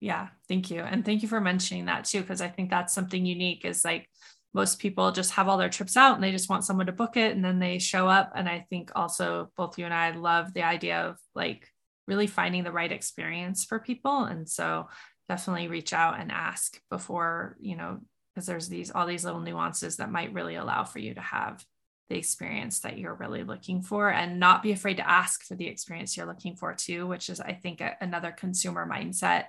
Yeah, 0.00 0.28
thank 0.48 0.70
you. 0.70 0.80
And 0.80 1.04
thank 1.04 1.22
you 1.22 1.28
for 1.28 1.40
mentioning 1.40 1.86
that 1.86 2.04
too, 2.04 2.20
because 2.20 2.40
I 2.40 2.48
think 2.48 2.70
that's 2.70 2.94
something 2.94 3.24
unique 3.24 3.64
is 3.64 3.84
like 3.84 4.08
most 4.52 4.78
people 4.78 5.12
just 5.12 5.32
have 5.32 5.48
all 5.48 5.58
their 5.58 5.68
trips 5.68 5.96
out 5.96 6.14
and 6.14 6.24
they 6.24 6.32
just 6.32 6.50
want 6.50 6.64
someone 6.64 6.86
to 6.86 6.92
book 6.92 7.16
it 7.16 7.34
and 7.34 7.44
then 7.44 7.58
they 7.58 7.78
show 7.78 8.08
up. 8.08 8.32
And 8.34 8.48
I 8.48 8.66
think 8.68 8.90
also 8.96 9.50
both 9.56 9.78
you 9.78 9.84
and 9.84 9.94
I 9.94 10.10
love 10.10 10.52
the 10.52 10.64
idea 10.64 11.02
of 11.02 11.18
like 11.34 11.68
really 12.08 12.26
finding 12.26 12.64
the 12.64 12.72
right 12.72 12.90
experience 12.90 13.64
for 13.64 13.78
people. 13.78 14.24
And 14.24 14.48
so 14.48 14.88
definitely 15.30 15.68
reach 15.68 15.92
out 15.92 16.18
and 16.18 16.32
ask 16.32 16.80
before, 16.90 17.56
you 17.60 17.76
know, 17.76 18.00
because 18.34 18.48
there's 18.48 18.68
these 18.68 18.90
all 18.90 19.06
these 19.06 19.24
little 19.24 19.38
nuances 19.38 19.98
that 19.98 20.10
might 20.10 20.32
really 20.32 20.56
allow 20.56 20.82
for 20.82 20.98
you 20.98 21.14
to 21.14 21.20
have 21.20 21.64
the 22.08 22.16
experience 22.16 22.80
that 22.80 22.98
you're 22.98 23.14
really 23.14 23.44
looking 23.44 23.80
for 23.80 24.10
and 24.10 24.40
not 24.40 24.60
be 24.60 24.72
afraid 24.72 24.96
to 24.96 25.08
ask 25.08 25.44
for 25.44 25.54
the 25.54 25.68
experience 25.68 26.16
you're 26.16 26.26
looking 26.26 26.56
for 26.56 26.74
too, 26.74 27.06
which 27.06 27.30
is, 27.30 27.40
I 27.40 27.52
think, 27.52 27.80
a, 27.80 27.96
another 28.00 28.32
consumer 28.32 28.84
mindset 28.92 29.44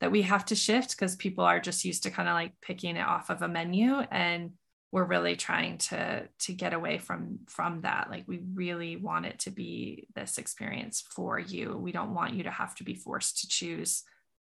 that 0.00 0.12
we 0.12 0.20
have 0.20 0.44
to 0.46 0.54
shift 0.54 0.90
because 0.90 1.16
people 1.16 1.42
are 1.42 1.58
just 1.58 1.86
used 1.86 2.02
to 2.02 2.10
kind 2.10 2.28
of 2.28 2.34
like 2.34 2.52
picking 2.60 2.96
it 2.96 3.06
off 3.06 3.30
of 3.30 3.40
a 3.40 3.48
menu 3.48 4.00
and 4.10 4.50
we're 4.92 5.04
really 5.04 5.36
trying 5.36 5.78
to 5.78 6.28
to 6.40 6.52
get 6.52 6.74
away 6.74 6.98
from 6.98 7.38
from 7.48 7.80
that. 7.80 8.10
Like 8.10 8.24
we 8.28 8.42
really 8.52 8.96
want 8.96 9.24
it 9.24 9.38
to 9.40 9.50
be 9.50 10.06
this 10.14 10.36
experience 10.36 11.00
for 11.00 11.38
you. 11.38 11.78
We 11.78 11.92
don't 11.92 12.12
want 12.12 12.34
you 12.34 12.42
to 12.42 12.50
have 12.50 12.74
to 12.74 12.84
be 12.84 12.94
forced 12.94 13.40
to 13.40 13.48
choose 13.48 14.04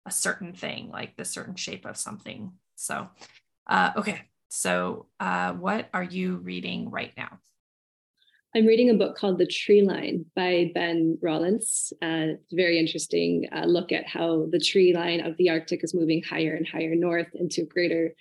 a 0.07 0.11
certain 0.11 0.53
thing, 0.53 0.89
like 0.89 1.17
the 1.17 1.25
certain 1.25 1.55
shape 1.55 1.85
of 1.85 1.97
something. 1.97 2.53
So, 2.75 3.09
uh, 3.67 3.91
okay. 3.97 4.21
So, 4.49 5.07
uh, 5.19 5.53
what 5.53 5.89
are 5.93 6.03
you 6.03 6.37
reading 6.37 6.89
right 6.89 7.11
now? 7.17 7.39
I'm 8.55 8.65
reading 8.65 8.89
a 8.89 8.95
book 8.95 9.17
called 9.17 9.37
The 9.37 9.45
Tree 9.45 9.81
Line 9.81 10.25
by 10.35 10.71
Ben 10.73 11.19
Rawlence. 11.21 11.91
Uh, 12.01 12.39
it's 12.39 12.53
a 12.53 12.55
very 12.55 12.79
interesting 12.79 13.47
uh, 13.51 13.65
look 13.65 13.91
at 13.91 14.07
how 14.07 14.47
the 14.49 14.59
tree 14.59 14.95
line 14.95 15.19
of 15.19 15.35
the 15.37 15.49
Arctic 15.49 15.83
is 15.83 15.93
moving 15.93 16.23
higher 16.23 16.55
and 16.55 16.65
higher 16.65 16.95
north 16.95 17.27
into 17.35 17.65
greater 17.65 18.15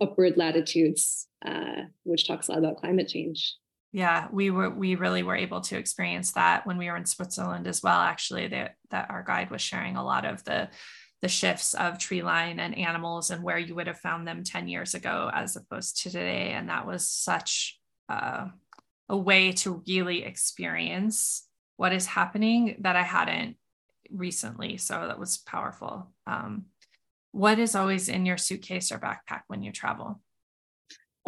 upward 0.00 0.36
latitudes, 0.36 1.28
uh, 1.46 1.82
which 2.02 2.26
talks 2.26 2.48
a 2.48 2.52
lot 2.52 2.58
about 2.58 2.76
climate 2.78 3.08
change. 3.08 3.54
Yeah, 3.92 4.28
we 4.30 4.50
were 4.50 4.68
we 4.68 4.96
really 4.96 5.22
were 5.22 5.36
able 5.36 5.62
to 5.62 5.78
experience 5.78 6.32
that 6.32 6.66
when 6.66 6.76
we 6.76 6.90
were 6.90 6.96
in 6.96 7.06
Switzerland 7.06 7.66
as 7.66 7.82
well. 7.82 8.00
Actually, 8.00 8.48
that 8.48 8.74
that 8.90 9.10
our 9.10 9.22
guide 9.22 9.50
was 9.50 9.62
sharing 9.62 9.96
a 9.96 10.04
lot 10.04 10.26
of 10.26 10.44
the 10.44 10.68
the 11.20 11.28
shifts 11.28 11.74
of 11.74 11.98
tree 11.98 12.22
line 12.22 12.60
and 12.60 12.78
animals 12.78 13.30
and 13.30 13.42
where 13.42 13.58
you 13.58 13.74
would 13.74 13.88
have 13.88 13.98
found 13.98 14.26
them 14.26 14.44
10 14.44 14.68
years 14.68 14.94
ago 14.94 15.30
as 15.32 15.56
opposed 15.56 16.02
to 16.02 16.10
today. 16.10 16.50
And 16.50 16.68
that 16.68 16.86
was 16.86 17.06
such 17.06 17.78
a 18.08 18.50
way 19.10 19.52
to 19.52 19.82
really 19.86 20.24
experience 20.24 21.46
what 21.76 21.92
is 21.92 22.06
happening 22.06 22.76
that 22.80 22.96
I 22.96 23.02
hadn't 23.02 23.56
recently. 24.10 24.76
So 24.76 25.06
that 25.08 25.18
was 25.18 25.38
powerful. 25.38 26.12
Um, 26.26 26.66
what 27.32 27.58
is 27.58 27.74
always 27.74 28.08
in 28.08 28.26
your 28.26 28.38
suitcase 28.38 28.90
or 28.90 28.98
backpack 28.98 29.42
when 29.48 29.62
you 29.62 29.72
travel? 29.72 30.20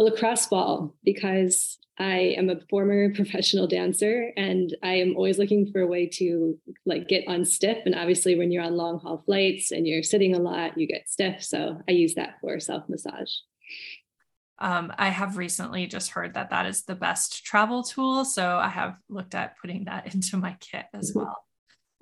A 0.01 0.03
lacrosse 0.03 0.47
ball 0.47 0.95
because 1.05 1.79
I 1.99 2.35
am 2.39 2.49
a 2.49 2.59
former 2.71 3.13
professional 3.15 3.67
dancer 3.67 4.33
and 4.35 4.75
I 4.83 4.95
am 4.95 5.15
always 5.15 5.39
looking 5.39 5.71
for 5.71 5.83
a 5.83 5.87
way 5.87 6.07
to 6.15 6.59
like 6.87 7.07
get 7.07 7.27
unstiff. 7.27 7.85
And 7.85 7.95
obviously, 7.95 8.35
when 8.37 8.51
you're 8.51 8.65
on 8.65 8.77
long 8.79 8.99
haul 8.99 9.23
flights 9.27 9.73
and 9.73 9.87
you're 9.87 10.03
sitting 10.03 10.35
a 10.35 10.39
lot, 10.39 10.79
you 10.79 10.87
get 10.87 11.11
stiff. 11.11 11.43
So 11.43 11.83
I 11.87 11.93
use 11.93 12.15
that 12.15 12.37
for 12.41 12.59
self 12.59 12.89
massage. 12.89 13.31
Um, 14.59 14.91
I 14.97 15.11
have 15.11 15.37
recently 15.37 15.87
just 15.87 16.11
heard 16.11 16.35
that 16.35 16.49
that 16.49 16.65
is 16.65 16.85
the 16.85 16.95
best 16.95 17.45
travel 17.45 17.83
tool. 17.83 18.25
So 18.25 18.57
I 18.57 18.69
have 18.69 18.97
looked 19.11 19.35
at 19.35 19.59
putting 19.61 19.85
that 19.85 20.15
into 20.15 20.39
my 20.39 20.57
kit 20.61 20.87
as 20.95 21.11
mm-hmm. 21.11 21.21
well. 21.21 21.45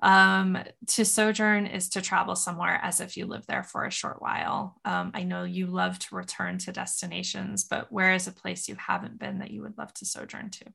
Um, 0.01 0.57
to 0.87 1.03
sojourn 1.03 1.65
is 1.65 1.89
to 1.89 2.01
travel 2.01 2.35
somewhere 2.35 2.79
as 2.81 3.01
if 3.01 3.17
you 3.17 3.25
live 3.25 3.45
there 3.47 3.63
for 3.63 3.85
a 3.85 3.91
short 3.91 4.21
while. 4.21 4.79
Um, 4.85 5.11
I 5.13 5.23
know 5.23 5.43
you 5.43 5.67
love 5.67 5.99
to 5.99 6.15
return 6.15 6.57
to 6.59 6.71
destinations, 6.71 7.65
but 7.65 7.91
where 7.91 8.13
is 8.13 8.27
a 8.27 8.31
place 8.31 8.69
you 8.69 8.75
haven't 8.75 9.19
been 9.19 9.39
that 9.39 9.51
you 9.51 9.61
would 9.61 9.77
love 9.77 9.93
to 9.95 10.05
sojourn 10.05 10.51
to? 10.51 10.65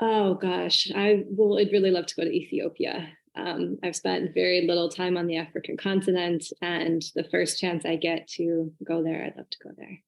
Oh 0.00 0.34
gosh, 0.34 0.90
I 0.94 1.24
would 1.28 1.72
really 1.72 1.90
love 1.90 2.06
to 2.06 2.14
go 2.14 2.24
to 2.24 2.30
Ethiopia. 2.30 3.08
Um, 3.36 3.78
I've 3.82 3.96
spent 3.96 4.34
very 4.34 4.66
little 4.66 4.88
time 4.88 5.16
on 5.16 5.26
the 5.26 5.36
African 5.36 5.76
continent, 5.76 6.44
and 6.62 7.02
the 7.14 7.24
first 7.24 7.60
chance 7.60 7.84
I 7.84 7.96
get 7.96 8.28
to 8.36 8.72
go 8.84 9.02
there, 9.02 9.24
I'd 9.24 9.36
love 9.36 9.50
to 9.50 9.58
go 9.62 9.70
there. 9.76 9.98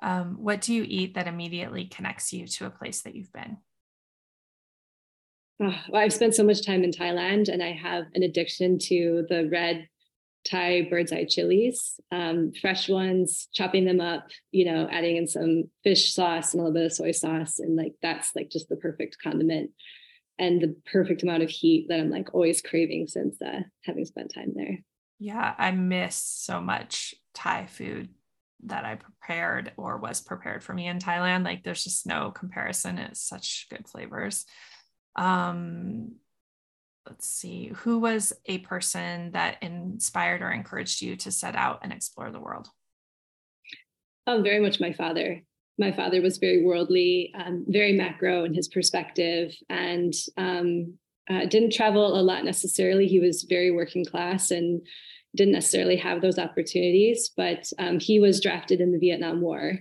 Um, 0.00 0.36
what 0.38 0.60
do 0.60 0.74
you 0.74 0.84
eat 0.86 1.14
that 1.14 1.26
immediately 1.26 1.86
connects 1.86 2.32
you 2.32 2.46
to 2.46 2.66
a 2.66 2.70
place 2.70 3.02
that 3.02 3.16
you've 3.16 3.32
been? 3.32 3.58
I've 5.92 6.12
spent 6.12 6.34
so 6.34 6.44
much 6.44 6.64
time 6.64 6.84
in 6.84 6.90
Thailand 6.90 7.48
and 7.48 7.62
I 7.62 7.72
have 7.72 8.04
an 8.14 8.22
addiction 8.22 8.78
to 8.80 9.26
the 9.28 9.48
red 9.48 9.88
Thai 10.44 10.86
bird's 10.88 11.12
eye 11.12 11.24
chilies, 11.24 12.00
um, 12.10 12.52
fresh 12.60 12.88
ones, 12.88 13.48
chopping 13.52 13.84
them 13.84 14.00
up, 14.00 14.28
you 14.52 14.64
know, 14.64 14.88
adding 14.90 15.16
in 15.16 15.26
some 15.26 15.64
fish 15.82 16.14
sauce 16.14 16.54
and 16.54 16.60
a 16.60 16.64
little 16.64 16.74
bit 16.74 16.86
of 16.86 16.92
soy 16.92 17.10
sauce. 17.10 17.58
And 17.58 17.76
like 17.76 17.94
that's 18.02 18.30
like 18.34 18.50
just 18.50 18.68
the 18.68 18.76
perfect 18.76 19.18
condiment 19.22 19.72
and 20.38 20.60
the 20.60 20.76
perfect 20.90 21.22
amount 21.22 21.42
of 21.42 21.50
heat 21.50 21.86
that 21.88 22.00
I'm 22.00 22.10
like 22.10 22.34
always 22.34 22.62
craving 22.62 23.08
since 23.08 23.40
uh, 23.42 23.62
having 23.84 24.04
spent 24.04 24.32
time 24.32 24.52
there. 24.54 24.78
Yeah, 25.18 25.54
I 25.58 25.72
miss 25.72 26.14
so 26.14 26.60
much 26.60 27.14
Thai 27.34 27.66
food 27.66 28.10
that 28.64 28.84
I 28.84 28.94
prepared 28.94 29.72
or 29.76 29.98
was 29.98 30.20
prepared 30.20 30.62
for 30.62 30.72
me 30.72 30.86
in 30.86 30.98
Thailand. 30.98 31.44
Like 31.44 31.64
there's 31.64 31.84
just 31.84 32.06
no 32.06 32.30
comparison. 32.30 32.98
It's 32.98 33.20
such 33.20 33.66
good 33.70 33.88
flavors. 33.88 34.46
Um, 35.18 36.12
let's 37.06 37.26
see, 37.26 37.72
who 37.74 37.98
was 37.98 38.32
a 38.46 38.58
person 38.58 39.32
that 39.32 39.60
inspired 39.62 40.42
or 40.42 40.50
encouraged 40.50 41.02
you 41.02 41.16
to 41.16 41.32
set 41.32 41.56
out 41.56 41.80
and 41.82 41.92
explore 41.92 42.30
the 42.30 42.40
world? 42.40 42.68
Oh, 44.26 44.42
very 44.42 44.60
much 44.60 44.78
my 44.78 44.92
father. 44.92 45.42
My 45.76 45.90
father 45.90 46.22
was 46.22 46.38
very 46.38 46.64
worldly, 46.64 47.32
um, 47.34 47.64
very 47.66 47.92
macro 47.92 48.44
in 48.44 48.54
his 48.54 48.68
perspective, 48.68 49.54
and 49.68 50.12
um, 50.36 50.94
uh, 51.28 51.46
didn't 51.46 51.72
travel 51.72 52.18
a 52.18 52.22
lot 52.22 52.44
necessarily. 52.44 53.06
He 53.06 53.20
was 53.20 53.44
very 53.48 53.70
working 53.70 54.04
class 54.04 54.50
and 54.52 54.86
didn't 55.34 55.54
necessarily 55.54 55.96
have 55.96 56.20
those 56.20 56.38
opportunities, 56.38 57.30
but 57.36 57.70
um, 57.78 57.98
he 57.98 58.20
was 58.20 58.40
drafted 58.40 58.80
in 58.80 58.92
the 58.92 58.98
Vietnam 58.98 59.40
War 59.40 59.78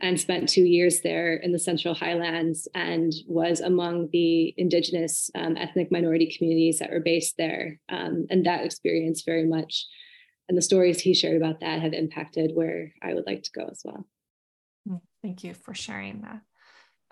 and 0.00 0.20
spent 0.20 0.48
two 0.48 0.64
years 0.64 1.00
there 1.00 1.34
in 1.36 1.52
the 1.52 1.58
Central 1.58 1.94
Highlands 1.94 2.68
and 2.74 3.12
was 3.26 3.60
among 3.60 4.10
the 4.12 4.54
indigenous 4.56 5.30
um, 5.34 5.56
ethnic 5.56 5.90
minority 5.90 6.34
communities 6.36 6.78
that 6.80 6.90
were 6.90 7.00
based 7.00 7.36
there. 7.38 7.80
Um, 7.88 8.26
and 8.28 8.44
that 8.44 8.64
experience 8.64 9.22
very 9.22 9.46
much 9.46 9.86
and 10.48 10.56
the 10.56 10.62
stories 10.62 11.00
he 11.00 11.14
shared 11.14 11.36
about 11.36 11.60
that 11.60 11.80
have 11.80 11.92
impacted 11.92 12.52
where 12.54 12.92
I 13.02 13.14
would 13.14 13.26
like 13.26 13.42
to 13.44 13.50
go 13.52 13.66
as 13.70 13.82
well. 13.84 14.06
Hmm, 14.86 14.96
thank 15.22 15.42
you 15.44 15.54
for 15.54 15.74
sharing 15.74 16.22
that. 16.22 16.40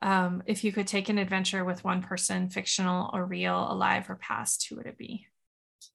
Um, 0.03 0.43
if 0.47 0.64
you 0.64 0.72
could 0.72 0.87
take 0.87 1.09
an 1.09 1.18
adventure 1.18 1.64
with 1.64 1.85
one 1.85 2.03
person, 2.03 2.51
fictional 2.51 3.11
or 3.12 3.24
real, 3.24 3.70
alive 3.70 4.09
or 4.09 4.16
past, 4.16 4.66
who 4.68 4.76
would 4.76 4.87
it 4.87 4.99
be? 4.99 5.26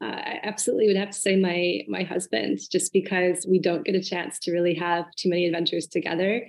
Uh, 0.01 0.05
I 0.05 0.39
absolutely 0.43 0.87
would 0.87 0.97
have 0.97 1.11
to 1.11 1.19
say 1.19 1.35
my 1.35 1.81
my 1.87 2.03
husband, 2.03 2.59
just 2.71 2.93
because 2.93 3.45
we 3.47 3.59
don't 3.59 3.85
get 3.85 3.95
a 3.95 4.03
chance 4.03 4.39
to 4.39 4.51
really 4.51 4.75
have 4.75 5.05
too 5.15 5.29
many 5.29 5.45
adventures 5.45 5.87
together. 5.87 6.47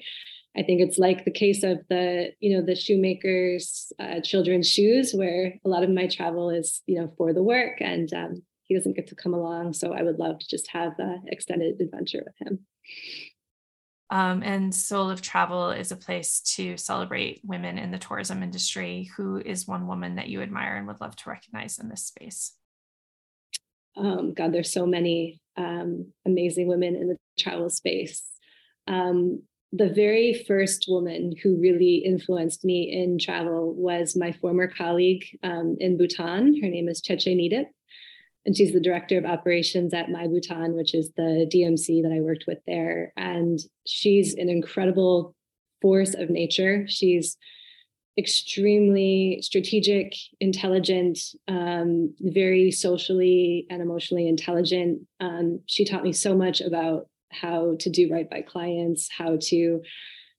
I 0.56 0.62
think 0.62 0.80
it's 0.80 0.98
like 0.98 1.24
the 1.24 1.30
case 1.30 1.62
of 1.62 1.80
the 1.88 2.32
you 2.40 2.56
know 2.56 2.64
the 2.64 2.76
shoemakers 2.76 3.92
uh, 3.98 4.20
children's 4.20 4.68
shoes, 4.68 5.12
where 5.12 5.54
a 5.64 5.68
lot 5.68 5.82
of 5.82 5.90
my 5.90 6.06
travel 6.06 6.50
is 6.50 6.82
you 6.86 7.00
know 7.00 7.12
for 7.16 7.32
the 7.32 7.42
work, 7.42 7.80
and 7.80 8.12
um, 8.12 8.42
he 8.64 8.76
doesn't 8.76 8.96
get 8.96 9.08
to 9.08 9.16
come 9.16 9.34
along. 9.34 9.72
So 9.72 9.92
I 9.92 10.02
would 10.02 10.18
love 10.18 10.38
to 10.38 10.46
just 10.48 10.68
have 10.68 10.92
an 10.98 11.24
extended 11.26 11.80
adventure 11.80 12.22
with 12.24 12.48
him. 12.48 12.60
Um, 14.10 14.42
and 14.42 14.74
Soul 14.74 15.08
of 15.08 15.22
Travel 15.22 15.70
is 15.70 15.92
a 15.92 15.96
place 15.96 16.40
to 16.56 16.76
celebrate 16.76 17.40
women 17.44 17.78
in 17.78 17.92
the 17.92 17.98
tourism 17.98 18.42
industry. 18.42 19.08
Who 19.16 19.38
is 19.38 19.68
one 19.68 19.86
woman 19.86 20.16
that 20.16 20.28
you 20.28 20.42
admire 20.42 20.76
and 20.76 20.86
would 20.88 21.00
love 21.00 21.14
to 21.16 21.30
recognize 21.30 21.78
in 21.78 21.88
this 21.88 22.06
space? 22.06 22.52
Um, 23.96 24.34
God, 24.34 24.52
there's 24.52 24.72
so 24.72 24.86
many 24.86 25.40
um, 25.56 26.12
amazing 26.26 26.68
women 26.68 26.96
in 26.96 27.08
the 27.08 27.16
travel 27.38 27.70
space. 27.70 28.22
Um, 28.88 29.42
the 29.72 29.88
very 29.88 30.44
first 30.48 30.86
woman 30.88 31.32
who 31.42 31.60
really 31.60 31.96
influenced 31.96 32.64
me 32.64 32.90
in 32.90 33.18
travel 33.18 33.72
was 33.74 34.16
my 34.16 34.32
former 34.32 34.66
colleague 34.66 35.24
um, 35.42 35.76
in 35.78 35.96
Bhutan. 35.96 36.60
Her 36.60 36.68
name 36.68 36.88
is 36.88 37.00
Cheche 37.00 37.28
Nidip, 37.28 37.66
and 38.44 38.56
she's 38.56 38.72
the 38.72 38.80
director 38.80 39.16
of 39.16 39.24
operations 39.24 39.94
at 39.94 40.10
My 40.10 40.26
Bhutan, 40.26 40.74
which 40.74 40.94
is 40.94 41.12
the 41.16 41.48
DMC 41.52 42.02
that 42.02 42.12
I 42.12 42.20
worked 42.20 42.44
with 42.48 42.58
there. 42.66 43.12
And 43.16 43.60
she's 43.86 44.34
an 44.34 44.48
incredible 44.48 45.36
force 45.80 46.14
of 46.14 46.30
nature. 46.30 46.86
She's 46.88 47.36
extremely 48.18 49.40
strategic, 49.42 50.14
intelligent, 50.40 51.18
um, 51.48 52.14
very 52.20 52.70
socially 52.70 53.66
and 53.70 53.80
emotionally 53.80 54.28
intelligent. 54.28 55.02
Um, 55.20 55.60
she 55.66 55.84
taught 55.84 56.02
me 56.02 56.12
so 56.12 56.36
much 56.36 56.60
about 56.60 57.08
how 57.30 57.76
to 57.78 57.90
do 57.90 58.12
right 58.12 58.28
by 58.28 58.42
clients, 58.42 59.08
how 59.10 59.38
to 59.40 59.82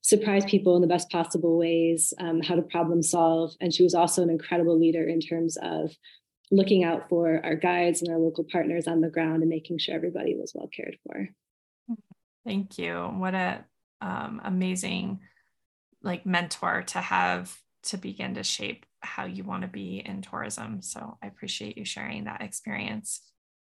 surprise 0.02 0.44
people 0.46 0.76
in 0.76 0.82
the 0.82 0.88
best 0.88 1.10
possible 1.10 1.58
ways, 1.58 2.14
um, 2.20 2.42
how 2.42 2.56
to 2.56 2.62
problem 2.62 3.02
solve. 3.02 3.54
And 3.62 3.74
she 3.74 3.84
was 3.84 3.94
also 3.94 4.24
an 4.24 4.30
incredible 4.30 4.78
leader 4.78 5.08
in 5.08 5.22
terms 5.22 5.58
of 5.62 5.92
looking 6.50 6.84
out 6.84 7.08
for 7.08 7.40
our 7.44 7.56
guides 7.56 8.02
and 8.02 8.12
our 8.12 8.20
local 8.20 8.44
partners 8.44 8.88
on 8.88 9.00
the 9.00 9.10
ground 9.10 9.42
and 9.42 9.50
making 9.50 9.78
sure 9.78 9.96
everybody 9.96 10.36
was 10.36 10.52
well 10.54 10.68
cared 10.76 10.98
for. 11.06 11.30
Thank 12.46 12.78
you. 12.78 12.94
What 12.94 13.34
a 13.34 13.64
um, 14.02 14.42
amazing 14.44 15.20
like 16.04 16.26
mentor 16.26 16.84
to 16.88 17.00
have 17.00 17.58
to 17.84 17.98
begin 17.98 18.36
to 18.36 18.44
shape 18.44 18.86
how 19.02 19.26
you 19.26 19.44
want 19.44 19.64
to 19.64 19.68
be 19.68 20.04
in 20.06 20.22
tourism. 20.22 20.82
So 20.82 21.18
I 21.24 21.28
appreciate 21.28 21.78
you 21.78 21.86
sharing 21.86 22.26
that 22.26 22.42
experience. 22.42 23.22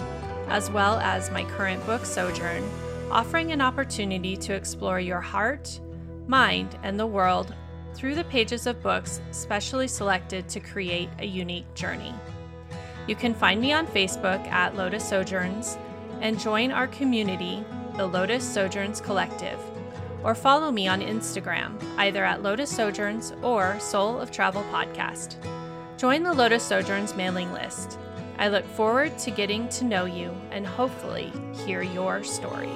as 0.47 0.71
well 0.71 0.97
as 0.99 1.29
my 1.29 1.43
current 1.43 1.85
book, 1.85 2.05
Sojourn, 2.05 2.63
offering 3.11 3.51
an 3.51 3.61
opportunity 3.61 4.37
to 4.37 4.53
explore 4.53 4.99
your 4.99 5.19
heart, 5.19 5.79
mind, 6.25 6.77
and 6.83 6.97
the 6.97 7.05
world 7.05 7.53
through 7.93 8.15
the 8.15 8.23
pages 8.25 8.65
of 8.65 8.81
books 8.81 9.21
specially 9.31 9.87
selected 9.87 10.47
to 10.47 10.59
create 10.61 11.09
a 11.19 11.25
unique 11.25 11.73
journey. 11.73 12.13
You 13.07 13.15
can 13.15 13.33
find 13.33 13.59
me 13.59 13.73
on 13.73 13.87
Facebook 13.87 14.45
at 14.47 14.75
Lotus 14.75 15.03
Sojourns 15.09 15.77
and 16.21 16.39
join 16.39 16.71
our 16.71 16.87
community, 16.87 17.63
the 17.97 18.05
Lotus 18.05 18.43
Sojourns 18.43 19.01
Collective, 19.01 19.59
or 20.23 20.33
follow 20.33 20.71
me 20.71 20.87
on 20.87 21.01
Instagram, 21.01 21.81
either 21.97 22.23
at 22.23 22.43
Lotus 22.43 22.71
Sojourns 22.71 23.33
or 23.43 23.77
Soul 23.79 24.17
of 24.17 24.31
Travel 24.31 24.63
Podcast. 24.71 25.35
Join 25.97 26.21
the 26.21 26.31
Lotus 26.31 26.63
Sojourns 26.63 27.15
mailing 27.15 27.51
list. 27.51 27.97
I 28.37 28.49
look 28.49 28.65
forward 28.65 29.17
to 29.17 29.31
getting 29.31 29.67
to 29.69 29.83
know 29.83 30.05
you 30.05 30.31
and 30.51 30.65
hopefully 30.65 31.33
hear 31.65 31.81
your 31.81 32.23
story. 32.23 32.69